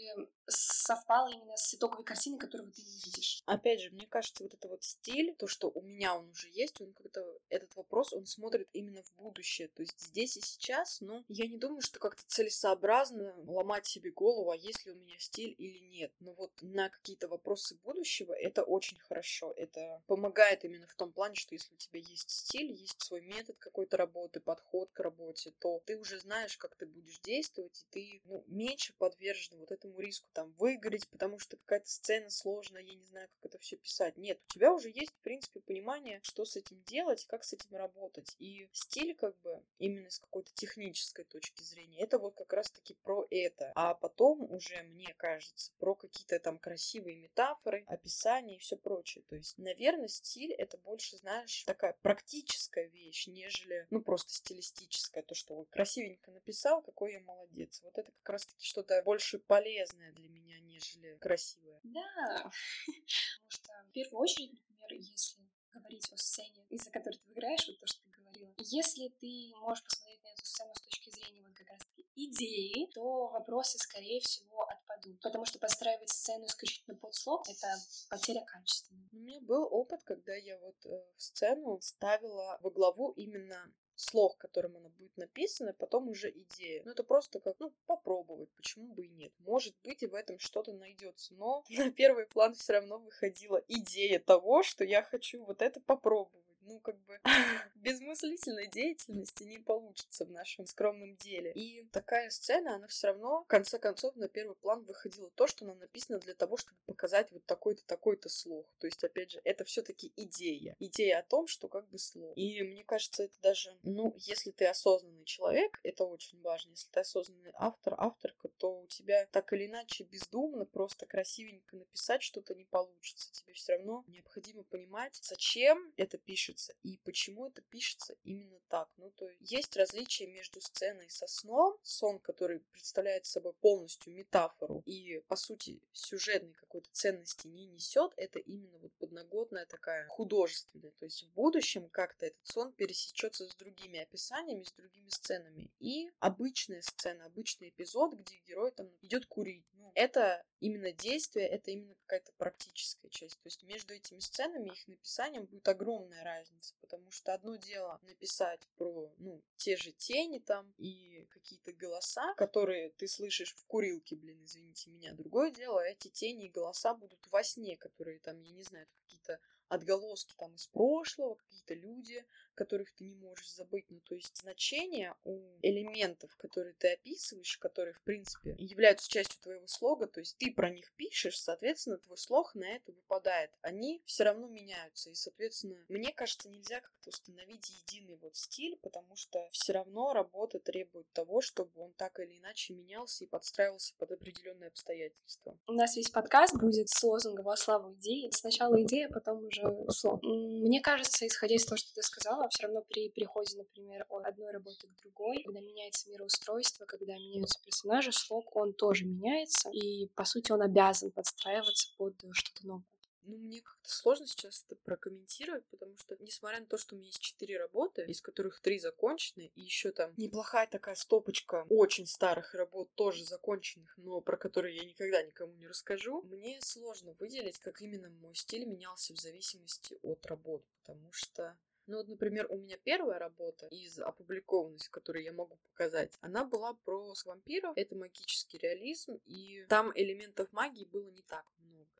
совпало 0.47 1.29
именно 1.29 1.57
с 1.57 1.73
итоговой 1.73 2.03
картиной, 2.03 2.39
которую 2.39 2.71
ты 2.71 2.81
не 2.81 2.99
видишь. 3.05 3.41
Опять 3.45 3.81
же, 3.81 3.91
мне 3.91 4.07
кажется, 4.07 4.43
вот 4.43 4.53
это 4.53 4.67
вот 4.67 4.83
стиль, 4.83 5.35
то, 5.35 5.47
что 5.47 5.69
у 5.69 5.81
меня 5.81 6.15
он 6.15 6.29
уже 6.29 6.49
есть, 6.49 6.79
он 6.81 6.93
как-то 6.93 7.23
этот 7.49 7.75
вопрос, 7.75 8.13
он 8.13 8.25
смотрит 8.25 8.69
именно 8.73 9.03
в 9.03 9.11
будущее. 9.15 9.67
То 9.69 9.81
есть 9.81 9.99
здесь 9.99 10.37
и 10.37 10.41
сейчас, 10.41 11.01
но 11.01 11.23
я 11.27 11.47
не 11.47 11.57
думаю, 11.57 11.81
что 11.81 11.99
как-то 11.99 12.23
целесообразно 12.25 13.35
ломать 13.45 13.85
себе 13.85 14.11
голову, 14.11 14.51
а 14.51 14.55
есть 14.55 14.85
ли 14.85 14.91
у 14.91 14.95
меня 14.95 15.17
стиль 15.19 15.53
или 15.57 15.79
нет. 15.79 16.11
Но 16.19 16.33
вот 16.33 16.51
на 16.61 16.89
какие-то 16.89 17.27
вопросы 17.27 17.75
будущего 17.83 18.33
это 18.33 18.63
очень 18.63 18.99
хорошо. 18.99 19.53
Это 19.57 20.01
помогает 20.07 20.63
именно 20.63 20.87
в 20.87 20.95
том 20.95 21.11
плане, 21.11 21.35
что 21.35 21.55
если 21.55 21.73
у 21.73 21.77
тебя 21.77 21.99
есть 21.99 22.29
стиль, 22.29 22.71
есть 22.71 23.01
свой 23.01 23.21
метод 23.21 23.57
какой-то 23.59 23.97
работы, 23.97 24.39
подход 24.39 24.91
к 24.91 24.99
работе, 24.99 25.53
то 25.59 25.81
ты 25.85 25.97
уже 25.97 26.19
знаешь, 26.19 26.57
как 26.57 26.75
ты 26.75 26.85
будешь 26.85 27.19
действовать, 27.19 27.81
и 27.81 27.85
ты 27.91 28.21
ну, 28.25 28.43
меньше 28.47 28.93
подвержен 28.97 29.57
вот 29.57 29.71
этому 29.71 29.99
риску 29.99 30.27
там 30.37 30.53
выгореть, 30.59 31.07
потому 31.07 31.39
что 31.39 31.57
какая-то 31.57 31.89
сцена 31.89 32.29
сложная, 32.29 32.83
я 32.83 32.93
не 32.93 33.05
знаю, 33.05 33.27
как 33.27 33.49
это 33.49 33.57
все 33.57 33.75
писать. 33.75 34.17
Нет, 34.17 34.39
у 34.45 34.53
тебя 34.53 34.71
уже 34.71 34.89
есть, 34.89 35.11
в 35.11 35.23
принципе, 35.23 35.61
понимание, 35.61 36.19
что 36.21 36.45
с 36.45 36.55
этим 36.55 36.79
делать, 36.83 37.25
как 37.25 37.43
с 37.43 37.53
этим 37.53 37.75
работать. 37.75 38.35
И 38.37 38.69
стиль, 38.71 39.15
как 39.15 39.35
бы, 39.41 39.63
именно 39.79 40.11
с 40.11 40.19
какой-то 40.19 40.51
технической 40.53 41.25
точки 41.25 41.63
зрения. 41.63 42.01
Это 42.01 42.19
вот 42.19 42.35
как 42.35 42.53
раз-таки 42.53 42.93
про 43.01 43.25
это. 43.31 43.71
А 43.73 43.95
потом 43.95 44.43
уже, 44.51 44.83
мне 44.83 45.11
кажется, 45.17 45.71
про 45.79 45.95
какие-то 45.95 46.37
там 46.37 46.59
красивые 46.59 47.15
метафоры, 47.15 47.83
описания 47.87 48.57
и 48.57 48.59
все 48.59 48.77
прочее. 48.77 49.23
То 49.29 49.35
есть, 49.35 49.57
наверное, 49.57 50.07
стиль 50.07 50.53
это 50.53 50.77
больше, 50.77 51.17
знаешь, 51.17 51.63
такая 51.63 51.97
практическая 52.03 52.85
вещь, 52.85 53.25
нежели, 53.25 53.87
ну, 53.89 54.01
просто 54.01 54.33
стилистическая. 54.33 55.23
То, 55.23 55.33
что 55.33 55.55
вот 55.55 55.69
красивенько 55.71 56.29
написал, 56.29 56.83
какой 56.83 57.13
я 57.13 57.21
молодец. 57.21 57.81
Вот 57.81 57.97
это 57.97 58.11
как 58.11 58.29
раз-таки 58.29 58.63
что-то 58.63 59.01
больше 59.01 59.39
полезное 59.39 60.11
для 60.11 60.26
меня, 60.27 60.59
нежели 60.59 61.17
красивое. 61.17 61.79
Да, 61.83 62.51
потому 62.85 63.49
что 63.49 63.71
в 63.87 63.91
первую 63.91 64.21
очередь, 64.21 64.53
например, 64.53 64.93
если 64.93 65.47
говорить 65.71 66.11
о 66.11 66.17
сцене, 66.17 66.65
из-за 66.69 66.91
которой 66.91 67.17
ты 67.17 67.31
играешь, 67.31 67.67
вот 67.67 67.79
то, 67.79 67.87
что 67.87 68.01
ты 68.03 68.09
говорила. 68.09 68.53
Если 68.59 69.09
ты 69.19 69.53
можешь 69.57 69.83
посмотреть 69.83 70.23
на 70.23 70.27
эту 70.29 70.45
сцену 70.45 70.73
с 70.75 70.81
точки 70.81 71.09
зрения 71.09 71.43
вот 71.43 71.53
как 71.55 71.69
раз-таки 71.69 72.05
идеи, 72.15 72.89
то 72.93 73.27
вопросы, 73.27 73.77
скорее 73.77 74.19
всего, 74.21 74.67
отпадут. 74.67 75.19
Потому 75.21 75.45
что 75.45 75.59
постраивать 75.59 76.09
сцену 76.09 76.45
исключительно 76.45 76.97
под 76.97 77.13
слог— 77.13 77.47
это 77.49 77.75
потеря 78.09 78.43
качества. 78.45 78.95
У 79.11 79.15
меня 79.15 79.39
был 79.41 79.67
опыт, 79.71 80.03
когда 80.03 80.35
я 80.35 80.57
вот 80.59 80.85
э, 80.85 80.89
в 81.15 81.21
сцену 81.21 81.79
ставила 81.81 82.59
во 82.61 82.69
главу 82.69 83.11
именно 83.11 83.73
слог, 83.97 84.37
которым 84.37 84.77
она 84.77 84.89
будет 84.89 85.15
написана, 85.17 85.73
потом 85.73 86.07
уже 86.09 86.29
идея. 86.29 86.83
Ну, 86.85 86.91
это 86.91 87.03
просто 87.03 87.39
как, 87.39 87.55
ну, 87.59 87.73
попробовать, 87.85 88.49
почему 88.55 88.93
бы 88.93 89.05
и 89.05 89.09
нет. 89.09 89.33
Может 89.39 89.75
быть, 89.83 90.03
и 90.03 90.07
в 90.07 90.13
этом 90.13 90.39
что-то 90.39 90.73
найдется. 90.73 91.33
Но 91.33 91.63
на 91.69 91.91
первый 91.91 92.25
план 92.25 92.53
все 92.53 92.73
равно 92.73 92.99
выходила 92.99 93.61
идея 93.67 94.19
того, 94.19 94.63
что 94.63 94.83
я 94.83 95.03
хочу 95.03 95.43
вот 95.43 95.61
это 95.61 95.79
попробовать 95.81 96.46
ну, 96.67 96.79
как 96.79 96.99
бы, 97.05 97.19
без 97.75 97.99
мыслительной 98.01 98.67
деятельности 98.67 99.43
не 99.43 99.59
получится 99.59 100.25
в 100.25 100.31
нашем 100.31 100.65
скромном 100.65 101.15
деле. 101.17 101.51
И 101.53 101.83
такая 101.91 102.29
сцена, 102.29 102.75
она 102.75 102.87
все 102.87 103.07
равно, 103.07 103.43
в 103.43 103.47
конце 103.47 103.79
концов, 103.79 104.15
на 104.15 104.27
первый 104.27 104.55
план 104.55 104.83
выходила 104.83 105.29
то, 105.31 105.47
что 105.47 105.65
она 105.65 105.75
написана 105.75 106.19
для 106.19 106.35
того, 106.35 106.57
чтобы 106.57 106.77
показать 106.85 107.31
вот 107.31 107.45
такой-то, 107.45 107.85
такой-то 107.85 108.29
слог. 108.29 108.67
То 108.79 108.87
есть, 108.87 109.03
опять 109.03 109.31
же, 109.31 109.41
это 109.43 109.63
все-таки 109.63 110.11
идея. 110.15 110.75
Идея 110.79 111.19
о 111.19 111.23
том, 111.23 111.47
что 111.47 111.67
как 111.67 111.87
бы 111.89 111.97
слог. 111.97 112.37
И 112.37 112.61
мне 112.63 112.83
кажется, 112.83 113.23
это 113.23 113.39
даже, 113.41 113.77
ну, 113.83 114.13
если 114.17 114.51
ты 114.51 114.65
осознанный 114.65 115.25
человек, 115.25 115.79
это 115.83 116.03
очень 116.03 116.41
важно. 116.41 116.71
Если 116.71 116.89
ты 116.89 116.99
осознанный 116.99 117.51
автор, 117.53 117.95
авторка, 117.97 118.46
то 118.57 118.81
у 118.81 118.87
тебя 118.87 119.25
так 119.27 119.53
или 119.53 119.67
иначе 119.67 120.03
бездумно, 120.03 120.65
просто 120.65 121.05
красивенько 121.05 121.75
написать 121.75 122.23
что-то 122.23 122.55
не 122.55 122.65
получится. 122.65 123.31
Тебе 123.31 123.53
все 123.53 123.73
равно 123.73 124.03
необходимо 124.07 124.63
понимать, 124.63 125.19
зачем 125.21 125.93
это 125.97 126.17
пишет 126.17 126.47
пишется 126.47 126.73
и 126.83 126.97
почему 126.97 127.47
это 127.47 127.61
пишется 127.61 128.15
именно 128.23 128.59
так. 128.69 128.89
Ну, 128.97 129.11
то 129.11 129.27
есть 129.27 129.51
есть 129.51 129.75
различие 129.75 130.27
между 130.27 130.61
сценой 130.61 131.09
со 131.09 131.27
сном, 131.27 131.77
сон, 131.83 132.19
который 132.19 132.59
представляет 132.71 133.25
собой 133.25 133.53
полностью 133.53 134.13
метафору 134.13 134.81
и, 134.85 135.19
по 135.27 135.35
сути, 135.35 135.81
сюжетной 135.91 136.53
какой-то 136.53 136.89
ценности 136.91 137.47
не 137.47 137.65
несет, 137.65 138.13
это 138.17 138.39
именно 138.39 138.77
вот 138.79 138.93
подноготная 138.99 139.65
такая 139.65 140.07
художественная. 140.07 140.91
То 140.91 141.05
есть 141.05 141.23
в 141.23 141.33
будущем 141.33 141.89
как-то 141.89 142.25
этот 142.25 142.45
сон 142.45 142.71
пересечется 142.71 143.47
с 143.47 143.55
другими 143.55 143.99
описаниями, 143.99 144.63
с 144.63 144.71
другими 144.71 145.09
сценами. 145.09 145.71
И 145.79 146.09
обычная 146.19 146.81
сцена, 146.81 147.25
обычный 147.25 147.69
эпизод, 147.69 148.13
где 148.13 148.39
герой 148.47 148.71
там 148.71 148.89
идет 149.01 149.25
курить. 149.25 149.65
Ну, 149.73 149.91
это 149.93 150.43
именно 150.59 150.91
действие, 150.91 151.47
это 151.47 151.71
именно 151.71 151.95
какая-то 152.05 152.31
практическая 152.37 153.09
часть. 153.09 153.39
То 153.39 153.47
есть 153.47 153.63
между 153.63 153.93
этими 153.93 154.19
сценами, 154.19 154.69
их 154.69 154.87
написанием 154.87 155.45
будет 155.45 155.67
огромная 155.67 156.23
разница, 156.23 156.75
потому 156.81 157.11
что 157.11 157.33
одно 157.33 157.55
дело 157.55 157.99
написать 158.03 158.67
про, 158.75 159.13
ну, 159.17 159.41
те 159.57 159.75
же 159.75 159.91
тени 159.91 160.39
там 160.39 160.73
и 160.77 161.25
какие-то 161.31 161.73
голоса, 161.73 162.33
которые 162.35 162.89
ты 162.91 163.07
слышишь 163.07 163.53
в 163.55 163.65
курилке, 163.65 164.15
блин, 164.15 164.43
извините 164.43 164.89
меня. 164.89 165.13
Другое 165.13 165.51
дело, 165.51 165.79
эти 165.79 166.09
тени 166.09 166.45
и 166.45 166.51
голоса 166.51 166.93
будут 166.93 167.19
во 167.29 167.43
сне, 167.43 167.77
которые 167.77 168.19
там, 168.19 168.39
я 168.41 168.51
не 168.51 168.63
знаю, 168.63 168.87
какие-то 168.87 169.39
отголоски 169.67 170.33
там 170.37 170.55
из 170.55 170.67
прошлого, 170.67 171.35
какие-то 171.35 171.73
люди, 171.73 172.25
которых 172.57 172.91
ты 172.91 173.05
не 173.05 173.15
можешь 173.15 173.53
забыть. 173.53 173.85
Ну, 173.89 173.99
то 174.01 174.15
есть 174.15 174.35
значение 174.35 175.13
у 175.23 175.39
элементов, 175.61 176.35
которые 176.35 176.73
ты 176.73 176.93
описываешь, 176.93 177.57
которые, 177.57 177.93
в 177.93 178.01
принципе, 178.01 178.55
являются 178.57 179.09
частью 179.09 179.39
твоего 179.41 179.67
слога, 179.67 180.07
то 180.07 180.19
есть 180.19 180.37
ты 180.37 180.51
про 180.51 180.69
них 180.69 180.91
пишешь, 180.93 181.39
соответственно, 181.39 181.97
твой 181.99 182.17
слог 182.17 182.55
на 182.55 182.65
это 182.65 182.91
выпадает. 182.91 183.51
Они 183.61 184.01
все 184.05 184.23
равно 184.23 184.47
меняются. 184.47 185.11
И, 185.11 185.13
соответственно, 185.13 185.77
мне 185.87 186.11
кажется, 186.11 186.49
нельзя 186.49 186.81
как-то 186.81 187.09
установить 187.09 187.69
единый 187.69 188.17
вот 188.17 188.35
стиль, 188.35 188.77
потому 188.81 189.15
что 189.15 189.47
все 189.51 189.73
равно 189.73 190.13
работа 190.13 190.59
требует 190.59 191.07
того, 191.13 191.41
чтобы 191.41 191.69
он 191.75 191.93
так 191.93 192.19
или 192.19 192.39
иначе 192.39 192.73
менялся 192.73 193.23
и 193.23 193.27
подстраивался 193.27 193.93
под 193.97 194.13
определенные 194.13 194.69
обстоятельства. 194.69 195.57
У 195.67 195.73
нас 195.73 195.95
весь 195.95 196.09
подкаст 196.09 196.55
будет 196.55 196.89
с 196.89 197.03
лозунгом 197.03 197.45
«Во 197.45 197.55
славу 197.55 197.93
идеи». 197.93 198.29
Сначала 198.31 198.81
идея, 198.81 199.09
потом 199.09 199.45
уже 199.45 199.61
слог. 199.89 200.23
Мне 200.23 200.81
кажется, 200.81 201.27
исходя 201.27 201.55
из 201.55 201.65
того, 201.65 201.77
что 201.77 201.93
ты 201.93 202.01
сказала, 202.01 202.46
все 202.49 202.63
равно 202.63 202.83
при 202.87 203.09
переходе, 203.09 203.57
например, 203.57 204.05
от 204.09 204.25
одной 204.25 204.51
работы 204.51 204.87
к 204.87 205.01
другой, 205.01 205.43
когда 205.43 205.59
меняется 205.59 206.09
мироустройство, 206.09 206.85
когда 206.85 207.15
меняются 207.15 207.59
персонажи, 207.63 208.11
слог, 208.11 208.55
он 208.55 208.73
тоже 208.73 209.05
меняется, 209.05 209.69
и, 209.69 210.07
по 210.15 210.25
сути, 210.25 210.51
он 210.51 210.61
обязан 210.61 211.11
подстраиваться 211.11 211.93
под 211.97 212.15
что-то 212.33 212.67
новое. 212.67 212.85
Ну, 213.27 213.35
мне 213.35 213.59
как-то 213.61 213.89
сложно 213.89 214.25
сейчас 214.25 214.63
это 214.63 214.77
прокомментировать, 214.77 215.65
потому 215.65 215.97
что, 215.97 216.15
несмотря 216.21 216.61
на 216.61 216.65
то, 216.65 216.77
что 216.77 216.95
у 216.95 216.97
меня 216.97 217.07
есть 217.07 217.19
четыре 217.19 217.57
работы, 217.57 218.05
из 218.05 218.21
которых 218.21 218.61
три 218.61 218.79
закончены, 218.79 219.51
и 219.53 219.61
еще 219.61 219.91
там 219.91 220.13
неплохая 220.15 220.65
такая 220.65 220.95
стопочка 220.95 221.65
очень 221.69 222.07
старых 222.07 222.53
работ, 222.53 222.89
тоже 222.95 223.25
законченных, 223.25 223.93
но 223.97 224.21
про 224.21 224.37
которые 224.37 224.77
я 224.77 224.85
никогда 224.85 225.21
никому 225.23 225.53
не 225.55 225.67
расскажу, 225.67 226.21
мне 226.21 226.61
сложно 226.61 227.13
выделить, 227.19 227.59
как 227.59 227.81
именно 227.81 228.09
мой 228.09 228.33
стиль 228.33 228.63
менялся 228.63 229.13
в 229.13 229.19
зависимости 229.19 229.97
от 230.03 230.25
работ, 230.25 230.63
потому 230.79 231.11
что 231.11 231.57
ну 231.87 231.97
вот, 231.97 232.07
например, 232.07 232.47
у 232.49 232.57
меня 232.57 232.77
первая 232.83 233.17
работа 233.17 233.67
из 233.67 233.99
опубликованности, 233.99 234.89
которую 234.89 235.23
я 235.23 235.31
могу 235.31 235.57
показать, 235.71 236.13
она 236.21 236.43
была 236.43 236.73
про 236.73 237.13
вампиров. 237.25 237.73
Это 237.75 237.95
магический 237.95 238.57
реализм, 238.57 239.19
и 239.25 239.65
там 239.69 239.91
элементов 239.95 240.51
магии 240.51 240.85
было 240.85 241.09
не 241.09 241.23
так. 241.23 241.45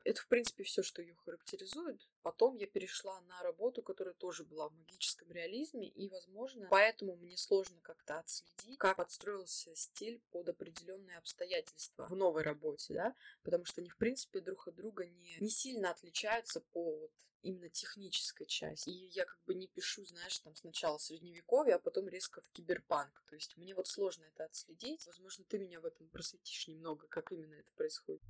Это, 0.07 0.21
в 0.21 0.27
принципе, 0.27 0.63
все, 0.63 0.83
что 0.83 1.01
ее 1.01 1.15
характеризует. 1.15 1.99
Потом 2.21 2.55
я 2.55 2.65
перешла 2.65 3.19
на 3.23 3.43
работу, 3.43 3.81
которая 3.83 4.13
тоже 4.13 4.45
была 4.45 4.69
в 4.69 4.73
магическом 4.73 5.29
реализме, 5.33 5.89
и, 5.89 6.07
возможно, 6.07 6.65
поэтому 6.71 7.17
мне 7.17 7.35
сложно 7.35 7.77
как-то 7.81 8.19
отследить, 8.19 8.79
как 8.79 8.95
подстроился 8.95 9.75
стиль 9.75 10.21
под 10.31 10.47
определенные 10.47 11.17
обстоятельства 11.17 12.07
в 12.07 12.15
новой 12.15 12.43
работе, 12.43 12.93
да, 12.93 13.15
потому 13.43 13.65
что 13.65 13.81
они, 13.81 13.89
в 13.89 13.97
принципе, 13.97 14.39
друг 14.39 14.69
от 14.69 14.75
друга 14.75 15.05
не, 15.05 15.35
не 15.41 15.49
сильно 15.49 15.91
отличаются 15.91 16.61
по 16.71 16.99
вот 16.99 17.11
именно 17.41 17.69
технической 17.69 18.45
части. 18.45 18.89
И 18.89 19.09
я 19.09 19.25
как 19.25 19.39
бы 19.45 19.55
не 19.55 19.67
пишу, 19.67 20.05
знаешь, 20.05 20.39
там 20.39 20.55
сначала 20.55 20.97
средневековье, 20.99 21.75
а 21.75 21.79
потом 21.79 22.07
резко 22.07 22.39
в 22.39 22.49
киберпанк. 22.51 23.23
То 23.27 23.35
есть 23.35 23.57
мне 23.57 23.75
вот 23.75 23.87
сложно 23.87 24.23
это 24.23 24.45
отследить. 24.45 25.05
Возможно, 25.05 25.43
ты 25.49 25.59
меня 25.59 25.81
в 25.81 25.85
этом 25.85 26.07
просветишь 26.07 26.69
немного, 26.69 27.07
как 27.07 27.33
именно 27.33 27.55
это 27.55 27.71
происходит. 27.73 28.23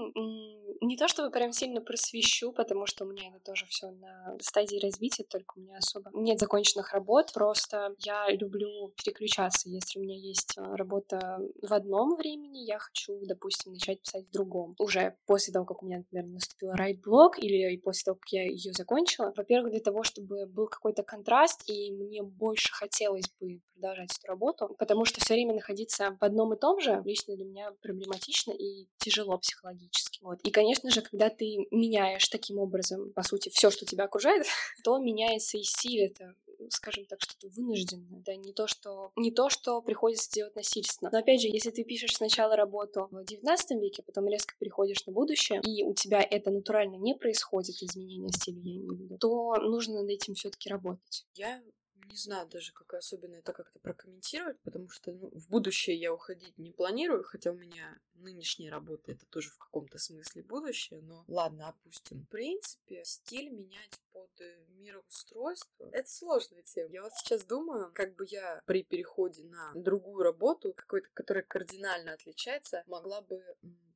mm, 0.00 0.59
не 0.80 0.96
то 0.96 1.08
чтобы 1.08 1.30
прям 1.30 1.52
сильно 1.52 1.80
просвещу, 1.80 2.52
потому 2.52 2.86
что 2.86 3.04
у 3.04 3.08
меня 3.08 3.28
это 3.28 3.38
тоже 3.40 3.66
все 3.66 3.90
на 3.90 4.36
стадии 4.40 4.80
развития, 4.80 5.24
только 5.24 5.54
у 5.56 5.60
меня 5.60 5.78
особо 5.78 6.10
нет 6.14 6.38
законченных 6.38 6.92
работ. 6.92 7.32
Просто 7.34 7.94
я 7.98 8.30
люблю 8.30 8.92
переключаться. 8.96 9.68
Если 9.68 9.98
у 9.98 10.02
меня 10.02 10.16
есть 10.16 10.54
а, 10.56 10.76
работа 10.76 11.38
в 11.60 11.72
одном 11.72 12.16
времени, 12.16 12.60
я 12.64 12.78
хочу, 12.78 13.20
допустим, 13.26 13.72
начать 13.72 14.00
писать 14.00 14.26
в 14.26 14.32
другом. 14.32 14.74
Уже 14.78 15.16
после 15.26 15.52
того, 15.52 15.66
как 15.66 15.82
у 15.82 15.86
меня, 15.86 15.98
например, 15.98 16.26
наступил 16.26 16.72
write-block 16.72 17.38
или 17.38 17.76
после 17.76 18.04
того, 18.04 18.18
как 18.20 18.32
я 18.32 18.44
ее 18.44 18.72
закончила. 18.72 19.32
Во-первых, 19.36 19.72
для 19.72 19.80
того, 19.80 20.02
чтобы 20.02 20.46
был 20.46 20.66
какой-то 20.66 21.02
контраст, 21.02 21.62
и 21.68 21.92
мне 21.92 22.22
больше 22.22 22.72
хотелось 22.72 23.28
бы 23.40 23.60
продолжать 23.74 24.16
эту 24.18 24.26
работу, 24.26 24.76
потому 24.78 25.04
что 25.04 25.20
все 25.20 25.34
время 25.34 25.54
находиться 25.54 26.16
в 26.20 26.24
одном 26.24 26.52
и 26.54 26.58
том 26.58 26.80
же 26.80 27.02
лично 27.04 27.34
для 27.34 27.44
меня 27.44 27.72
проблематично 27.82 28.52
и 28.52 28.86
тяжело 28.98 29.38
психологически. 29.38 30.20
Вот. 30.22 30.40
И, 30.42 30.50
конечно 30.50 30.69
же, 30.90 31.02
когда 31.02 31.30
ты 31.30 31.66
меняешь 31.70 32.28
таким 32.28 32.58
образом, 32.58 33.12
по 33.12 33.22
сути, 33.22 33.48
все, 33.48 33.70
что 33.70 33.86
тебя 33.86 34.04
окружает, 34.04 34.46
то 34.84 34.98
меняется 34.98 35.58
и 35.58 35.62
стиль. 35.62 36.04
Это 36.04 36.34
скажем 36.68 37.06
так, 37.06 37.20
что-то 37.22 37.48
вынужденное, 37.48 38.22
да, 38.24 38.36
не 38.36 38.52
то, 38.52 38.66
что, 38.66 39.12
не 39.16 39.30
то, 39.30 39.48
что 39.48 39.80
приходится 39.80 40.30
делать 40.30 40.54
насильственно. 40.54 41.10
Но 41.10 41.18
опять 41.18 41.40
же, 41.40 41.48
если 41.48 41.70
ты 41.70 41.84
пишешь 41.84 42.16
сначала 42.16 42.56
работу 42.56 43.08
в 43.10 43.24
XIX 43.24 43.56
веке, 43.80 44.02
потом 44.02 44.28
резко 44.28 44.54
переходишь 44.58 45.06
на 45.06 45.12
будущее, 45.12 45.62
и 45.64 45.82
у 45.82 45.94
тебя 45.94 46.20
это 46.20 46.50
натурально 46.50 46.96
не 46.96 47.14
происходит, 47.14 47.82
изменение 47.82 48.30
стиля, 48.30 48.60
я 48.62 48.76
имею 48.76 48.94
в 48.94 49.00
виду, 49.00 49.18
то 49.18 49.56
нужно 49.56 50.02
над 50.02 50.10
этим 50.10 50.34
все 50.34 50.50
таки 50.50 50.68
работать. 50.68 51.26
Я 51.34 51.62
не 52.10 52.16
знаю 52.16 52.48
даже, 52.48 52.72
как 52.72 52.94
особенно 52.94 53.36
это 53.36 53.52
как-то 53.52 53.78
прокомментировать, 53.78 54.60
потому 54.60 54.88
что 54.88 55.12
ну, 55.12 55.30
в 55.30 55.48
будущее 55.48 55.96
я 55.96 56.12
уходить 56.12 56.58
не 56.58 56.72
планирую, 56.72 57.24
хотя 57.24 57.52
у 57.52 57.54
меня 57.54 57.98
нынешняя 58.14 58.70
работа 58.70 59.12
это 59.12 59.24
тоже 59.26 59.50
в 59.50 59.58
каком-то 59.58 59.98
смысле 59.98 60.42
будущее, 60.42 61.00
но 61.02 61.24
ладно, 61.28 61.68
опустим. 61.68 62.24
В 62.24 62.28
принципе, 62.28 63.04
стиль 63.04 63.50
менять 63.50 64.00
под 64.12 64.30
э, 64.40 64.66
мироустройство— 64.70 65.88
это 65.92 66.10
сложная 66.10 66.62
тема. 66.62 66.90
Я 66.90 67.02
вот 67.02 67.12
сейчас 67.14 67.44
думаю, 67.44 67.92
как 67.94 68.14
бы 68.16 68.26
я 68.28 68.60
при 68.66 68.82
переходе 68.82 69.44
на 69.44 69.72
другую 69.74 70.22
работу, 70.22 70.72
какой-то, 70.74 71.08
которая 71.14 71.44
кардинально 71.44 72.12
отличается, 72.12 72.82
могла 72.86 73.22
бы 73.22 73.42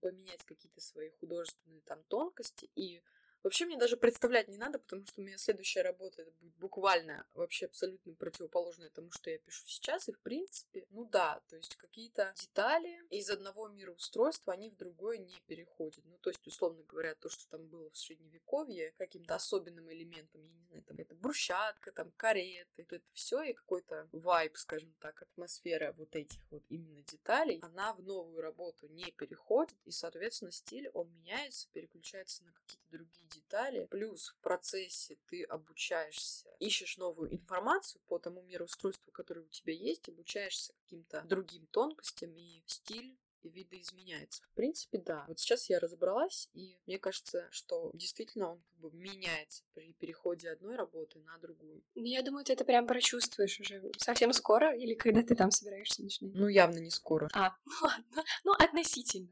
поменять 0.00 0.44
какие-то 0.44 0.80
свои 0.80 1.10
художественные 1.10 1.80
там 1.82 2.02
тонкости 2.04 2.70
и 2.74 3.02
Вообще 3.44 3.66
мне 3.66 3.76
даже 3.76 3.98
представлять 3.98 4.48
не 4.48 4.56
надо, 4.56 4.78
потому 4.78 5.06
что 5.06 5.20
у 5.20 5.24
меня 5.24 5.36
следующая 5.36 5.82
работа 5.82 6.22
это 6.22 6.30
будет 6.40 6.56
буквально 6.56 7.26
вообще 7.34 7.66
абсолютно 7.66 8.14
противоположное 8.14 8.88
тому, 8.88 9.10
что 9.12 9.28
я 9.28 9.38
пишу 9.38 9.66
сейчас. 9.66 10.08
И 10.08 10.12
в 10.12 10.20
принципе, 10.20 10.86
ну 10.88 11.04
да, 11.04 11.42
то 11.50 11.56
есть 11.56 11.76
какие-то 11.76 12.32
детали 12.36 12.98
из 13.10 13.28
одного 13.28 13.68
мира 13.68 13.92
устройства, 13.92 14.54
они 14.54 14.70
в 14.70 14.76
другое 14.76 15.18
не 15.18 15.38
переходят. 15.46 16.02
Ну 16.06 16.16
то 16.22 16.30
есть, 16.30 16.46
условно 16.46 16.82
говоря, 16.84 17.14
то, 17.16 17.28
что 17.28 17.46
там 17.50 17.66
было 17.68 17.90
в 17.90 17.98
средневековье, 17.98 18.92
каким-то 18.96 19.34
особенным 19.34 19.92
элементом, 19.92 20.40
я 20.40 20.48
не 20.48 20.62
знаю, 20.62 20.82
там 20.84 20.96
это 20.96 21.14
брусчатка, 21.14 21.92
там 21.92 22.12
кареты, 22.16 22.84
то 22.84 22.96
это 22.96 23.04
все 23.12 23.42
и 23.42 23.52
какой-то 23.52 24.08
вайб, 24.12 24.56
скажем 24.56 24.94
так, 25.00 25.20
атмосфера 25.20 25.92
вот 25.98 26.16
этих 26.16 26.40
вот 26.50 26.62
именно 26.70 27.02
деталей, 27.02 27.58
она 27.60 27.92
в 27.92 28.02
новую 28.02 28.40
работу 28.40 28.88
не 28.88 29.12
переходит, 29.12 29.76
и, 29.84 29.90
соответственно, 29.90 30.50
стиль, 30.50 30.88
он 30.94 31.12
меняется, 31.12 31.68
переключается 31.72 32.42
на 32.44 32.52
какие-то 32.52 32.84
другие 32.90 33.28
детали. 33.34 33.86
Плюс 33.90 34.28
в 34.28 34.38
процессе 34.40 35.18
ты 35.28 35.44
обучаешься, 35.44 36.48
ищешь 36.58 36.96
новую 36.96 37.34
информацию 37.34 38.00
по 38.06 38.18
тому 38.18 38.42
мироустройству, 38.42 39.10
которое 39.12 39.42
у 39.42 39.48
тебя 39.48 39.72
есть, 39.72 40.08
обучаешься 40.08 40.72
каким-то 40.82 41.22
другим 41.22 41.66
тонкостям, 41.66 42.36
и 42.36 42.62
стиль 42.66 43.16
видоизменяется. 43.48 44.42
В 44.42 44.54
принципе, 44.54 44.98
да. 44.98 45.24
Вот 45.28 45.38
сейчас 45.38 45.68
я 45.68 45.78
разобралась, 45.78 46.48
и 46.54 46.78
мне 46.86 46.98
кажется, 46.98 47.46
что 47.50 47.90
действительно 47.94 48.52
он 48.52 48.62
как 48.62 48.78
бы 48.78 48.90
меняется 48.92 49.62
при 49.74 49.92
переходе 49.94 50.50
одной 50.50 50.76
работы 50.76 51.18
на 51.20 51.38
другую. 51.38 51.82
Ну, 51.94 52.04
я 52.04 52.22
думаю, 52.22 52.44
ты 52.44 52.52
это 52.52 52.64
прям 52.64 52.86
прочувствуешь 52.86 53.60
уже 53.60 53.90
совсем 53.98 54.32
скоро, 54.32 54.74
или 54.74 54.94
когда 54.94 55.22
ты 55.22 55.34
там 55.34 55.50
собираешься 55.50 56.02
начинать? 56.02 56.34
Ну, 56.34 56.48
явно 56.48 56.78
не 56.78 56.90
скоро. 56.90 57.28
А, 57.34 57.54
ну 57.64 57.72
ладно. 57.82 58.24
Ну, 58.44 58.52
относительно. 58.52 59.28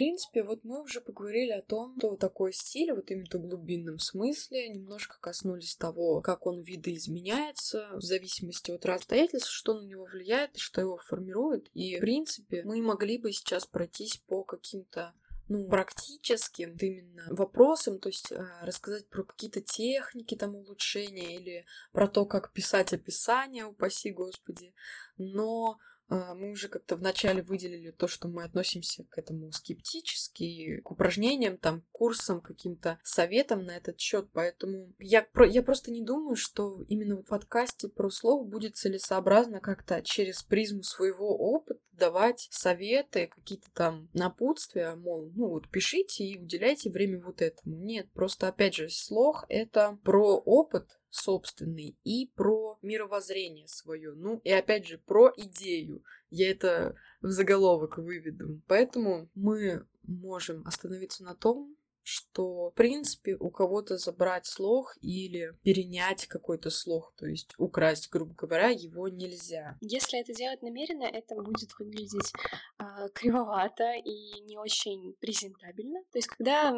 Принципе, 0.00 0.42
вот 0.42 0.64
мы 0.64 0.80
уже 0.80 1.02
поговорили 1.02 1.50
о 1.50 1.60
том, 1.60 1.94
что 1.98 2.16
такое 2.16 2.52
стиль, 2.52 2.90
вот 2.94 3.10
именно 3.10 3.26
в 3.30 3.48
глубинном 3.48 3.98
смысле, 3.98 4.70
немножко 4.70 5.18
коснулись 5.20 5.76
того, 5.76 6.22
как 6.22 6.46
он 6.46 6.62
видоизменяется 6.62 7.90
в 7.92 8.00
зависимости 8.00 8.70
от 8.70 8.86
обстоятельств, 8.86 9.50
что 9.50 9.78
на 9.78 9.84
него 9.84 10.06
влияет 10.06 10.56
что 10.56 10.80
его 10.80 10.96
формирует. 10.96 11.68
И, 11.74 11.98
в 11.98 12.00
принципе, 12.00 12.62
мы 12.64 12.80
могли 12.80 13.18
бы 13.18 13.30
сейчас 13.30 13.66
пройтись 13.66 14.16
по 14.26 14.42
каким-то 14.42 15.12
ну, 15.48 15.68
практическим 15.68 16.74
именно 16.80 17.26
вопросам, 17.28 17.98
то 17.98 18.08
есть 18.08 18.32
э, 18.32 18.42
рассказать 18.62 19.06
про 19.08 19.22
какие-то 19.22 19.60
техники 19.60 20.34
там 20.34 20.54
улучшения 20.54 21.36
или 21.36 21.66
про 21.92 22.08
то, 22.08 22.24
как 22.24 22.54
писать 22.54 22.94
описание, 22.94 23.66
упаси 23.66 24.12
господи. 24.12 24.72
Но 25.18 25.78
мы 26.10 26.52
уже 26.52 26.68
как-то 26.68 26.96
вначале 26.96 27.42
выделили 27.42 27.90
то, 27.90 28.08
что 28.08 28.28
мы 28.28 28.44
относимся 28.44 29.04
к 29.04 29.18
этому 29.18 29.52
скептически, 29.52 30.80
к 30.80 30.90
упражнениям, 30.90 31.56
там, 31.56 31.82
курсам, 31.92 32.40
каким-то 32.40 32.98
советам 33.02 33.64
на 33.64 33.76
этот 33.76 33.98
счет. 34.00 34.28
Поэтому 34.32 34.92
я, 34.98 35.26
я 35.48 35.62
просто 35.62 35.90
не 35.90 36.02
думаю, 36.02 36.36
что 36.36 36.82
именно 36.88 37.16
в 37.16 37.22
подкасте 37.22 37.88
про 37.88 38.10
слово 38.10 38.44
будет 38.44 38.76
целесообразно 38.76 39.60
как-то 39.60 40.02
через 40.02 40.42
призму 40.42 40.82
своего 40.82 41.36
опыта 41.36 41.80
давать 41.92 42.48
советы, 42.50 43.28
какие-то 43.28 43.68
там 43.72 44.08
напутствия, 44.14 44.94
мол, 44.96 45.30
ну 45.34 45.48
вот 45.48 45.68
пишите 45.68 46.24
и 46.24 46.38
уделяйте 46.38 46.90
время 46.90 47.20
вот 47.20 47.42
этому. 47.42 47.76
Нет, 47.76 48.10
просто 48.12 48.48
опять 48.48 48.74
же, 48.74 48.88
слог— 48.88 49.44
это 49.48 49.98
про 50.02 50.36
опыт, 50.38 50.99
собственный 51.10 51.96
и 52.04 52.30
про 52.34 52.78
мировоззрение 52.82 53.68
свое. 53.68 54.12
Ну, 54.14 54.40
и 54.44 54.50
опять 54.50 54.86
же, 54.86 54.98
про 54.98 55.32
идею. 55.36 56.04
Я 56.30 56.50
это 56.50 56.94
в 57.20 57.28
заголовок 57.28 57.98
выведу. 57.98 58.60
Поэтому 58.66 59.28
мы 59.34 59.86
можем 60.02 60.66
остановиться 60.66 61.24
на 61.24 61.34
том, 61.34 61.76
что, 62.02 62.70
в 62.70 62.74
принципе, 62.74 63.36
у 63.38 63.50
кого-то 63.50 63.96
забрать 63.96 64.46
слог 64.46 64.96
или 65.00 65.54
перенять 65.62 66.26
какой-то 66.26 66.70
слог, 66.70 67.14
то 67.16 67.26
есть 67.26 67.54
украсть, 67.58 68.10
грубо 68.10 68.34
говоря, 68.34 68.68
его 68.68 69.08
нельзя. 69.08 69.76
Если 69.80 70.20
это 70.20 70.32
делать 70.32 70.62
намеренно, 70.62 71.04
это 71.04 71.36
будет 71.36 71.70
выглядеть 71.78 72.32
э, 72.78 72.84
кривовато 73.14 73.92
и 74.04 74.40
не 74.40 74.58
очень 74.58 75.14
презентабельно. 75.20 76.00
То 76.10 76.18
есть, 76.18 76.28
когда 76.28 76.74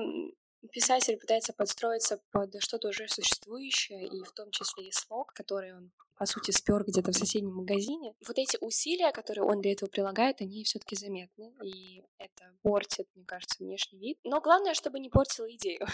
писатель 0.70 1.16
пытается 1.16 1.52
подстроиться 1.52 2.20
под 2.30 2.62
что-то 2.62 2.88
уже 2.88 3.08
существующее, 3.08 4.06
и 4.06 4.22
в 4.22 4.32
том 4.32 4.50
числе 4.50 4.88
и 4.88 4.92
слог, 4.92 5.32
который 5.32 5.74
он 5.74 5.92
по 6.22 6.26
сути, 6.26 6.52
спер 6.52 6.84
где-то 6.84 7.10
в 7.10 7.16
соседнем 7.16 7.54
магазине. 7.54 8.14
Вот 8.24 8.38
эти 8.38 8.56
усилия, 8.60 9.10
которые 9.10 9.44
он 9.44 9.60
для 9.60 9.72
этого 9.72 9.88
прилагает, 9.88 10.40
они 10.40 10.62
все-таки 10.62 10.94
заметны, 10.94 11.52
и 11.64 12.04
это 12.18 12.54
портит, 12.62 13.08
мне 13.16 13.24
кажется, 13.24 13.56
внешний 13.58 13.98
вид. 13.98 14.18
Но 14.22 14.40
главное, 14.40 14.74
чтобы 14.74 15.00
не 15.00 15.10
портило 15.10 15.52
идею. 15.52 15.84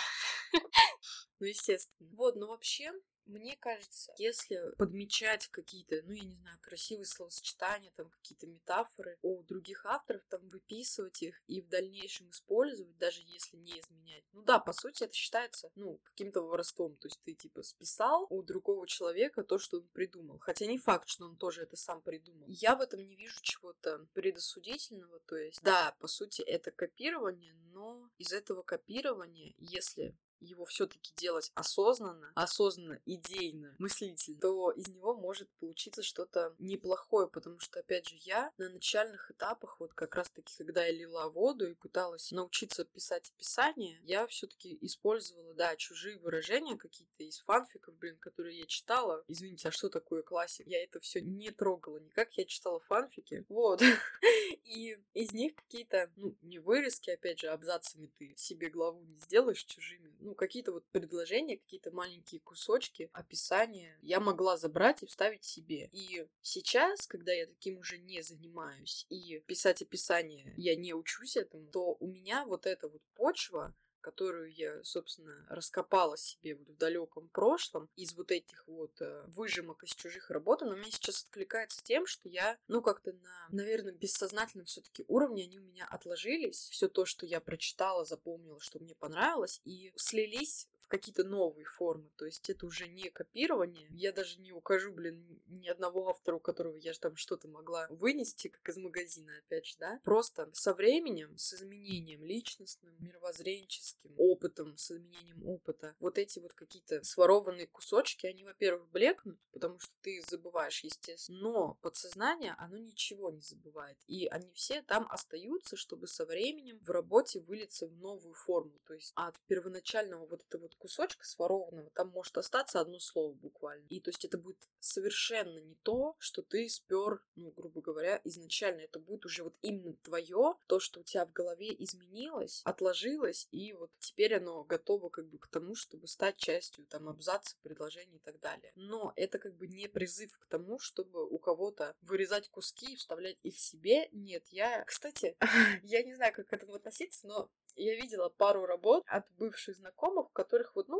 Ну, 1.40 1.46
естественно. 1.46 2.10
Вот, 2.14 2.34
но 2.34 2.48
вообще, 2.48 2.92
мне 3.28 3.56
кажется, 3.56 4.12
если 4.18 4.74
подмечать 4.76 5.48
какие-то, 5.48 6.00
ну, 6.04 6.12
я 6.12 6.24
не 6.24 6.34
знаю, 6.34 6.58
красивые 6.62 7.04
словосочетания, 7.04 7.92
там, 7.94 8.08
какие-то 8.08 8.46
метафоры 8.46 9.18
у 9.22 9.42
других 9.42 9.84
авторов, 9.86 10.22
там, 10.28 10.48
выписывать 10.48 11.22
их 11.22 11.40
и 11.46 11.60
в 11.60 11.68
дальнейшем 11.68 12.30
использовать, 12.30 12.96
даже 12.96 13.20
если 13.22 13.56
не 13.56 13.78
изменять. 13.78 14.24
Ну 14.32 14.42
да, 14.42 14.58
по 14.58 14.72
сути, 14.72 15.04
это 15.04 15.14
считается, 15.14 15.70
ну, 15.74 15.98
каким-то 16.04 16.40
воровством. 16.40 16.96
То 16.96 17.08
есть 17.08 17.20
ты, 17.22 17.34
типа, 17.34 17.62
списал 17.62 18.26
у 18.30 18.42
другого 18.42 18.86
человека 18.86 19.44
то, 19.44 19.58
что 19.58 19.78
он 19.78 19.88
придумал. 19.88 20.38
Хотя 20.38 20.66
не 20.66 20.78
факт, 20.78 21.08
что 21.08 21.26
он 21.26 21.36
тоже 21.36 21.62
это 21.62 21.76
сам 21.76 22.00
придумал. 22.00 22.48
Я 22.48 22.76
в 22.76 22.80
этом 22.80 23.04
не 23.04 23.14
вижу 23.14 23.40
чего-то 23.42 24.06
предосудительного. 24.14 25.20
То 25.20 25.36
есть, 25.36 25.62
да, 25.62 25.94
по 26.00 26.08
сути, 26.08 26.40
это 26.42 26.70
копирование, 26.70 27.54
но 27.72 28.10
из 28.16 28.32
этого 28.32 28.62
копирования, 28.62 29.54
если 29.58 30.16
его 30.40 30.64
все-таки 30.64 31.12
делать 31.16 31.50
осознанно, 31.54 32.32
осознанно, 32.34 33.00
идейно, 33.06 33.74
мыслительно, 33.78 34.40
то 34.40 34.70
из 34.72 34.88
него 34.88 35.14
может 35.14 35.48
получиться 35.60 36.02
что-то 36.02 36.54
неплохое, 36.58 37.28
потому 37.28 37.58
что, 37.58 37.80
опять 37.80 38.08
же, 38.08 38.16
я 38.20 38.52
на 38.58 38.68
начальных 38.68 39.30
этапах, 39.30 39.80
вот 39.80 39.94
как 39.94 40.14
раз-таки, 40.14 40.54
когда 40.58 40.84
я 40.84 40.92
лила 40.92 41.28
воду 41.28 41.70
и 41.70 41.74
пыталась 41.74 42.30
научиться 42.32 42.84
писать 42.84 43.30
описание, 43.34 43.98
я 44.02 44.26
все-таки 44.26 44.78
использовала, 44.80 45.54
да, 45.54 45.76
чужие 45.76 46.18
выражения 46.18 46.76
какие-то 46.76 47.24
из 47.24 47.38
фанфиков, 47.40 47.94
блин, 47.96 48.16
которые 48.18 48.58
я 48.60 48.66
читала. 48.66 49.24
Извините, 49.28 49.68
а 49.68 49.72
что 49.72 49.88
такое 49.88 50.22
классик? 50.22 50.66
Я 50.66 50.82
это 50.82 51.00
все 51.00 51.20
не 51.20 51.50
трогала 51.50 51.98
никак, 51.98 52.32
я 52.34 52.44
читала 52.44 52.80
фанфики, 52.80 53.44
вот. 53.48 53.82
И 54.64 54.98
из 55.14 55.32
них 55.32 55.54
какие-то, 55.54 56.10
ну, 56.16 56.36
не 56.42 56.58
вырезки, 56.58 57.10
опять 57.10 57.40
же, 57.40 57.48
абзацами 57.48 58.10
ты 58.18 58.34
себе 58.36 58.70
главу 58.70 59.02
не 59.02 59.18
сделаешь 59.18 59.64
чужими, 59.64 60.12
ну, 60.28 60.34
какие-то 60.34 60.72
вот 60.72 60.84
предложения, 60.92 61.56
какие-то 61.56 61.90
маленькие 61.90 62.40
кусочки, 62.40 63.10
описания 63.12 63.98
я 64.02 64.20
могла 64.20 64.56
забрать 64.56 65.02
и 65.02 65.06
вставить 65.06 65.44
себе. 65.44 65.88
И 65.92 66.26
сейчас, 66.42 67.06
когда 67.06 67.32
я 67.32 67.46
таким 67.46 67.78
уже 67.78 67.98
не 67.98 68.22
занимаюсь, 68.22 69.06
и 69.08 69.42
писать 69.46 69.82
описание 69.82 70.52
я 70.56 70.76
не 70.76 70.92
учусь 70.92 71.36
этому, 71.36 71.66
то 71.68 71.96
у 71.98 72.06
меня 72.06 72.44
вот 72.44 72.66
эта 72.66 72.88
вот 72.88 73.02
почва, 73.14 73.74
которую 74.08 74.50
я, 74.54 74.82
собственно, 74.84 75.44
раскопала 75.50 76.16
себе 76.16 76.54
вот 76.54 76.70
в 76.70 76.78
далеком 76.78 77.28
прошлом 77.28 77.90
из 77.94 78.14
вот 78.14 78.30
этих 78.30 78.66
вот 78.66 78.98
э, 79.02 79.24
выжимок 79.26 79.84
из 79.84 79.90
чужих 79.90 80.30
работ, 80.30 80.62
она 80.62 80.76
меня 80.76 80.90
сейчас 80.90 81.24
откликается 81.24 81.84
тем, 81.84 82.06
что 82.06 82.26
я, 82.30 82.56
ну, 82.68 82.80
как-то 82.80 83.12
на, 83.12 83.48
наверное, 83.50 83.92
бессознательном 83.92 84.64
все-таки 84.64 85.04
уровне 85.08 85.42
они 85.44 85.58
у 85.58 85.62
меня 85.62 85.86
отложились. 85.90 86.70
Все 86.70 86.88
то, 86.88 87.04
что 87.04 87.26
я 87.26 87.38
прочитала, 87.38 88.06
запомнила, 88.06 88.58
что 88.60 88.78
мне 88.78 88.94
понравилось, 88.94 89.60
и 89.66 89.92
слились 89.96 90.68
какие-то 90.88 91.24
новые 91.24 91.64
формы. 91.64 92.10
То 92.16 92.24
есть 92.24 92.48
это 92.50 92.66
уже 92.66 92.88
не 92.88 93.10
копирование. 93.10 93.86
Я 93.90 94.12
даже 94.12 94.40
не 94.40 94.52
укажу, 94.52 94.92
блин, 94.92 95.40
ни 95.46 95.68
одного 95.68 96.08
автора, 96.08 96.36
у 96.36 96.40
которого 96.40 96.76
я 96.76 96.92
же 96.92 96.98
там 96.98 97.16
что-то 97.16 97.48
могла 97.48 97.86
вынести, 97.90 98.48
как 98.48 98.68
из 98.68 98.76
магазина, 98.76 99.32
опять 99.38 99.66
же, 99.66 99.76
да. 99.78 100.00
Просто 100.04 100.50
со 100.52 100.74
временем, 100.74 101.36
с 101.36 101.54
изменением 101.54 102.24
личностным, 102.24 102.94
мировоззренческим, 102.98 104.14
опытом, 104.16 104.76
с 104.76 104.90
изменением 104.90 105.46
опыта, 105.46 105.94
вот 106.00 106.18
эти 106.18 106.38
вот 106.38 106.52
какие-то 106.54 107.02
сворованные 107.04 107.66
кусочки, 107.66 108.26
они, 108.26 108.44
во-первых, 108.44 108.88
блекнут, 108.90 109.38
потому 109.52 109.78
что 109.78 109.92
ты 110.02 110.22
забываешь, 110.28 110.82
естественно, 110.84 111.38
но 111.40 111.78
подсознание, 111.82 112.54
оно 112.58 112.78
ничего 112.78 113.30
не 113.30 113.42
забывает. 113.42 113.98
И 114.06 114.26
они 114.26 114.50
все 114.52 114.82
там 114.82 115.06
остаются, 115.10 115.76
чтобы 115.76 116.06
со 116.06 116.24
временем 116.24 116.78
в 116.80 116.90
работе 116.90 117.40
вылиться 117.40 117.86
в 117.86 117.96
новую 117.96 118.34
форму. 118.34 118.78
То 118.86 118.94
есть 118.94 119.12
от 119.14 119.38
первоначального 119.46 120.26
вот 120.26 120.42
этого 120.42 120.62
вот 120.62 120.74
кусочка 120.78 121.24
сворованного, 121.26 121.90
там 121.90 122.08
может 122.08 122.36
остаться 122.38 122.80
одно 122.80 122.98
слово 122.98 123.34
буквально. 123.34 123.86
И 123.88 124.00
то 124.00 124.10
есть 124.10 124.24
это 124.24 124.38
будет 124.38 124.58
совершенно 124.80 125.58
не 125.58 125.74
то, 125.82 126.14
что 126.18 126.42
ты 126.42 126.68
спер, 126.68 127.22
ну, 127.36 127.50
грубо 127.50 127.80
говоря, 127.80 128.20
изначально. 128.24 128.80
Это 128.80 128.98
будет 128.98 129.26
уже 129.26 129.44
вот 129.44 129.54
именно 129.62 129.94
твое, 130.02 130.54
то, 130.66 130.80
что 130.80 131.00
у 131.00 131.02
тебя 131.02 131.26
в 131.26 131.32
голове 131.32 131.74
изменилось, 131.82 132.62
отложилось, 132.64 133.48
и 133.50 133.72
вот 133.72 133.90
теперь 133.98 134.36
оно 134.36 134.64
готово 134.64 135.08
как 135.08 135.26
бы 135.28 135.38
к 135.38 135.48
тому, 135.48 135.74
чтобы 135.74 136.06
стать 136.06 136.36
частью 136.36 136.86
там 136.86 137.08
абзаца, 137.08 137.56
предложений 137.62 138.16
и 138.16 138.20
так 138.20 138.40
далее. 138.40 138.72
Но 138.74 139.12
это 139.16 139.38
как 139.38 139.56
бы 139.56 139.66
не 139.66 139.88
призыв 139.88 140.38
к 140.38 140.46
тому, 140.46 140.78
чтобы 140.78 141.26
у 141.26 141.38
кого-то 141.38 141.96
вырезать 142.00 142.48
куски 142.48 142.92
и 142.92 142.96
вставлять 142.96 143.38
их 143.42 143.58
себе. 143.58 144.08
Нет, 144.12 144.46
я, 144.48 144.84
кстати, 144.84 145.36
я 145.82 146.02
не 146.02 146.14
знаю, 146.14 146.32
как 146.32 146.48
к 146.48 146.52
этому 146.52 146.74
относиться, 146.74 147.26
но 147.26 147.50
я 147.84 147.94
видела 147.94 148.28
пару 148.28 148.66
работ 148.66 149.04
от 149.06 149.24
бывших 149.38 149.76
знакомых, 149.76 150.28
в 150.28 150.32
которых 150.32 150.74
вот, 150.74 150.88
ну, 150.88 150.98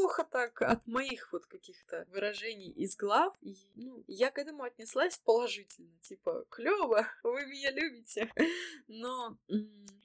неплохо 0.00 0.24
так 0.24 0.62
от 0.62 0.86
моих 0.86 1.32
вот 1.32 1.46
каких-то 1.46 2.06
выражений 2.10 2.70
из 2.70 2.96
глав. 2.96 3.36
И, 3.42 3.56
ну, 3.74 4.02
я 4.06 4.30
к 4.30 4.38
этому 4.38 4.62
отнеслась 4.62 5.18
положительно. 5.18 5.92
Типа, 6.00 6.44
клево, 6.50 7.06
вы 7.22 7.46
меня 7.46 7.70
любите. 7.70 8.32
Но 8.88 9.36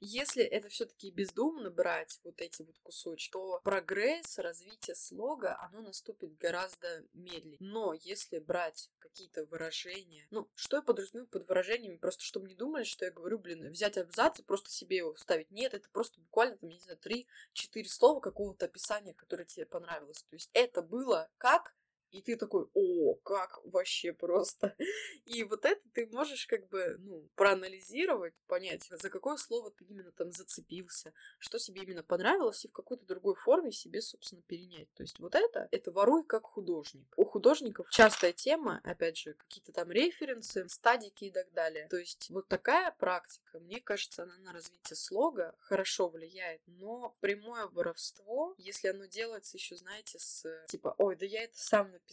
если 0.00 0.44
это 0.44 0.68
все-таки 0.68 1.10
бездумно 1.10 1.70
брать 1.70 2.20
вот 2.24 2.40
эти 2.40 2.62
вот 2.62 2.78
кусочки, 2.82 3.32
то 3.32 3.60
прогресс, 3.64 4.38
развитие 4.38 4.94
слога, 4.94 5.58
оно 5.60 5.80
наступит 5.80 6.36
гораздо 6.38 7.04
медленнее. 7.14 7.58
Но 7.60 7.94
если 7.94 8.38
брать 8.38 8.90
какие-то 8.98 9.46
выражения, 9.46 10.26
ну, 10.30 10.48
что 10.54 10.76
я 10.76 10.82
подразумеваю 10.82 11.28
под 11.28 11.48
выражениями, 11.48 11.96
просто 11.96 12.22
чтобы 12.22 12.48
не 12.48 12.54
думали, 12.54 12.84
что 12.84 13.04
я 13.06 13.10
говорю, 13.10 13.38
блин, 13.38 13.70
взять 13.70 13.96
абзац 13.96 14.38
и 14.40 14.42
просто 14.42 14.70
себе 14.70 14.98
его 14.98 15.14
вставить. 15.14 15.50
Нет, 15.50 15.72
это 15.74 15.88
просто 15.90 16.20
буквально, 16.20 16.58
там, 16.58 16.70
не 16.70 16.80
знаю, 16.80 16.98
три-четыре 16.98 17.88
слова 17.88 18.20
какого-то 18.20 18.66
описания, 18.66 19.14
которое 19.14 19.44
тебе 19.44 19.64
понравилось. 19.64 19.85
То 20.28 20.36
есть 20.36 20.50
это 20.52 20.82
было 20.82 21.28
как 21.38 21.74
и 22.16 22.22
ты 22.22 22.36
такой, 22.36 22.66
о, 22.72 23.14
как 23.16 23.60
вообще 23.64 24.12
просто. 24.12 24.74
И 25.26 25.44
вот 25.44 25.64
это 25.64 25.80
ты 25.92 26.06
можешь 26.06 26.46
как 26.46 26.66
бы, 26.68 26.96
ну, 27.00 27.28
проанализировать, 27.34 28.34
понять, 28.46 28.84
за 28.90 29.10
какое 29.10 29.36
слово 29.36 29.70
ты 29.70 29.84
именно 29.84 30.12
там 30.12 30.32
зацепился, 30.32 31.12
что 31.38 31.58
себе 31.58 31.82
именно 31.82 32.02
понравилось, 32.02 32.64
и 32.64 32.68
в 32.68 32.72
какой-то 32.72 33.04
другой 33.04 33.34
форме 33.34 33.70
себе, 33.70 34.00
собственно, 34.00 34.40
перенять. 34.42 34.88
То 34.94 35.02
есть 35.02 35.18
вот 35.18 35.34
это, 35.34 35.68
это 35.70 35.90
воруй 35.90 36.24
как 36.24 36.44
художник. 36.46 37.06
У 37.16 37.24
художников 37.24 37.90
частая 37.90 38.32
тема, 38.32 38.80
опять 38.84 39.18
же, 39.18 39.34
какие-то 39.34 39.72
там 39.72 39.90
референсы, 39.90 40.66
стадики 40.68 41.24
и 41.24 41.30
так 41.30 41.52
далее. 41.52 41.86
То 41.88 41.98
есть 41.98 42.30
вот 42.30 42.48
такая 42.48 42.92
практика, 42.92 43.58
мне 43.60 43.80
кажется, 43.80 44.22
она 44.22 44.38
на 44.38 44.52
развитие 44.52 44.96
слога 44.96 45.54
хорошо 45.58 46.08
влияет, 46.08 46.62
но 46.66 47.14
прямое 47.20 47.66
воровство, 47.66 48.54
если 48.56 48.88
оно 48.88 49.04
делается 49.04 49.58
еще, 49.58 49.76
знаете, 49.76 50.18
с 50.18 50.46
типа, 50.68 50.94
ой, 50.98 51.16
да 51.16 51.26
я 51.26 51.42
это 51.44 51.58
сам 51.58 51.90
написал, 51.90 52.05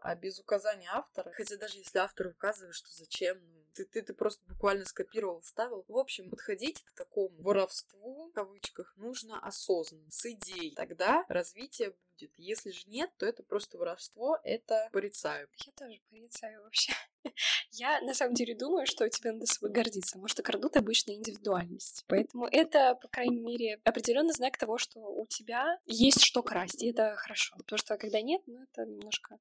а 0.00 0.14
без 0.14 0.38
указания 0.38 0.88
автора, 0.92 1.32
хотя 1.32 1.56
даже 1.56 1.78
если 1.78 1.98
автор 1.98 2.28
указывает, 2.28 2.74
что 2.74 2.90
зачем, 2.92 3.38
ну, 3.52 3.64
ты, 3.74 3.84
ты, 3.84 4.02
ты 4.02 4.14
просто 4.14 4.42
буквально 4.48 4.84
скопировал, 4.84 5.40
вставил. 5.40 5.84
В 5.88 5.96
общем, 5.96 6.30
подходить 6.30 6.82
к 6.82 6.92
такому 6.92 7.40
воровству, 7.42 8.28
в 8.28 8.32
кавычках, 8.32 8.94
нужно 8.96 9.38
осознанно, 9.40 10.10
с 10.10 10.24
идеей. 10.26 10.74
Тогда 10.74 11.24
развитие 11.28 11.90
будет. 11.90 12.32
Если 12.38 12.70
же 12.70 12.82
нет, 12.86 13.10
то 13.18 13.26
это 13.26 13.42
просто 13.42 13.76
воровство, 13.78 14.38
это 14.42 14.88
порицаю. 14.92 15.48
Я 15.64 15.72
тоже 15.72 16.00
порицаю 16.10 16.62
вообще. 16.62 16.92
Я 17.72 18.00
на 18.00 18.14
самом 18.14 18.34
деле 18.34 18.54
думаю, 18.54 18.86
что 18.86 19.08
тебе 19.08 19.32
надо 19.32 19.46
собой 19.46 19.70
гордиться, 19.70 20.12
потому 20.12 20.28
что 20.28 20.42
крадут 20.42 20.76
обычно 20.76 21.12
индивидуальность. 21.12 22.04
Поэтому 22.08 22.46
это, 22.46 22.94
по 22.94 23.08
крайней 23.08 23.40
мере, 23.40 23.80
определенный 23.84 24.32
знак 24.32 24.56
того, 24.56 24.78
что 24.78 25.00
у 25.00 25.26
тебя 25.26 25.78
есть 25.86 26.22
что 26.22 26.42
красть, 26.42 26.82
и 26.82 26.90
это 26.90 27.14
хорошо. 27.16 27.54
Потому 27.58 27.78
что 27.78 27.96
когда 27.96 28.20
нет, 28.20 28.42
ну 28.46 28.62
это 28.62 28.84
немножко 28.84 29.38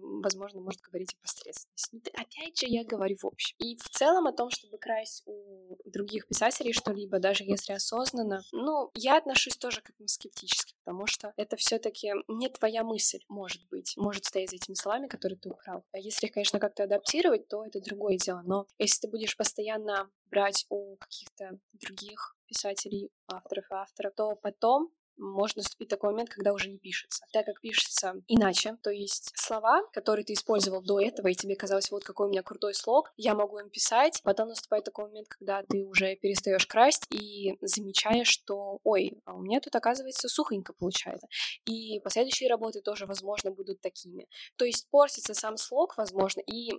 возможно, 0.00 0.60
может 0.60 0.80
говорить 0.80 1.14
о 1.14 1.22
посредственности. 1.22 1.88
Но 1.92 2.00
ну, 2.04 2.22
опять 2.22 2.58
же, 2.58 2.66
я 2.66 2.84
говорю 2.84 3.16
в 3.20 3.26
общем. 3.26 3.56
И 3.58 3.76
в 3.76 3.88
целом 3.88 4.26
о 4.26 4.32
том, 4.32 4.50
чтобы 4.50 4.78
красть 4.78 5.22
у 5.26 5.76
других 5.84 6.26
писателей 6.26 6.72
что-либо, 6.72 7.18
даже 7.18 7.44
если 7.44 7.72
осознанно, 7.72 8.42
ну, 8.52 8.90
я 8.94 9.18
отношусь 9.18 9.56
тоже 9.56 9.80
к 9.80 9.90
этому 9.90 10.08
скептически, 10.08 10.74
потому 10.84 11.06
что 11.06 11.32
это 11.36 11.56
все 11.56 11.78
таки 11.78 12.12
не 12.28 12.48
твоя 12.48 12.84
мысль, 12.84 13.20
может 13.28 13.66
быть, 13.68 13.94
может 13.96 14.24
стоять 14.24 14.50
за 14.50 14.56
этими 14.56 14.74
словами, 14.74 15.08
которые 15.08 15.38
ты 15.38 15.48
украл. 15.48 15.84
А 15.92 15.98
если 15.98 16.26
их, 16.26 16.32
конечно, 16.32 16.58
как-то 16.58 16.84
адаптировать, 16.84 17.48
то 17.48 17.64
это 17.64 17.80
другое 17.80 18.16
дело. 18.16 18.42
Но 18.44 18.66
если 18.78 19.02
ты 19.02 19.08
будешь 19.08 19.36
постоянно 19.36 20.10
брать 20.30 20.66
у 20.68 20.96
каких-то 20.96 21.58
других 21.74 22.36
писателей, 22.46 23.10
авторов 23.28 23.70
и 23.70 23.74
авторов, 23.74 24.14
то 24.14 24.36
потом 24.36 24.90
может 25.16 25.56
наступить 25.56 25.88
такой 25.88 26.10
момент, 26.10 26.30
когда 26.30 26.52
уже 26.52 26.68
не 26.68 26.78
пишется. 26.78 27.24
Так 27.32 27.46
как 27.46 27.60
пишется 27.60 28.14
иначе, 28.28 28.76
то 28.82 28.90
есть 28.90 29.32
слова, 29.34 29.82
которые 29.92 30.24
ты 30.24 30.32
использовал 30.32 30.82
до 30.82 31.00
этого, 31.00 31.28
и 31.28 31.34
тебе 31.34 31.56
казалось, 31.56 31.90
вот 31.90 32.04
какой 32.04 32.26
у 32.26 32.30
меня 32.30 32.42
крутой 32.42 32.74
слог, 32.74 33.12
я 33.16 33.34
могу 33.34 33.58
им 33.58 33.70
писать, 33.70 34.20
потом 34.22 34.48
наступает 34.48 34.84
такой 34.84 35.06
момент, 35.06 35.28
когда 35.28 35.62
ты 35.62 35.84
уже 35.84 36.16
перестаешь 36.16 36.66
красть 36.66 37.06
и 37.10 37.56
замечаешь, 37.60 38.28
что, 38.28 38.80
ой, 38.84 39.20
а 39.24 39.34
у 39.34 39.40
меня 39.40 39.60
тут 39.60 39.74
оказывается 39.76 40.28
сухонько 40.28 40.72
получается. 40.72 41.28
И 41.66 42.00
последующие 42.00 42.48
работы 42.48 42.80
тоже, 42.80 43.06
возможно, 43.06 43.50
будут 43.50 43.80
такими. 43.80 44.28
То 44.56 44.64
есть 44.64 44.88
портится 44.90 45.34
сам 45.34 45.56
слог, 45.56 45.96
возможно, 45.96 46.40
и 46.40 46.72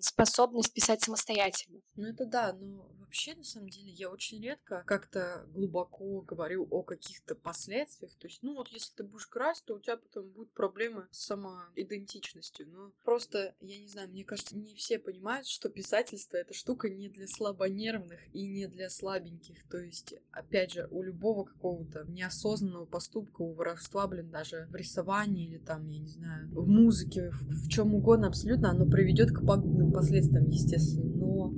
способность 0.00 0.72
писать 0.72 1.02
самостоятельно. 1.02 1.80
Ну 1.96 2.06
это 2.06 2.26
да, 2.26 2.52
но 2.52 2.88
вообще, 2.98 3.34
на 3.34 3.44
самом 3.44 3.68
деле, 3.70 3.90
я 3.90 4.10
очень 4.10 4.42
редко 4.42 4.82
как-то 4.86 5.46
глубоко 5.48 6.20
говорю 6.20 6.66
о 6.70 6.82
каких-то 6.82 7.34
последствиях 7.34 7.77
последствиях. 7.78 8.12
То 8.18 8.26
есть, 8.26 8.42
ну 8.42 8.54
вот 8.54 8.68
если 8.68 8.92
ты 8.96 9.04
будешь 9.04 9.26
красть, 9.26 9.64
то 9.64 9.74
у 9.74 9.80
тебя 9.80 9.96
потом 9.96 10.28
будет 10.30 10.50
проблемы 10.52 11.06
с 11.10 11.26
самоидентичностью. 11.26 12.66
Ну, 12.70 12.92
просто, 13.04 13.54
я 13.60 13.78
не 13.78 13.88
знаю, 13.88 14.08
мне 14.08 14.24
кажется, 14.24 14.56
не 14.56 14.74
все 14.74 14.98
понимают, 14.98 15.46
что 15.46 15.68
писательство— 15.68 16.36
это 16.38 16.54
штука 16.54 16.88
не 16.88 17.08
для 17.08 17.26
слабонервных 17.26 18.20
и 18.34 18.46
не 18.48 18.66
для 18.66 18.90
слабеньких. 18.90 19.68
То 19.68 19.78
есть, 19.78 20.14
опять 20.30 20.72
же, 20.72 20.88
у 20.90 21.02
любого 21.02 21.44
какого-то 21.44 22.04
неосознанного 22.08 22.86
поступка, 22.86 23.42
у 23.42 23.52
воровства, 23.52 24.06
блин, 24.06 24.30
даже 24.30 24.66
в 24.70 24.74
рисовании 24.74 25.46
или 25.46 25.58
там, 25.58 25.86
я 25.88 25.98
не 25.98 26.08
знаю, 26.08 26.48
в 26.50 26.68
музыке, 26.68 27.30
в, 27.30 27.66
в 27.66 27.68
чем 27.68 27.94
угодно 27.94 28.28
абсолютно, 28.28 28.70
оно 28.70 28.86
приведет 28.86 29.30
к 29.30 29.44
пагубным 29.46 29.92
последствиям, 29.92 30.48
естественно. 30.48 31.04
Но 31.16 31.52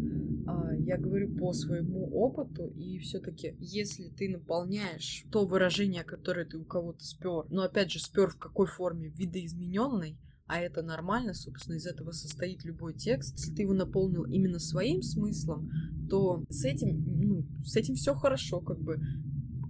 я 0.79 0.99
говорю 0.99 1.37
по 1.37 1.53
своему 1.53 2.09
опыту, 2.13 2.67
и 2.77 2.99
все-таки, 2.99 3.57
если 3.59 4.09
ты 4.09 4.29
наполняешь 4.29 5.25
то 5.31 5.45
выражение, 5.45 6.05
которое 6.05 6.47
ты 6.47 6.59
у 6.59 6.65
кого-то 6.65 7.05
спер, 7.05 7.47
но 7.51 7.63
опять 7.63 7.91
же 7.91 7.99
спер 7.99 8.31
в 8.31 8.39
какой 8.39 8.67
форме 8.67 9.09
видоизмененной, 9.09 10.19
а 10.47 10.61
это 10.61 10.83
нормально, 10.83 11.33
собственно, 11.33 11.77
из 11.77 11.87
этого 11.87 12.11
состоит 12.11 12.65
любой 12.65 12.95
текст. 12.95 13.39
Если 13.39 13.55
ты 13.55 13.63
его 13.63 13.73
наполнил 13.73 14.25
именно 14.25 14.59
своим 14.59 15.01
смыслом, 15.01 15.71
то 16.09 16.45
с 16.49 16.65
этим, 16.65 17.05
ну, 17.07 17.47
с 17.65 17.77
этим 17.77 17.95
все 17.95 18.15
хорошо, 18.15 18.61
как 18.61 18.81
бы 18.81 19.01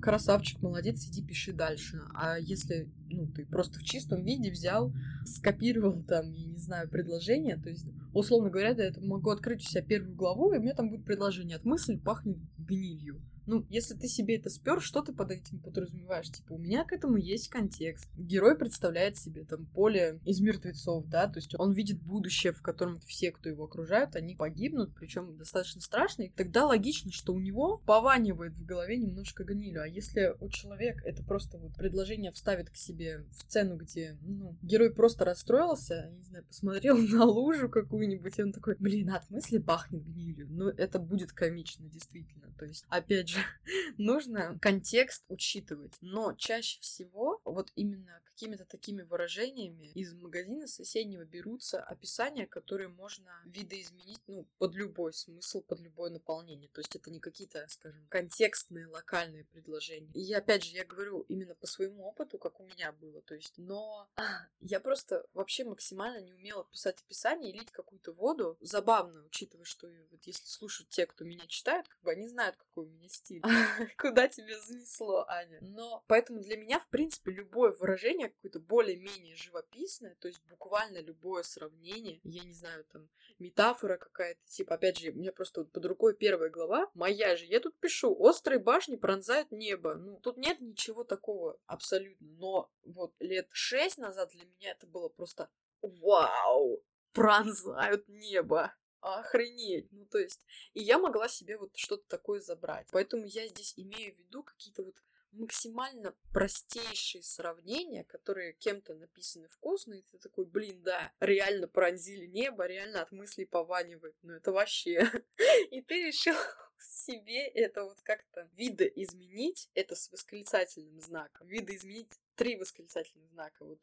красавчик, 0.01 0.61
молодец, 0.63 1.07
иди 1.07 1.23
пиши 1.23 1.53
дальше. 1.53 2.01
А 2.15 2.39
если, 2.39 2.91
ну, 3.09 3.27
ты 3.27 3.47
просто 3.47 3.79
в 3.79 3.85
чистом 3.85 4.25
виде 4.25 4.51
взял, 4.51 4.93
скопировал 5.25 6.03
там, 6.03 6.33
я 6.33 6.47
не 6.47 6.59
знаю, 6.59 6.89
предложение, 6.89 7.57
то 7.57 7.69
есть, 7.69 7.87
условно 8.13 8.51
говоря, 8.51 8.71
я 8.71 8.93
могу 9.01 9.31
открыть 9.31 9.63
у 9.65 9.69
себя 9.69 9.83
первую 9.83 10.15
главу, 10.15 10.53
и 10.53 10.59
у 10.59 10.61
меня 10.61 10.75
там 10.75 10.91
будет 10.91 11.05
предложение 11.05 11.57
от 11.57 11.65
мысли 11.65 11.97
пахнет 11.97 12.39
гнилью. 12.59 13.21
Ну, 13.51 13.67
если 13.69 13.95
ты 13.95 14.07
себе 14.07 14.37
это 14.37 14.49
спер, 14.49 14.81
что 14.81 15.03
ты 15.03 15.13
под 15.13 15.33
этим 15.33 15.59
подразумеваешь? 15.59 16.31
Типа, 16.31 16.53
у 16.53 16.59
меня 16.59 16.85
к 16.85 16.93
этому 16.93 17.17
есть 17.17 17.49
контекст. 17.49 18.09
Герой 18.17 18.57
представляет 18.57 19.17
себе 19.19 19.45
там 19.45 19.67
поле 19.67 20.21
из 20.25 20.41
мертвецов, 20.41 21.09
да, 21.09 21.27
то 21.27 21.41
есть 21.41 21.59
он 21.59 21.73
видит 21.73 22.01
будущее, 22.01 22.53
в 22.53 22.63
котором 22.63 23.01
все, 23.01 23.33
кто 23.33 23.49
его 23.49 23.65
окружают, 23.65 24.15
они 24.15 24.37
погибнут, 24.37 24.95
причем 24.95 25.37
достаточно 25.37 25.81
страшно, 25.81 26.23
и 26.23 26.29
тогда 26.31 26.65
логично, 26.65 27.11
что 27.11 27.35
у 27.35 27.41
него 27.41 27.79
пованивает 27.79 28.53
в 28.53 28.65
голове 28.65 28.99
немножко 28.99 29.43
гнилью. 29.43 29.83
А 29.83 29.89
если 29.89 30.33
у 30.39 30.49
человека 30.49 31.03
это 31.05 31.25
просто 31.25 31.59
вот 31.59 31.75
предложение 31.75 32.31
вставит 32.31 32.71
к 32.71 32.77
себе 32.77 33.25
в 33.33 33.35
сцену, 33.35 33.77
где, 33.77 34.17
ну, 34.23 34.57
герой 34.63 34.95
просто 34.95 35.25
расстроился, 35.25 36.09
не 36.13 36.23
знаю, 36.23 36.45
посмотрел 36.45 36.97
на 37.09 37.25
лужу 37.25 37.69
какую-нибудь, 37.69 38.39
и 38.39 38.43
он 38.45 38.53
такой, 38.53 38.77
блин, 38.79 39.11
от 39.11 39.29
мысли 39.29 39.59
пахнет 39.59 40.05
гнилью. 40.05 40.47
Ну, 40.49 40.69
это 40.69 41.01
будет 41.01 41.33
комично, 41.33 41.89
действительно. 41.89 42.47
То 42.57 42.67
есть, 42.67 42.85
опять 42.91 43.29
же, 43.29 43.40
нужно 43.99 44.59
контекст 44.61 45.25
учитывать. 45.29 45.95
Но 46.01 46.35
чаще 46.35 46.81
всего 46.81 47.41
вот 47.45 47.73
именно 47.75 48.21
какими-то 48.41 48.65
такими 48.65 49.03
выражениями 49.03 49.93
из 49.95 50.15
магазина 50.15 50.67
соседнего 50.67 51.25
берутся 51.25 51.83
описания, 51.83 52.47
которые 52.47 52.89
можно 52.89 53.31
видоизменить, 53.45 54.21
ну, 54.27 54.47
под 54.59 54.75
любой 54.75 55.13
смысл, 55.13 55.61
под 55.61 55.81
любое 55.81 56.11
наполнение. 56.11 56.71
То 56.71 56.81
есть 56.81 56.97
это 56.97 57.11
не 57.11 57.21
какие-то, 57.21 57.67
скажем, 57.69 58.07
контекстные, 58.09 58.87
локальные 58.87 59.45
предложения. 59.45 60.11
И 60.15 60.33
опять 60.33 60.65
же, 60.65 60.75
я 60.75 60.87
говорю 60.87 61.21
именно 61.29 61.55
по 61.55 61.67
своему 61.67 62.05
опыту, 62.05 62.39
как 62.39 62.61
у 62.61 62.65
меня 62.65 62.93
было. 62.93 63.21
То 63.23 63.35
есть, 63.35 63.59
но 63.59 64.09
я 64.61 64.81
просто 64.81 65.27
вообще 65.35 65.65
максимально 65.65 66.23
не 66.23 66.33
умела 66.33 66.65
писать 66.65 67.03
описание 67.03 67.53
и 67.53 67.59
лить 67.59 67.71
какую-то 67.71 68.13
воду. 68.13 68.57
Забавно, 68.61 69.23
учитывая, 69.27 69.67
что 69.67 69.87
вот 70.11 70.23
если 70.25 70.47
слушают 70.47 70.89
те, 70.89 71.05
кто 71.05 71.25
меня 71.25 71.47
читает, 71.47 71.87
как 71.89 72.01
бы 72.01 72.11
они 72.13 72.27
знают, 72.27 72.57
какой 72.57 72.87
у 72.87 72.89
меня 72.89 73.09
стиль. 73.21 73.43
Куда 73.99 74.29
тебе 74.29 74.59
занесло, 74.59 75.25
Аня? 75.29 75.59
Но 75.61 76.05
поэтому 76.07 76.41
для 76.41 76.57
меня, 76.57 76.81
в 76.81 76.89
принципе, 76.89 77.33
любое 77.33 77.73
выражение 77.73 78.31
какое-то 78.31 78.61
более-менее 78.61 79.37
живописное, 79.37 80.17
то 80.21 80.29
есть 80.29 80.43
буквально 80.49 81.01
любое 81.01 81.43
сравнение, 81.43 82.21
я 82.25 82.45
не 82.45 82.53
знаю, 82.53 82.85
там, 82.93 83.09
метафора 83.39 83.97
какая-то, 83.97 84.41
типа, 84.47 84.75
опять 84.75 84.99
же, 84.99 85.11
у 85.11 85.15
меня 85.15 85.33
просто 85.33 85.63
вот 85.63 85.73
под 85.73 85.85
рукой 85.87 86.15
первая 86.15 86.51
глава, 86.51 86.91
моя 86.95 87.37
же, 87.37 87.45
я 87.45 87.61
тут 87.61 87.79
пишу, 87.79 88.15
острые 88.19 88.59
башни 88.59 88.97
пронзают 88.97 89.51
небо, 89.53 89.95
ну, 89.95 90.19
тут 90.21 90.37
нет 90.37 90.61
ничего 90.61 91.05
такого 91.05 91.59
абсолютно, 91.67 92.27
но 92.39 92.71
вот 92.85 93.15
лет 93.21 93.49
шесть 93.53 93.99
назад 93.99 94.31
для 94.31 94.45
меня 94.45 94.73
это 94.73 94.87
было 94.87 95.09
просто 95.09 95.49
вау, 95.83 96.83
пронзают 97.13 98.07
небо 98.09 98.75
охренеть. 99.01 99.91
Ну, 99.93 100.07
то 100.07 100.19
есть, 100.19 100.45
и 100.75 100.83
я 100.83 100.99
могла 100.99 101.29
себе 101.29 101.57
вот 101.57 101.77
что-то 101.77 102.05
такое 102.09 102.41
забрать. 102.41 102.89
Поэтому 102.93 103.25
я 103.25 103.47
здесь 103.49 103.75
имею 103.77 104.15
в 104.15 104.19
виду 104.19 104.43
какие-то 104.43 104.83
вот 104.83 104.97
максимально 105.33 106.15
простейшие 106.33 107.23
сравнения, 107.23 108.05
которые 108.05 108.53
кем-то 108.55 108.95
написаны 108.95 109.49
вкусно, 109.49 109.95
и 109.95 110.03
ты 110.03 110.19
такой, 110.19 110.45
блин, 110.45 110.83
да, 110.83 111.13
реально 111.21 111.69
пронзили 111.69 112.27
небо, 112.27 112.67
реально 112.67 113.03
от 113.03 113.13
мыслей 113.13 113.47
пованивает. 113.47 114.17
Ну, 114.23 114.33
это 114.33 114.53
вообще... 114.53 115.09
И 115.71 115.83
ты 115.83 116.07
решил 116.07 116.35
себе 116.79 117.47
это 117.47 117.85
вот 117.85 118.01
как-то 118.03 118.49
видоизменить, 118.55 119.71
это 119.75 119.95
с 119.95 120.11
восклицательным 120.11 121.01
знаком, 121.01 121.47
видоизменить 121.47 122.11
три 122.35 122.57
восклицательных 122.57 123.29
знака, 123.31 123.65
вот, 123.65 123.79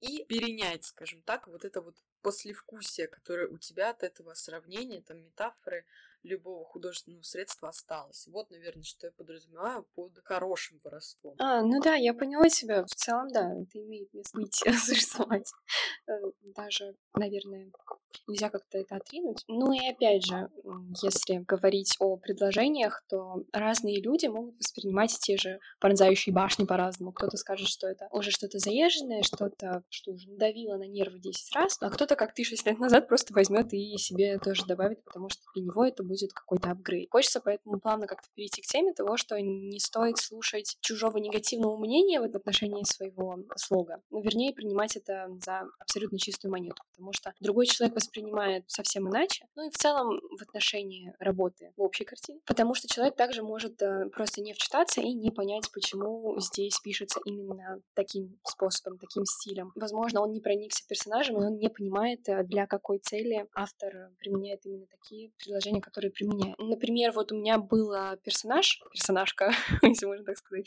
и 0.00 0.24
перенять, 0.24 0.84
скажем 0.84 1.22
так, 1.22 1.46
вот 1.48 1.64
это 1.64 1.80
вот 1.80 1.96
послевкусие, 2.22 3.06
которое 3.06 3.48
у 3.48 3.58
тебя 3.58 3.90
от 3.90 4.02
этого 4.02 4.34
сравнения, 4.34 5.00
там, 5.00 5.18
метафоры, 5.18 5.84
любого 6.26 6.64
художественного 6.64 7.22
средства 7.22 7.68
осталось. 7.68 8.26
Вот, 8.28 8.50
наверное, 8.50 8.84
что 8.84 9.06
я 9.06 9.12
подразумеваю 9.12 9.86
под 9.94 10.18
хорошим 10.24 10.80
воровством. 10.84 11.34
А, 11.38 11.62
ну 11.62 11.80
да, 11.80 11.94
я 11.94 12.14
поняла 12.14 12.48
тебя. 12.48 12.84
В 12.84 12.94
целом, 12.94 13.28
да, 13.32 13.52
это 13.52 13.80
имеет 13.80 14.12
место 14.12 14.38
быть, 14.38 14.54
существовать. 14.84 15.50
Э, 16.08 16.12
даже, 16.42 16.96
наверное, 17.14 17.70
нельзя 18.26 18.50
как-то 18.50 18.78
это 18.78 18.96
отринуть. 18.96 19.44
Ну 19.48 19.72
и 19.72 19.88
опять 19.88 20.24
же, 20.24 20.48
если 21.02 21.44
говорить 21.46 21.96
о 22.00 22.16
предложениях, 22.16 23.04
то 23.08 23.42
разные 23.52 24.00
люди 24.00 24.26
могут 24.26 24.56
воспринимать 24.58 25.16
те 25.20 25.36
же 25.36 25.60
пронзающие 25.80 26.34
башни 26.34 26.64
по-разному. 26.64 27.12
Кто-то 27.12 27.36
скажет, 27.36 27.68
что 27.68 27.86
это 27.86 28.08
уже 28.10 28.30
что-то 28.30 28.58
заезженное, 28.58 29.22
что-то, 29.22 29.82
что 29.88 30.12
уже 30.12 30.28
надавило 30.30 30.76
на 30.76 30.86
нервы 30.86 31.18
10 31.18 31.54
раз, 31.54 31.76
а 31.80 31.90
кто-то, 31.90 32.16
как 32.16 32.34
ты 32.34 32.44
6 32.44 32.66
лет 32.66 32.78
назад, 32.78 33.08
просто 33.08 33.34
возьмет 33.34 33.72
и 33.72 33.96
себе 33.98 34.38
тоже 34.38 34.66
добавит, 34.66 35.04
потому 35.04 35.28
что 35.28 35.42
для 35.54 35.64
него 35.64 35.84
это 35.84 36.02
будет 36.02 36.15
будет 36.16 36.32
какой-то 36.32 36.70
апгрейд. 36.70 37.10
Хочется 37.10 37.40
поэтому 37.40 37.78
плавно 37.78 38.06
как-то 38.06 38.28
перейти 38.34 38.62
к 38.62 38.66
теме 38.66 38.92
того, 38.92 39.16
что 39.16 39.40
не 39.40 39.78
стоит 39.78 40.18
слушать 40.18 40.76
чужого 40.80 41.18
негативного 41.18 41.76
мнения 41.76 42.20
в 42.20 42.24
отношении 42.24 42.84
своего 42.84 43.38
слога, 43.56 44.02
но 44.10 44.20
вернее 44.20 44.52
принимать 44.52 44.96
это 44.96 45.28
за 45.44 45.68
абсолютно 45.78 46.18
чистую 46.18 46.52
монету, 46.52 46.82
потому 46.92 47.12
что 47.12 47.34
другой 47.40 47.66
человек 47.66 47.96
воспринимает 47.96 48.64
совсем 48.68 49.08
иначе. 49.08 49.46
Ну 49.54 49.66
и 49.66 49.70
в 49.70 49.76
целом 49.76 50.20
в 50.38 50.42
отношении 50.42 51.14
работы 51.18 51.72
в 51.76 51.82
общей 51.82 52.04
картине. 52.04 52.40
Потому 52.46 52.74
что 52.74 52.88
человек 52.88 53.16
также 53.16 53.42
может 53.42 53.80
э, 53.82 54.08
просто 54.10 54.40
не 54.40 54.52
вчитаться 54.52 55.00
и 55.00 55.12
не 55.12 55.30
понять, 55.30 55.70
почему 55.72 56.38
здесь 56.40 56.78
пишется 56.80 57.20
именно 57.24 57.80
таким 57.94 58.38
способом, 58.44 58.98
таким 58.98 59.24
стилем. 59.26 59.72
Возможно, 59.74 60.22
он 60.22 60.32
не 60.32 60.40
проникся 60.40 60.86
персонажем, 60.88 61.36
и 61.36 61.46
он 61.46 61.56
не 61.56 61.68
понимает, 61.68 62.28
э, 62.28 62.44
для 62.44 62.66
какой 62.66 62.98
цели 62.98 63.46
автор 63.54 64.10
применяет 64.18 64.64
именно 64.66 64.86
такие 64.86 65.30
предложения, 65.36 65.80
которые 65.80 66.05
применяет. 66.10 66.58
Например, 66.58 67.12
вот 67.12 67.32
у 67.32 67.36
меня 67.36 67.58
был 67.58 67.92
персонаж, 68.22 68.82
персонажка, 68.92 69.52
если 69.82 70.06
можно 70.06 70.24
так 70.24 70.36
сказать, 70.38 70.66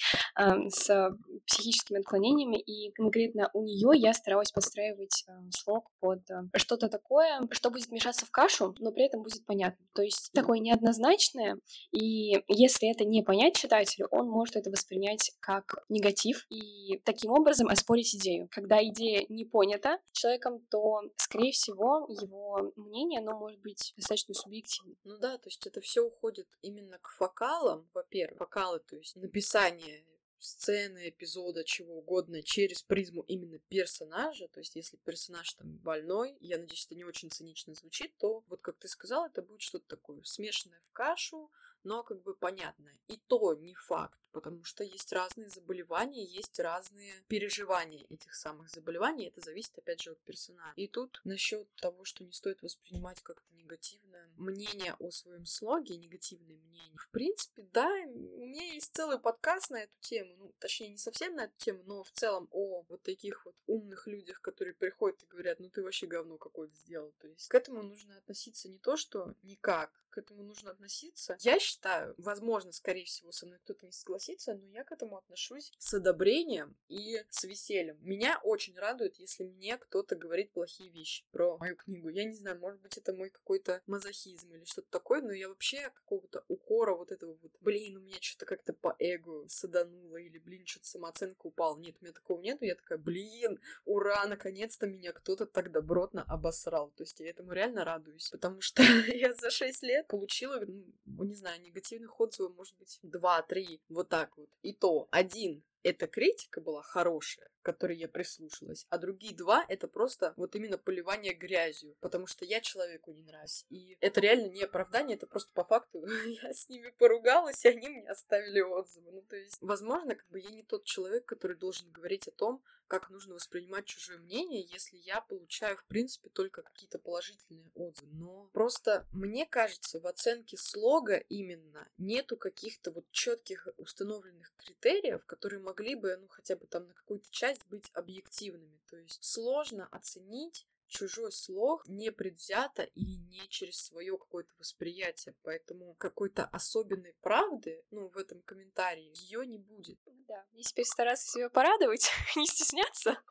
с 0.70 1.18
психическими 1.48 2.00
отклонениями, 2.00 2.58
и 2.58 2.92
конкретно 2.92 3.50
у 3.54 3.64
нее 3.64 3.92
я 3.96 4.14
старалась 4.14 4.52
подстраивать 4.52 5.24
э, 5.28 5.32
слог 5.52 5.90
под 6.00 6.20
э, 6.30 6.44
что-то 6.56 6.90
такое, 6.90 7.42
что 7.52 7.70
будет 7.70 7.92
мешаться 7.92 8.26
в 8.26 8.32
кашу, 8.32 8.76
но 8.80 8.92
при 8.92 9.06
этом 9.06 9.24
будет 9.24 9.46
понятно. 9.46 9.86
То 9.94 10.02
есть 10.02 10.32
такое 10.34 10.60
неоднозначное, 10.60 11.58
и 11.92 12.44
если 12.48 12.90
это 12.90 13.06
не 13.06 13.24
понять 13.24 13.56
читателю, 13.56 14.08
он 14.12 14.28
может 14.30 14.56
это 14.56 14.70
воспринять 14.70 15.32
как 15.40 15.84
негатив 15.90 16.46
и 16.50 17.00
таким 17.04 17.32
образом 17.32 17.68
оспорить 17.68 18.16
идею. 18.16 18.48
Когда 18.52 18.84
идея 18.84 19.26
не 19.30 19.46
понята 19.46 20.00
человеком, 20.12 20.60
то, 20.70 21.02
скорее 21.18 21.52
всего, 21.52 22.08
его 22.10 22.72
мнение, 22.76 23.20
оно 23.20 23.38
может 23.38 23.60
быть 23.62 23.94
достаточно 23.98 24.34
субъективным. 24.34 24.96
Ну 25.04 25.18
да, 25.18 25.29
то 25.38 25.48
есть 25.48 25.66
это 25.68 25.82
все 25.82 26.02
уходит 26.02 26.48
именно 26.62 26.98
к 27.00 27.10
фокалам, 27.10 27.90
во-первых, 27.94 28.40
фокалы, 28.40 28.80
то 28.80 28.96
есть 28.96 29.16
написание 29.16 30.06
сцены, 30.40 31.10
эпизода, 31.10 31.64
чего 31.64 31.98
угодно 31.98 32.42
через 32.42 32.82
призму 32.82 33.24
именно 33.24 33.60
персонажа. 33.60 34.48
То 34.48 34.60
есть, 34.60 34.76
если 34.76 34.98
персонаж 34.98 35.54
там 35.54 35.78
больной, 35.78 36.38
я 36.40 36.58
надеюсь, 36.58 36.86
это 36.86 36.96
не 36.96 37.04
очень 37.04 37.30
цинично 37.30 37.76
звучит, 37.76 38.18
то 38.18 38.44
вот 38.48 38.62
как 38.62 38.78
ты 38.78 38.88
сказал, 38.88 39.26
это 39.28 39.42
будет 39.42 39.62
что-то 39.62 39.88
такое 39.88 40.24
смешанное 40.24 40.80
в 40.82 40.92
кашу, 40.92 41.52
но 41.84 42.04
как 42.04 42.22
бы 42.24 42.36
понятно. 42.36 42.92
И 43.08 43.18
то 43.28 43.54
не 43.54 43.76
факт, 43.76 44.19
потому 44.32 44.64
что 44.64 44.84
есть 44.84 45.12
разные 45.14 45.50
заболевания, 45.50 46.24
есть 46.24 46.60
разные 46.60 47.14
переживания 47.28 48.06
этих 48.10 48.34
самых 48.36 48.70
заболеваний. 48.70 49.28
Это 49.28 49.42
зависит, 49.42 49.78
опять 49.78 50.02
же, 50.02 50.12
от 50.12 50.20
персонажа. 50.22 50.74
И 50.76 50.88
тут 50.88 51.22
насчет 51.24 51.68
того, 51.76 52.06
что 52.06 52.24
не 52.24 52.32
стоит 52.32 52.62
воспринимать 52.62 53.22
как-то 53.22 53.54
негативное 53.54 54.28
мнение 54.36 54.96
о 55.00 55.12
своем 55.12 55.46
слоге, 55.46 55.98
негативное 55.98 56.58
мнение. 56.58 56.98
В 56.98 57.10
принципе, 57.10 57.68
да, 57.74 57.88
у 57.88 58.46
меня 58.46 58.74
есть 58.74 58.94
целый 58.94 59.20
подкаст 59.20 59.70
на 59.70 59.84
эту 59.84 59.94
тему. 60.00 60.36
Ну, 60.38 60.54
точнее, 60.60 60.90
не 60.90 60.98
совсем 60.98 61.36
на 61.36 61.46
эту 61.46 61.54
тему, 61.58 61.84
но 61.86 62.04
в 62.04 62.12
целом 62.12 62.48
о 62.52 62.84
вот 62.88 63.02
таких 63.04 63.46
вот 63.46 63.56
умных 63.68 64.08
людях, 64.08 64.42
которые 64.42 64.74
приходят 64.74 65.22
и 65.24 65.28
говорят, 65.28 65.60
ну 65.60 65.70
ты 65.70 65.84
вообще 65.84 66.08
говно 66.08 66.38
какое-то 66.38 66.76
сделал. 66.76 67.14
То 67.20 67.28
есть 67.28 67.48
к 67.48 67.56
этому 67.56 67.84
нужно 67.84 68.18
относиться 68.18 68.70
не 68.70 68.80
то, 68.80 68.98
что 68.98 69.36
никак, 69.44 69.92
к 70.10 70.18
этому 70.18 70.44
нужно 70.44 70.72
относиться. 70.72 71.38
Я 71.40 71.60
считаю, 71.60 72.16
возможно, 72.18 72.72
скорее 72.72 73.06
всего, 73.06 73.32
со 73.32 73.46
мной 73.46 73.60
кто-то 73.60 73.86
не 73.86 73.92
согласится, 73.92 74.19
но 74.48 74.68
я 74.68 74.84
к 74.84 74.92
этому 74.92 75.18
отношусь 75.18 75.72
с 75.78 75.94
одобрением 75.94 76.76
и 76.88 77.24
с 77.30 77.44
весельем. 77.44 77.98
Меня 78.02 78.40
очень 78.44 78.78
радует, 78.78 79.16
если 79.18 79.44
мне 79.44 79.78
кто-то 79.78 80.16
говорит 80.16 80.52
плохие 80.52 80.90
вещи 80.90 81.26
про 81.32 81.58
мою 81.58 81.76
книгу. 81.76 82.10
Я 82.10 82.26
не 82.26 82.36
знаю, 82.36 82.60
может 82.60 82.82
быть, 82.82 82.98
это 82.98 83.14
мой 83.14 83.30
какой-то 83.30 83.82
мазохизм 83.88 84.54
или 84.54 84.66
что-то 84.66 84.90
такое, 84.90 85.22
но 85.22 85.32
я 85.32 85.48
вообще 85.48 85.90
какого-то 85.90 86.44
укора 86.48 86.96
вот 86.96 87.12
этого 87.12 87.38
вот, 87.42 87.52
блин, 87.62 87.98
у 87.98 88.02
меня 88.02 88.18
что-то 88.20 88.46
как-то 88.46 88.74
по 88.74 88.96
эго 89.00 89.48
садануло, 89.48 90.18
или, 90.18 90.38
блин, 90.38 90.66
что-то 90.66 90.88
самооценка 90.88 91.48
упала. 91.48 91.78
Нет, 91.78 91.96
у 92.00 92.04
меня 92.04 92.14
такого 92.14 92.42
нету. 92.42 92.66
Я 92.66 92.76
такая, 92.76 92.98
блин, 92.98 93.60
ура, 93.86 94.26
наконец-то 94.28 94.88
меня 94.88 95.14
кто-то 95.14 95.46
так 95.46 95.72
добротно 95.72 96.24
обосрал. 96.24 96.92
То 96.92 97.04
есть 97.04 97.20
я 97.20 97.30
этому 97.30 97.54
реально 97.54 97.86
радуюсь, 97.86 98.30
потому 98.30 98.62
что 98.62 98.84
я 99.08 99.34
за 99.34 99.50
6 99.50 99.84
лет 99.84 100.08
получила, 100.08 100.60
ну, 101.06 101.24
не 101.24 101.36
знаю, 101.36 101.62
негативных 101.62 102.20
отзывов, 102.20 102.56
может 102.56 102.78
быть, 102.78 103.00
два-три, 103.04 103.82
вот 103.90 104.09
так 104.10 104.36
вот. 104.38 104.50
И 104.64 104.74
то 104.74 105.08
один 105.12 105.64
эта 105.84 106.08
критика 106.08 106.62
была 106.62 106.82
хорошая, 106.82 107.50
к 107.62 107.66
которой 107.66 107.98
я 107.98 108.08
прислушалась, 108.08 108.86
а 108.90 108.98
другие 108.98 109.36
два— 109.36 109.66
это 109.68 109.88
просто 109.88 110.34
вот 110.38 110.56
именно 110.56 110.78
поливание 110.78 111.34
грязью, 111.34 111.96
потому 112.00 112.28
что 112.28 112.46
я 112.46 112.62
человеку 112.62 113.12
не 113.12 113.24
нравлюсь. 113.24 113.66
И 113.70 113.98
это 114.02 114.22
реально 114.22 114.48
не 114.48 114.64
оправдание, 114.64 115.16
это 115.16 115.28
просто 115.28 115.52
по 115.54 115.64
факту 115.64 116.06
я 116.44 116.54
с 116.54 116.70
ними 116.70 116.90
поругалась, 116.98 117.64
и 117.66 117.70
они 117.70 117.90
мне 117.90 118.10
оставили 118.10 118.62
отзывы. 118.62 119.12
Ну, 119.12 119.22
то 119.22 119.36
есть, 119.36 119.58
возможно, 119.62 120.16
как 120.16 120.28
бы 120.30 120.40
я 120.40 120.50
не 120.50 120.64
тот 120.64 120.84
человек, 120.84 121.26
который 121.26 121.58
должен 121.58 121.92
говорить 121.92 122.28
о 122.28 122.32
том, 122.32 122.62
как 122.90 123.12
нужно 123.12 123.36
воспринимать 123.36 123.86
чужое 123.86 124.18
мнение, 124.18 124.68
если 124.68 124.98
я 124.98 125.22
получаю, 125.22 125.78
в 125.78 125.86
принципе, 125.86 126.30
только 126.30 126.64
какие-то 126.64 126.98
положительные 126.98 127.72
отзывы. 127.76 128.12
Но 128.14 128.50
просто 128.52 129.06
мне 129.12 129.46
кажется, 129.46 130.00
в 130.00 130.08
оценке 130.08 130.58
слога 130.58 131.18
именно 131.30 131.88
нету 132.00 132.36
каких-то 132.36 132.90
вот 132.90 133.06
четких 133.12 133.68
установленных 133.78 134.52
критериев, 134.58 135.24
которые 135.28 135.62
могли 135.70 135.94
бы, 135.96 136.18
ну, 136.18 136.28
хотя 136.28 136.56
бы 136.56 136.66
там 136.66 136.88
на 136.88 136.94
какую-то 136.94 137.30
часть 137.30 137.66
быть 137.68 137.92
объективными. 137.94 138.80
То 138.90 138.98
есть 138.98 139.24
сложно 139.24 139.88
оценить 139.92 140.68
чужой 140.88 141.32
слог 141.32 141.88
не 141.88 142.12
предвзято 142.12 142.82
и 142.82 143.18
не 143.18 143.48
через 143.50 143.78
свое 143.78 144.18
какое-то 144.18 144.52
восприятие. 144.58 145.36
Поэтому 145.44 145.94
какой-то 145.96 146.46
особенной 146.46 147.14
правды, 147.22 147.84
ну, 147.92 148.10
в 148.10 148.18
этом 148.18 148.42
комментарии, 148.42 149.14
ее 149.16 149.46
не 149.46 149.60
будет. 149.60 150.00
Да, 150.28 150.44
если 150.54 150.74
перестараться 150.74 151.30
себя 151.30 151.50
порадовать, 151.50 152.10
не 152.36 152.48
стесняться. 152.48 153.22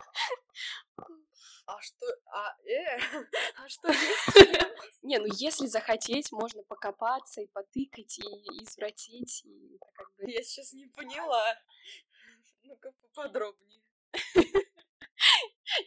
А 1.66 1.80
что, 1.82 2.07
а, 2.32 2.57
э, 2.64 2.99
а 3.57 3.68
что 3.68 3.89
Не, 5.03 5.18
ну 5.18 5.26
если 5.34 5.66
захотеть, 5.66 6.32
можно 6.32 6.62
покопаться 6.62 7.43
и 7.43 7.47
потыкать, 7.47 8.18
и 8.18 8.62
извратить, 8.62 9.43
и 9.45 9.78
как 9.95 10.14
бы... 10.16 10.30
Я 10.30 10.43
сейчас 10.43 10.72
не 10.72 10.86
поняла. 10.86 11.59
Ну-ка 12.68 12.92
поподробнее. 12.92 13.82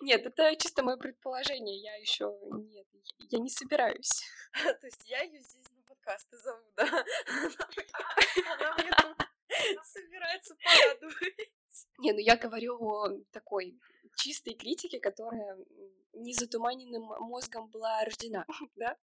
Нет, 0.02 0.26
это 0.26 0.56
чисто 0.56 0.84
мое 0.84 0.98
предположение. 0.98 1.80
Я 1.80 1.96
еще 1.96 2.36
нет, 2.42 2.88
я 3.30 3.40
не 3.40 3.50
собираюсь. 3.50 4.24
То 4.54 4.88
есть 4.88 5.04
я 5.06 5.22
ее 5.22 5.40
здесь 5.42 5.70
на 5.76 5.84
подкасты 5.84 6.38
зову, 6.38 6.66
да? 6.76 6.84
Она 6.86 8.76
мне 8.78 8.92
тут 8.98 9.28
собирается 9.86 10.56
порадовать. 10.56 11.52
Не, 12.00 12.14
ну 12.14 12.20
я 12.20 12.36
говорю 12.36 12.82
о 12.82 13.10
такой 13.32 13.80
чистой 14.16 14.54
критике, 14.54 15.00
которая 15.00 15.58
не 16.14 16.34
затуманенным 16.34 17.04
мозгом 17.04 17.70
была 17.70 18.04
рождена, 18.04 18.46
да? 18.76 18.98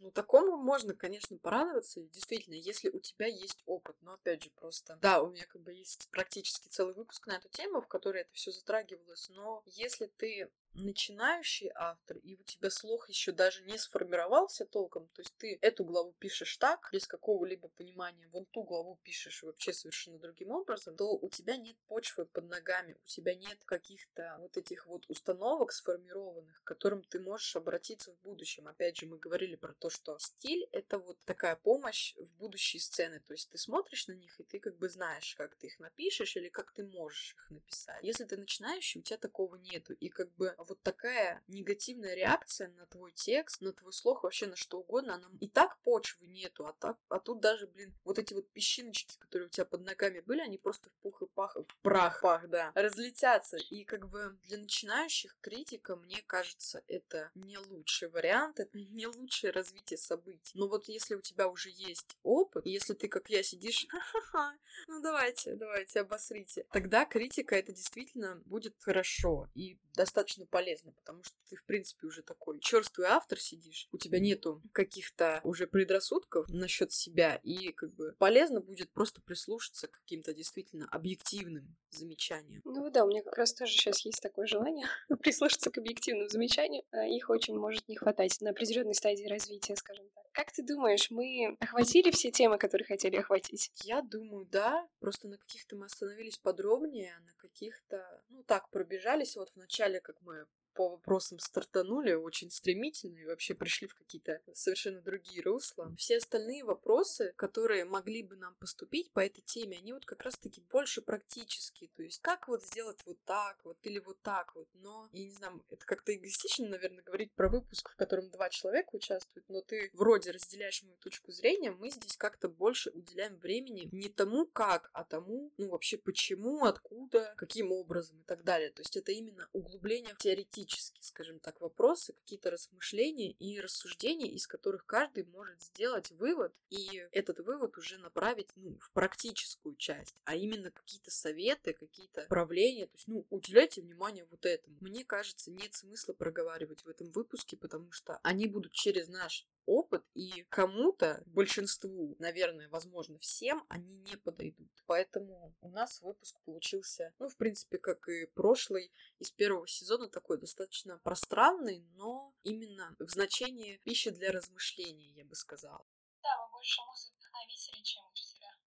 Ну, 0.00 0.10
такому 0.10 0.56
можно, 0.56 0.94
конечно, 0.94 1.36
порадоваться, 1.38 2.02
действительно, 2.02 2.54
если 2.54 2.88
у 2.88 3.00
тебя 3.00 3.26
есть 3.26 3.62
опыт, 3.66 3.96
но, 4.00 4.14
опять 4.14 4.44
же, 4.44 4.50
просто... 4.50 4.96
Да, 5.02 5.22
у 5.22 5.30
меня 5.30 5.46
как 5.46 5.62
бы 5.62 5.72
есть 5.72 6.08
практически 6.10 6.68
целый 6.68 6.94
выпуск 6.94 7.26
на 7.26 7.36
эту 7.36 7.48
тему, 7.48 7.80
в 7.80 7.88
которой 7.88 8.22
это 8.22 8.32
все 8.32 8.52
затрагивалось, 8.52 9.28
но 9.30 9.62
если 9.66 10.06
ты 10.06 10.50
начинающий 10.74 11.70
автор, 11.74 12.16
и 12.18 12.36
у 12.36 12.42
тебя 12.44 12.70
слух 12.70 13.08
еще 13.08 13.32
даже 13.32 13.62
не 13.62 13.78
сформировался 13.78 14.64
толком, 14.64 15.08
то 15.08 15.22
есть 15.22 15.34
ты 15.36 15.58
эту 15.60 15.84
главу 15.84 16.12
пишешь 16.18 16.56
так, 16.56 16.88
без 16.92 17.06
какого-либо 17.06 17.68
понимания, 17.68 18.28
вон 18.28 18.46
ту 18.46 18.62
главу 18.62 18.98
пишешь 19.02 19.42
вообще 19.42 19.72
совершенно 19.72 20.18
другим 20.18 20.50
образом, 20.50 20.96
то 20.96 21.12
у 21.12 21.28
тебя 21.28 21.56
нет 21.56 21.76
почвы 21.86 22.26
под 22.26 22.44
ногами, 22.48 22.96
у 23.02 23.06
тебя 23.06 23.34
нет 23.34 23.62
каких-то 23.64 24.36
вот 24.40 24.56
этих 24.56 24.86
вот 24.86 25.04
установок 25.08 25.72
сформированных, 25.72 26.62
к 26.62 26.66
которым 26.66 27.02
ты 27.04 27.20
можешь 27.20 27.54
обратиться 27.56 28.12
в 28.12 28.20
будущем. 28.20 28.68
Опять 28.68 28.96
же, 28.96 29.06
мы 29.06 29.18
говорили 29.18 29.56
про 29.56 29.74
то, 29.74 29.90
что 29.90 30.18
стиль— 30.18 30.68
это 30.72 30.98
вот 30.98 31.18
такая 31.24 31.56
помощь 31.56 32.14
в 32.16 32.34
будущие 32.36 32.80
сцены, 32.80 33.20
то 33.20 33.34
есть 33.34 33.50
ты 33.50 33.58
смотришь 33.58 34.08
на 34.08 34.12
них, 34.12 34.40
и 34.40 34.44
ты 34.44 34.58
как 34.58 34.76
бы 34.78 34.88
знаешь, 34.88 35.34
как 35.36 35.54
ты 35.56 35.66
их 35.66 35.78
напишешь 35.78 36.36
или 36.36 36.48
как 36.48 36.72
ты 36.72 36.84
можешь 36.84 37.34
их 37.34 37.50
написать. 37.50 38.02
Если 38.02 38.24
ты 38.24 38.36
начинающий, 38.36 39.00
у 39.00 39.02
тебя 39.02 39.18
такого 39.18 39.56
нету, 39.56 39.92
и 39.92 40.08
как 40.08 40.32
бы 40.36 40.54
вот 40.62 40.80
такая 40.82 41.42
негативная 41.48 42.14
реакция 42.14 42.68
на 42.68 42.86
твой 42.86 43.12
текст, 43.12 43.60
на 43.60 43.72
твой 43.72 43.92
слог, 43.92 44.22
вообще 44.22 44.46
на 44.46 44.56
что 44.56 44.78
угодно, 44.78 45.14
она 45.14 45.28
и 45.40 45.48
так 45.48 45.78
почвы 45.82 46.26
нету, 46.26 46.66
а, 46.66 46.72
так, 46.72 46.96
а 47.08 47.18
тут 47.18 47.40
даже, 47.40 47.66
блин, 47.66 47.94
вот 48.04 48.18
эти 48.18 48.34
вот 48.34 48.48
песчиночки, 48.50 49.16
которые 49.18 49.46
у 49.46 49.50
тебя 49.50 49.64
под 49.64 49.82
ногами 49.82 50.20
были, 50.20 50.40
они 50.40 50.58
просто 50.58 50.90
в 50.90 50.92
пух 51.02 51.22
и 51.22 51.26
пах, 51.26 51.56
в 51.56 51.82
прах, 51.82 52.20
пах, 52.20 52.48
да, 52.48 52.72
разлетятся. 52.74 53.56
И 53.56 53.84
как 53.84 54.08
бы 54.08 54.36
для 54.44 54.58
начинающих 54.58 55.36
критика, 55.40 55.96
мне 55.96 56.22
кажется, 56.26 56.82
это 56.86 57.30
не 57.34 57.58
лучший 57.58 58.08
вариант, 58.08 58.60
это 58.60 58.78
не 58.78 59.06
лучшее 59.06 59.52
развитие 59.52 59.98
событий. 59.98 60.52
Но 60.54 60.68
вот 60.68 60.88
если 60.88 61.14
у 61.14 61.20
тебя 61.20 61.48
уже 61.48 61.70
есть 61.70 62.16
опыт, 62.22 62.66
и 62.66 62.70
если 62.70 62.94
ты, 62.94 63.08
как 63.08 63.28
я, 63.30 63.42
сидишь, 63.42 63.86
ну 64.88 65.02
давайте, 65.02 65.54
давайте, 65.54 66.00
обосрите, 66.00 66.66
тогда 66.70 67.04
критика 67.04 67.56
это 67.56 67.72
действительно 67.72 68.36
будет 68.46 68.74
хорошо 68.80 69.48
и 69.54 69.78
достаточно 69.94 70.46
полезно, 70.52 70.92
потому 70.92 71.24
что 71.24 71.34
ты, 71.48 71.56
в 71.56 71.64
принципе, 71.64 72.06
уже 72.06 72.22
такой 72.22 72.60
черствый 72.60 73.08
автор 73.08 73.40
сидишь, 73.40 73.88
у 73.90 73.98
тебя 73.98 74.20
нету 74.20 74.62
каких-то 74.72 75.40
уже 75.42 75.66
предрассудков 75.66 76.46
насчет 76.48 76.92
себя, 76.92 77.40
и 77.42 77.72
как 77.72 77.92
бы 77.94 78.14
полезно 78.18 78.60
будет 78.60 78.92
просто 78.92 79.22
прислушаться 79.22 79.88
к 79.88 79.92
каким-то 79.92 80.34
действительно 80.34 80.86
объективным 80.90 81.74
замечаниям. 81.90 82.60
Ну 82.64 82.90
да, 82.90 83.04
у 83.04 83.08
меня 83.08 83.22
как 83.22 83.36
раз 83.38 83.54
тоже 83.54 83.72
сейчас 83.72 84.04
есть 84.04 84.20
такое 84.20 84.46
желание 84.46 84.86
прислушаться 85.20 85.70
к 85.70 85.78
объективным 85.78 86.28
замечаниям. 86.28 86.84
А 86.90 87.06
их 87.06 87.30
очень 87.30 87.58
может 87.58 87.88
не 87.88 87.96
хватать 87.96 88.38
на 88.40 88.50
определенной 88.50 88.94
стадии 88.94 89.24
развития, 89.24 89.74
скажем 89.76 90.06
так. 90.14 90.22
Как 90.32 90.50
ты 90.50 90.62
думаешь, 90.62 91.10
мы 91.10 91.56
охватили 91.60 92.10
все 92.10 92.30
темы, 92.30 92.56
которые 92.56 92.86
хотели 92.86 93.16
охватить? 93.16 93.70
Я 93.84 94.00
думаю, 94.00 94.46
да. 94.46 94.88
Просто 94.98 95.28
на 95.28 95.36
каких-то 95.36 95.76
мы 95.76 95.86
остановились 95.86 96.38
подробнее, 96.38 97.14
а 97.16 97.20
на 97.20 97.32
каких-то, 97.36 98.22
ну 98.30 98.42
так, 98.44 98.70
пробежались. 98.70 99.36
Вот 99.36 99.50
в 99.50 99.56
начале, 99.56 100.00
как 100.00 100.16
мы 100.22 100.46
по 100.74 100.88
вопросам 100.88 101.38
стартанули 101.38 102.12
очень 102.14 102.50
стремительно 102.50 103.18
и 103.18 103.26
вообще 103.26 103.54
пришли 103.54 103.86
в 103.86 103.94
какие-то 103.94 104.40
совершенно 104.54 105.00
другие 105.00 105.42
русла. 105.42 105.94
Все 105.96 106.16
остальные 106.16 106.64
вопросы, 106.64 107.32
которые 107.36 107.84
могли 107.84 108.22
бы 108.22 108.36
нам 108.36 108.54
поступить 108.56 109.10
по 109.12 109.20
этой 109.20 109.42
теме, 109.42 109.78
они 109.78 109.92
вот 109.92 110.04
как 110.04 110.22
раз-таки 110.22 110.60
больше 110.70 111.02
практические. 111.02 111.90
То 111.94 112.02
есть 112.02 112.20
как 112.20 112.48
вот 112.48 112.64
сделать 112.64 112.98
вот 113.04 113.18
так 113.24 113.58
вот 113.64 113.78
или 113.82 113.98
вот 113.98 114.20
так 114.22 114.54
вот. 114.54 114.68
Но, 114.74 115.08
я 115.12 115.24
не 115.24 115.32
знаю, 115.32 115.62
это 115.70 115.84
как-то 115.84 116.14
эгоистично, 116.14 116.68
наверное, 116.68 117.02
говорить 117.02 117.32
про 117.32 117.48
выпуск, 117.48 117.90
в 117.90 117.96
котором 117.96 118.30
два 118.30 118.48
человека 118.50 118.90
участвуют, 118.94 119.48
но 119.48 119.60
ты 119.60 119.90
вроде 119.92 120.30
разделяешь 120.30 120.82
мою 120.82 120.96
точку 120.96 121.32
зрения, 121.32 121.70
мы 121.70 121.90
здесь 121.90 122.16
как-то 122.16 122.48
больше 122.48 122.90
уделяем 122.90 123.36
времени 123.36 123.88
не 123.92 124.08
тому 124.08 124.46
как, 124.46 124.90
а 124.92 125.04
тому, 125.04 125.52
ну 125.58 125.68
вообще 125.68 125.98
почему, 125.98 126.64
откуда, 126.64 127.34
каким 127.36 127.72
образом 127.72 128.20
и 128.20 128.24
так 128.24 128.44
далее. 128.44 128.70
То 128.70 128.80
есть 128.80 128.96
это 128.96 129.12
именно 129.12 129.48
углубление 129.52 130.14
в 130.14 130.18
теоретически 130.18 130.61
теоретические, 130.62 131.02
скажем 131.02 131.38
так, 131.40 131.60
вопросы, 131.60 132.12
какие-то 132.12 132.50
размышления 132.50 133.32
и 133.32 133.60
рассуждения, 133.60 134.28
из 134.28 134.46
которых 134.46 134.86
каждый 134.86 135.24
может 135.24 135.60
сделать 135.62 136.10
вывод, 136.12 136.54
и 136.70 137.06
этот 137.12 137.40
вывод 137.40 137.76
уже 137.78 137.98
направить 137.98 138.48
ну, 138.56 138.78
в 138.80 138.90
практическую 138.92 139.76
часть, 139.76 140.14
а 140.24 140.34
именно 140.36 140.70
какие-то 140.70 141.10
советы, 141.10 141.72
какие-то 141.72 142.26
правления, 142.28 142.86
то 142.86 142.94
есть, 142.94 143.08
ну, 143.08 143.26
уделяйте 143.30 143.80
внимание 143.80 144.26
вот 144.30 144.46
этому. 144.46 144.76
Мне 144.80 145.04
кажется, 145.04 145.50
нет 145.50 145.74
смысла 145.74 146.12
проговаривать 146.12 146.84
в 146.84 146.88
этом 146.88 147.10
выпуске, 147.12 147.56
потому 147.56 147.90
что 147.92 148.18
они 148.22 148.46
будут 148.46 148.72
через 148.72 149.08
наш 149.08 149.46
опыт, 149.66 150.04
и 150.14 150.44
кому-то, 150.48 151.22
большинству, 151.26 152.16
наверное, 152.18 152.68
возможно, 152.68 153.18
всем 153.18 153.64
они 153.68 153.96
не 153.98 154.16
подойдут. 154.16 154.70
Поэтому 154.86 155.54
у 155.60 155.68
нас 155.68 156.00
выпуск 156.00 156.40
получился, 156.44 157.14
ну, 157.18 157.28
в 157.28 157.36
принципе, 157.36 157.78
как 157.78 158.08
и 158.08 158.26
прошлый 158.26 158.92
из 159.18 159.30
первого 159.30 159.66
сезона, 159.66 160.08
такой 160.08 160.38
достаточно 160.38 160.98
пространный, 161.02 161.86
но 161.94 162.34
именно 162.42 162.94
в 162.98 163.08
значении 163.08 163.80
пищи 163.84 164.10
для 164.10 164.32
размышлений, 164.32 165.12
я 165.12 165.24
бы 165.24 165.34
сказала. 165.34 165.86
Да, 166.22 166.28
мы 166.38 166.52
больше 166.52 166.80
музыки 166.86 167.14
вдохновители, 167.18 167.82
чем 167.82 168.11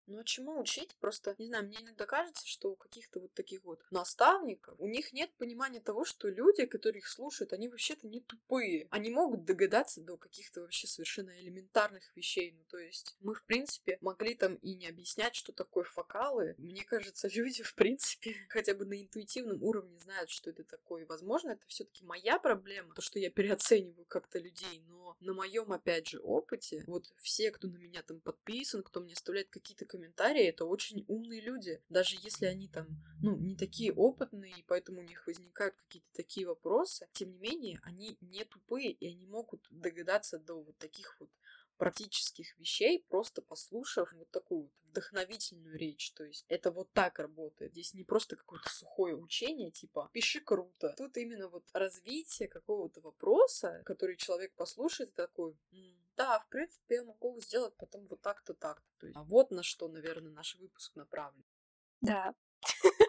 ну 0.06 0.20
а 0.20 0.24
чему 0.24 0.60
учить? 0.60 0.94
Просто, 1.00 1.34
не 1.38 1.46
знаю, 1.46 1.64
мне 1.64 1.78
иногда 1.80 2.06
кажется, 2.06 2.46
что 2.46 2.72
у 2.72 2.76
каких-то 2.76 3.20
вот 3.20 3.32
таких 3.34 3.64
вот 3.64 3.80
наставников, 3.90 4.74
у 4.78 4.86
них 4.86 5.12
нет 5.12 5.30
понимания 5.38 5.80
того, 5.80 6.04
что 6.04 6.28
люди, 6.28 6.66
которые 6.66 7.00
их 7.00 7.08
слушают, 7.08 7.52
они 7.52 7.68
вообще-то 7.68 8.06
не 8.06 8.20
тупые. 8.20 8.86
Они 8.90 9.10
могут 9.10 9.44
догадаться 9.44 10.00
до 10.00 10.16
каких-то 10.16 10.62
вообще 10.62 10.86
совершенно 10.86 11.30
элементарных 11.40 12.14
вещей. 12.16 12.52
Ну, 12.52 12.64
то 12.68 12.78
есть 12.78 13.16
мы, 13.20 13.34
в 13.34 13.44
принципе, 13.44 13.98
могли 14.00 14.34
там 14.34 14.56
и 14.56 14.74
не 14.74 14.86
объяснять, 14.86 15.34
что 15.34 15.52
такое 15.52 15.84
фокалы. 15.84 16.54
Мне 16.58 16.84
кажется, 16.84 17.28
люди, 17.34 17.62
в 17.62 17.74
принципе, 17.74 18.34
хотя 18.48 18.74
бы 18.74 18.84
на 18.84 19.00
интуитивном 19.00 19.62
уровне 19.62 19.98
знают, 20.00 20.30
что 20.30 20.50
это 20.50 20.64
такое. 20.64 21.06
Возможно, 21.06 21.50
это 21.50 21.66
все-таки 21.66 22.04
моя 22.04 22.38
проблема, 22.38 22.94
то, 22.94 23.02
что 23.02 23.18
я 23.18 23.30
переоцениваю 23.30 24.04
как-то 24.06 24.38
людей. 24.38 24.82
Но 24.86 25.16
на 25.20 25.34
моем, 25.34 25.72
опять 25.72 26.08
же, 26.08 26.20
опыте, 26.20 26.84
вот 26.86 27.12
все, 27.16 27.50
кто 27.50 27.68
на 27.68 27.76
меня 27.76 28.02
там 28.02 28.20
подписан, 28.20 28.82
кто 28.82 29.00
мне 29.00 29.14
оставляет 29.14 29.48
какие-то 29.50 29.84
комментарии, 29.94 30.42
это 30.42 30.64
очень 30.64 31.04
умные 31.06 31.40
люди. 31.40 31.80
Даже 31.88 32.16
если 32.20 32.46
они 32.46 32.66
там, 32.68 32.88
ну, 33.22 33.36
не 33.36 33.54
такие 33.54 33.92
опытные, 33.92 34.52
и 34.58 34.64
поэтому 34.66 35.00
у 35.00 35.04
них 35.04 35.24
возникают 35.26 35.76
какие-то 35.76 36.08
такие 36.14 36.46
вопросы, 36.48 37.06
тем 37.12 37.30
не 37.30 37.38
менее, 37.38 37.80
они 37.84 38.16
не 38.20 38.44
тупые, 38.44 38.90
и 38.90 39.06
они 39.06 39.26
могут 39.26 39.64
догадаться 39.70 40.38
до 40.38 40.62
вот 40.62 40.76
таких 40.78 41.16
вот 41.20 41.30
практических 41.76 42.58
вещей, 42.58 43.04
просто 43.08 43.42
послушав 43.42 44.12
вот 44.12 44.30
такую 44.30 44.62
вот 44.62 44.72
вдохновительную 44.84 45.76
речь. 45.76 46.12
То 46.12 46.24
есть 46.24 46.44
это 46.48 46.70
вот 46.70 46.92
так 46.92 47.18
работает. 47.18 47.72
Здесь 47.72 47.94
не 47.94 48.04
просто 48.04 48.36
какое-то 48.36 48.70
сухое 48.70 49.16
учение, 49.16 49.70
типа 49.70 50.08
«пиши 50.12 50.40
круто». 50.40 50.94
Тут 50.96 51.16
именно 51.16 51.48
вот 51.48 51.64
развитие 51.72 52.48
какого-то 52.48 53.00
вопроса, 53.00 53.82
который 53.84 54.16
человек 54.16 54.52
послушает, 54.54 55.14
такой 55.14 55.56
да, 56.16 56.38
в 56.38 56.48
принципе, 56.48 56.96
я 56.96 57.04
могу 57.04 57.40
сделать 57.40 57.74
потом 57.76 58.04
вот 58.06 58.20
так-то, 58.20 58.54
так-то. 58.54 58.86
То 58.98 59.06
есть, 59.06 59.16
а 59.16 59.24
вот 59.24 59.50
на 59.50 59.64
что, 59.64 59.88
наверное, 59.88 60.30
наш 60.30 60.54
выпуск 60.56 60.94
направлен. 60.94 61.44
Да. 62.00 62.34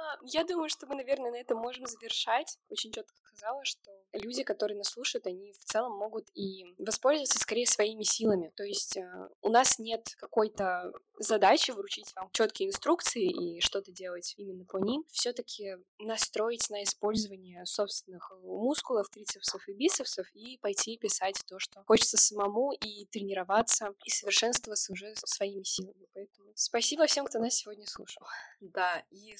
А, 0.00 0.18
я 0.22 0.44
думаю, 0.44 0.68
что 0.68 0.86
мы, 0.86 0.94
наверное, 0.94 1.30
на 1.30 1.36
этом 1.36 1.58
можем 1.58 1.86
завершать. 1.86 2.58
Очень 2.68 2.92
четко 2.92 3.14
сказала, 3.16 3.64
что 3.64 3.90
люди, 4.12 4.42
которые 4.42 4.78
нас 4.78 4.88
слушают, 4.88 5.26
они 5.26 5.52
в 5.52 5.64
целом 5.64 5.92
могут 5.92 6.28
и 6.34 6.64
воспользоваться 6.78 7.38
скорее 7.38 7.66
своими 7.66 8.02
силами. 8.02 8.52
То 8.56 8.64
есть 8.64 8.96
э, 8.96 9.28
у 9.42 9.48
нас 9.48 9.78
нет 9.78 10.14
какой-то 10.16 10.92
задачи 11.18 11.70
вручить 11.70 12.14
вам 12.16 12.30
четкие 12.32 12.68
инструкции 12.68 13.28
и 13.28 13.60
что-то 13.60 13.92
делать 13.92 14.34
именно 14.36 14.64
по 14.64 14.78
ним. 14.78 15.04
Все-таки 15.10 15.76
настроить 15.98 16.68
на 16.70 16.82
использование 16.82 17.64
собственных 17.66 18.32
мускулов, 18.42 19.08
трицепсов 19.10 19.66
и 19.68 19.72
бицепсов 19.72 20.26
и 20.34 20.58
пойти 20.58 20.96
писать 20.96 21.42
то, 21.46 21.58
что 21.58 21.82
хочется 21.86 22.16
самому 22.16 22.72
и 22.72 23.06
тренироваться 23.06 23.94
и 24.04 24.10
совершенствоваться 24.10 24.92
уже 24.92 25.14
своими 25.16 25.62
силами. 25.62 26.06
Поэтому 26.14 26.52
спасибо 26.54 27.06
всем, 27.06 27.26
кто 27.26 27.38
нас 27.38 27.54
сегодня 27.54 27.86
слушал. 27.86 28.26
Да, 28.60 29.02
и 29.10 29.36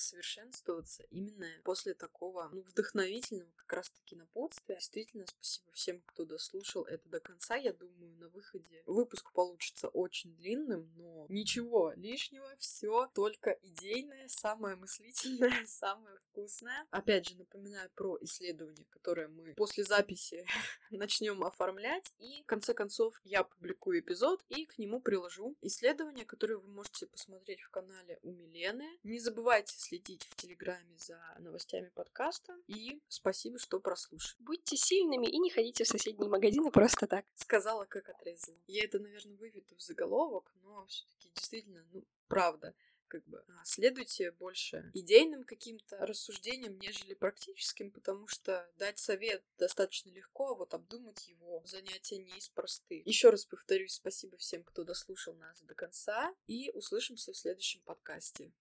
совершенствоваться 0.50 1.04
именно 1.10 1.46
после 1.64 1.94
такого 1.94 2.48
ну, 2.52 2.62
вдохновительного 2.62 3.50
как 3.56 3.72
раз-таки 3.72 4.16
напутствия. 4.16 4.76
Действительно, 4.76 5.26
спасибо 5.26 5.72
всем, 5.72 6.02
кто 6.06 6.24
дослушал 6.24 6.84
это 6.84 7.08
до 7.08 7.20
конца. 7.20 7.56
Я 7.56 7.72
думаю, 7.72 8.12
на 8.18 8.28
выходе 8.28 8.82
выпуск 8.86 9.32
получится 9.32 9.88
очень 9.88 10.34
длинным, 10.36 10.90
но 10.96 11.26
ничего 11.28 11.92
лишнего, 11.96 12.54
все 12.58 13.08
только 13.14 13.50
идейное, 13.62 14.28
самое 14.28 14.76
мыслительное, 14.76 15.64
самое 15.66 16.18
вкусное. 16.18 16.86
Опять 16.90 17.28
же, 17.28 17.36
напоминаю 17.36 17.90
про 17.94 18.18
исследование, 18.20 18.86
которое 18.90 19.28
мы 19.28 19.54
после 19.54 19.84
записи 19.84 20.44
начнем 20.90 21.42
оформлять. 21.44 22.12
И 22.18 22.42
в 22.42 22.46
конце 22.46 22.74
концов 22.74 23.20
я 23.24 23.44
публикую 23.44 24.00
эпизод 24.00 24.44
и 24.48 24.66
к 24.66 24.78
нему 24.78 25.00
приложу 25.00 25.56
исследование, 25.62 26.24
которое 26.24 26.56
вы 26.56 26.68
можете 26.68 27.06
посмотреть 27.06 27.60
в 27.60 27.70
канале 27.70 28.18
у 28.22 28.32
Милены. 28.32 28.98
Не 29.02 29.18
забывайте 29.18 29.74
следить 29.76 30.24
в 30.24 30.34
Телеграме 30.40 30.96
за 30.96 31.20
новостями 31.38 31.90
подкаста. 31.94 32.56
И 32.66 33.02
спасибо, 33.08 33.58
что 33.58 33.78
прослушали. 33.78 34.36
Будьте 34.38 34.74
сильными 34.74 35.26
и 35.26 35.38
не 35.38 35.50
ходите 35.50 35.84
в 35.84 35.88
соседние 35.88 36.30
магазины 36.30 36.70
просто 36.70 37.06
так. 37.06 37.26
Сказала, 37.34 37.84
как 37.84 38.08
отрезала. 38.08 38.56
Я 38.66 38.84
это, 38.84 38.98
наверное, 38.98 39.36
выведу 39.36 39.76
в 39.76 39.82
заголовок, 39.82 40.50
но 40.62 40.86
все-таки 40.86 41.30
действительно, 41.34 41.84
ну, 41.92 42.04
правда 42.26 42.74
как 43.08 43.26
бы 43.26 43.44
а, 43.48 43.64
следуйте 43.64 44.30
больше 44.30 44.88
идейным 44.94 45.42
каким-то 45.42 45.98
рассуждениям, 46.06 46.78
нежели 46.78 47.12
практическим, 47.14 47.90
потому 47.90 48.28
что 48.28 48.70
дать 48.78 49.00
совет 49.00 49.42
достаточно 49.58 50.10
легко, 50.10 50.52
а 50.52 50.54
вот 50.54 50.72
обдумать 50.74 51.26
его 51.26 51.60
занятия 51.66 52.18
не 52.18 52.38
из 52.38 52.48
простых. 52.48 53.04
Еще 53.04 53.30
раз 53.30 53.44
повторюсь, 53.44 53.94
спасибо 53.94 54.36
всем, 54.36 54.62
кто 54.62 54.84
дослушал 54.84 55.34
нас 55.34 55.60
до 55.62 55.74
конца, 55.74 56.32
и 56.46 56.70
услышимся 56.70 57.32
в 57.32 57.36
следующем 57.36 57.80
подкасте. 57.80 58.52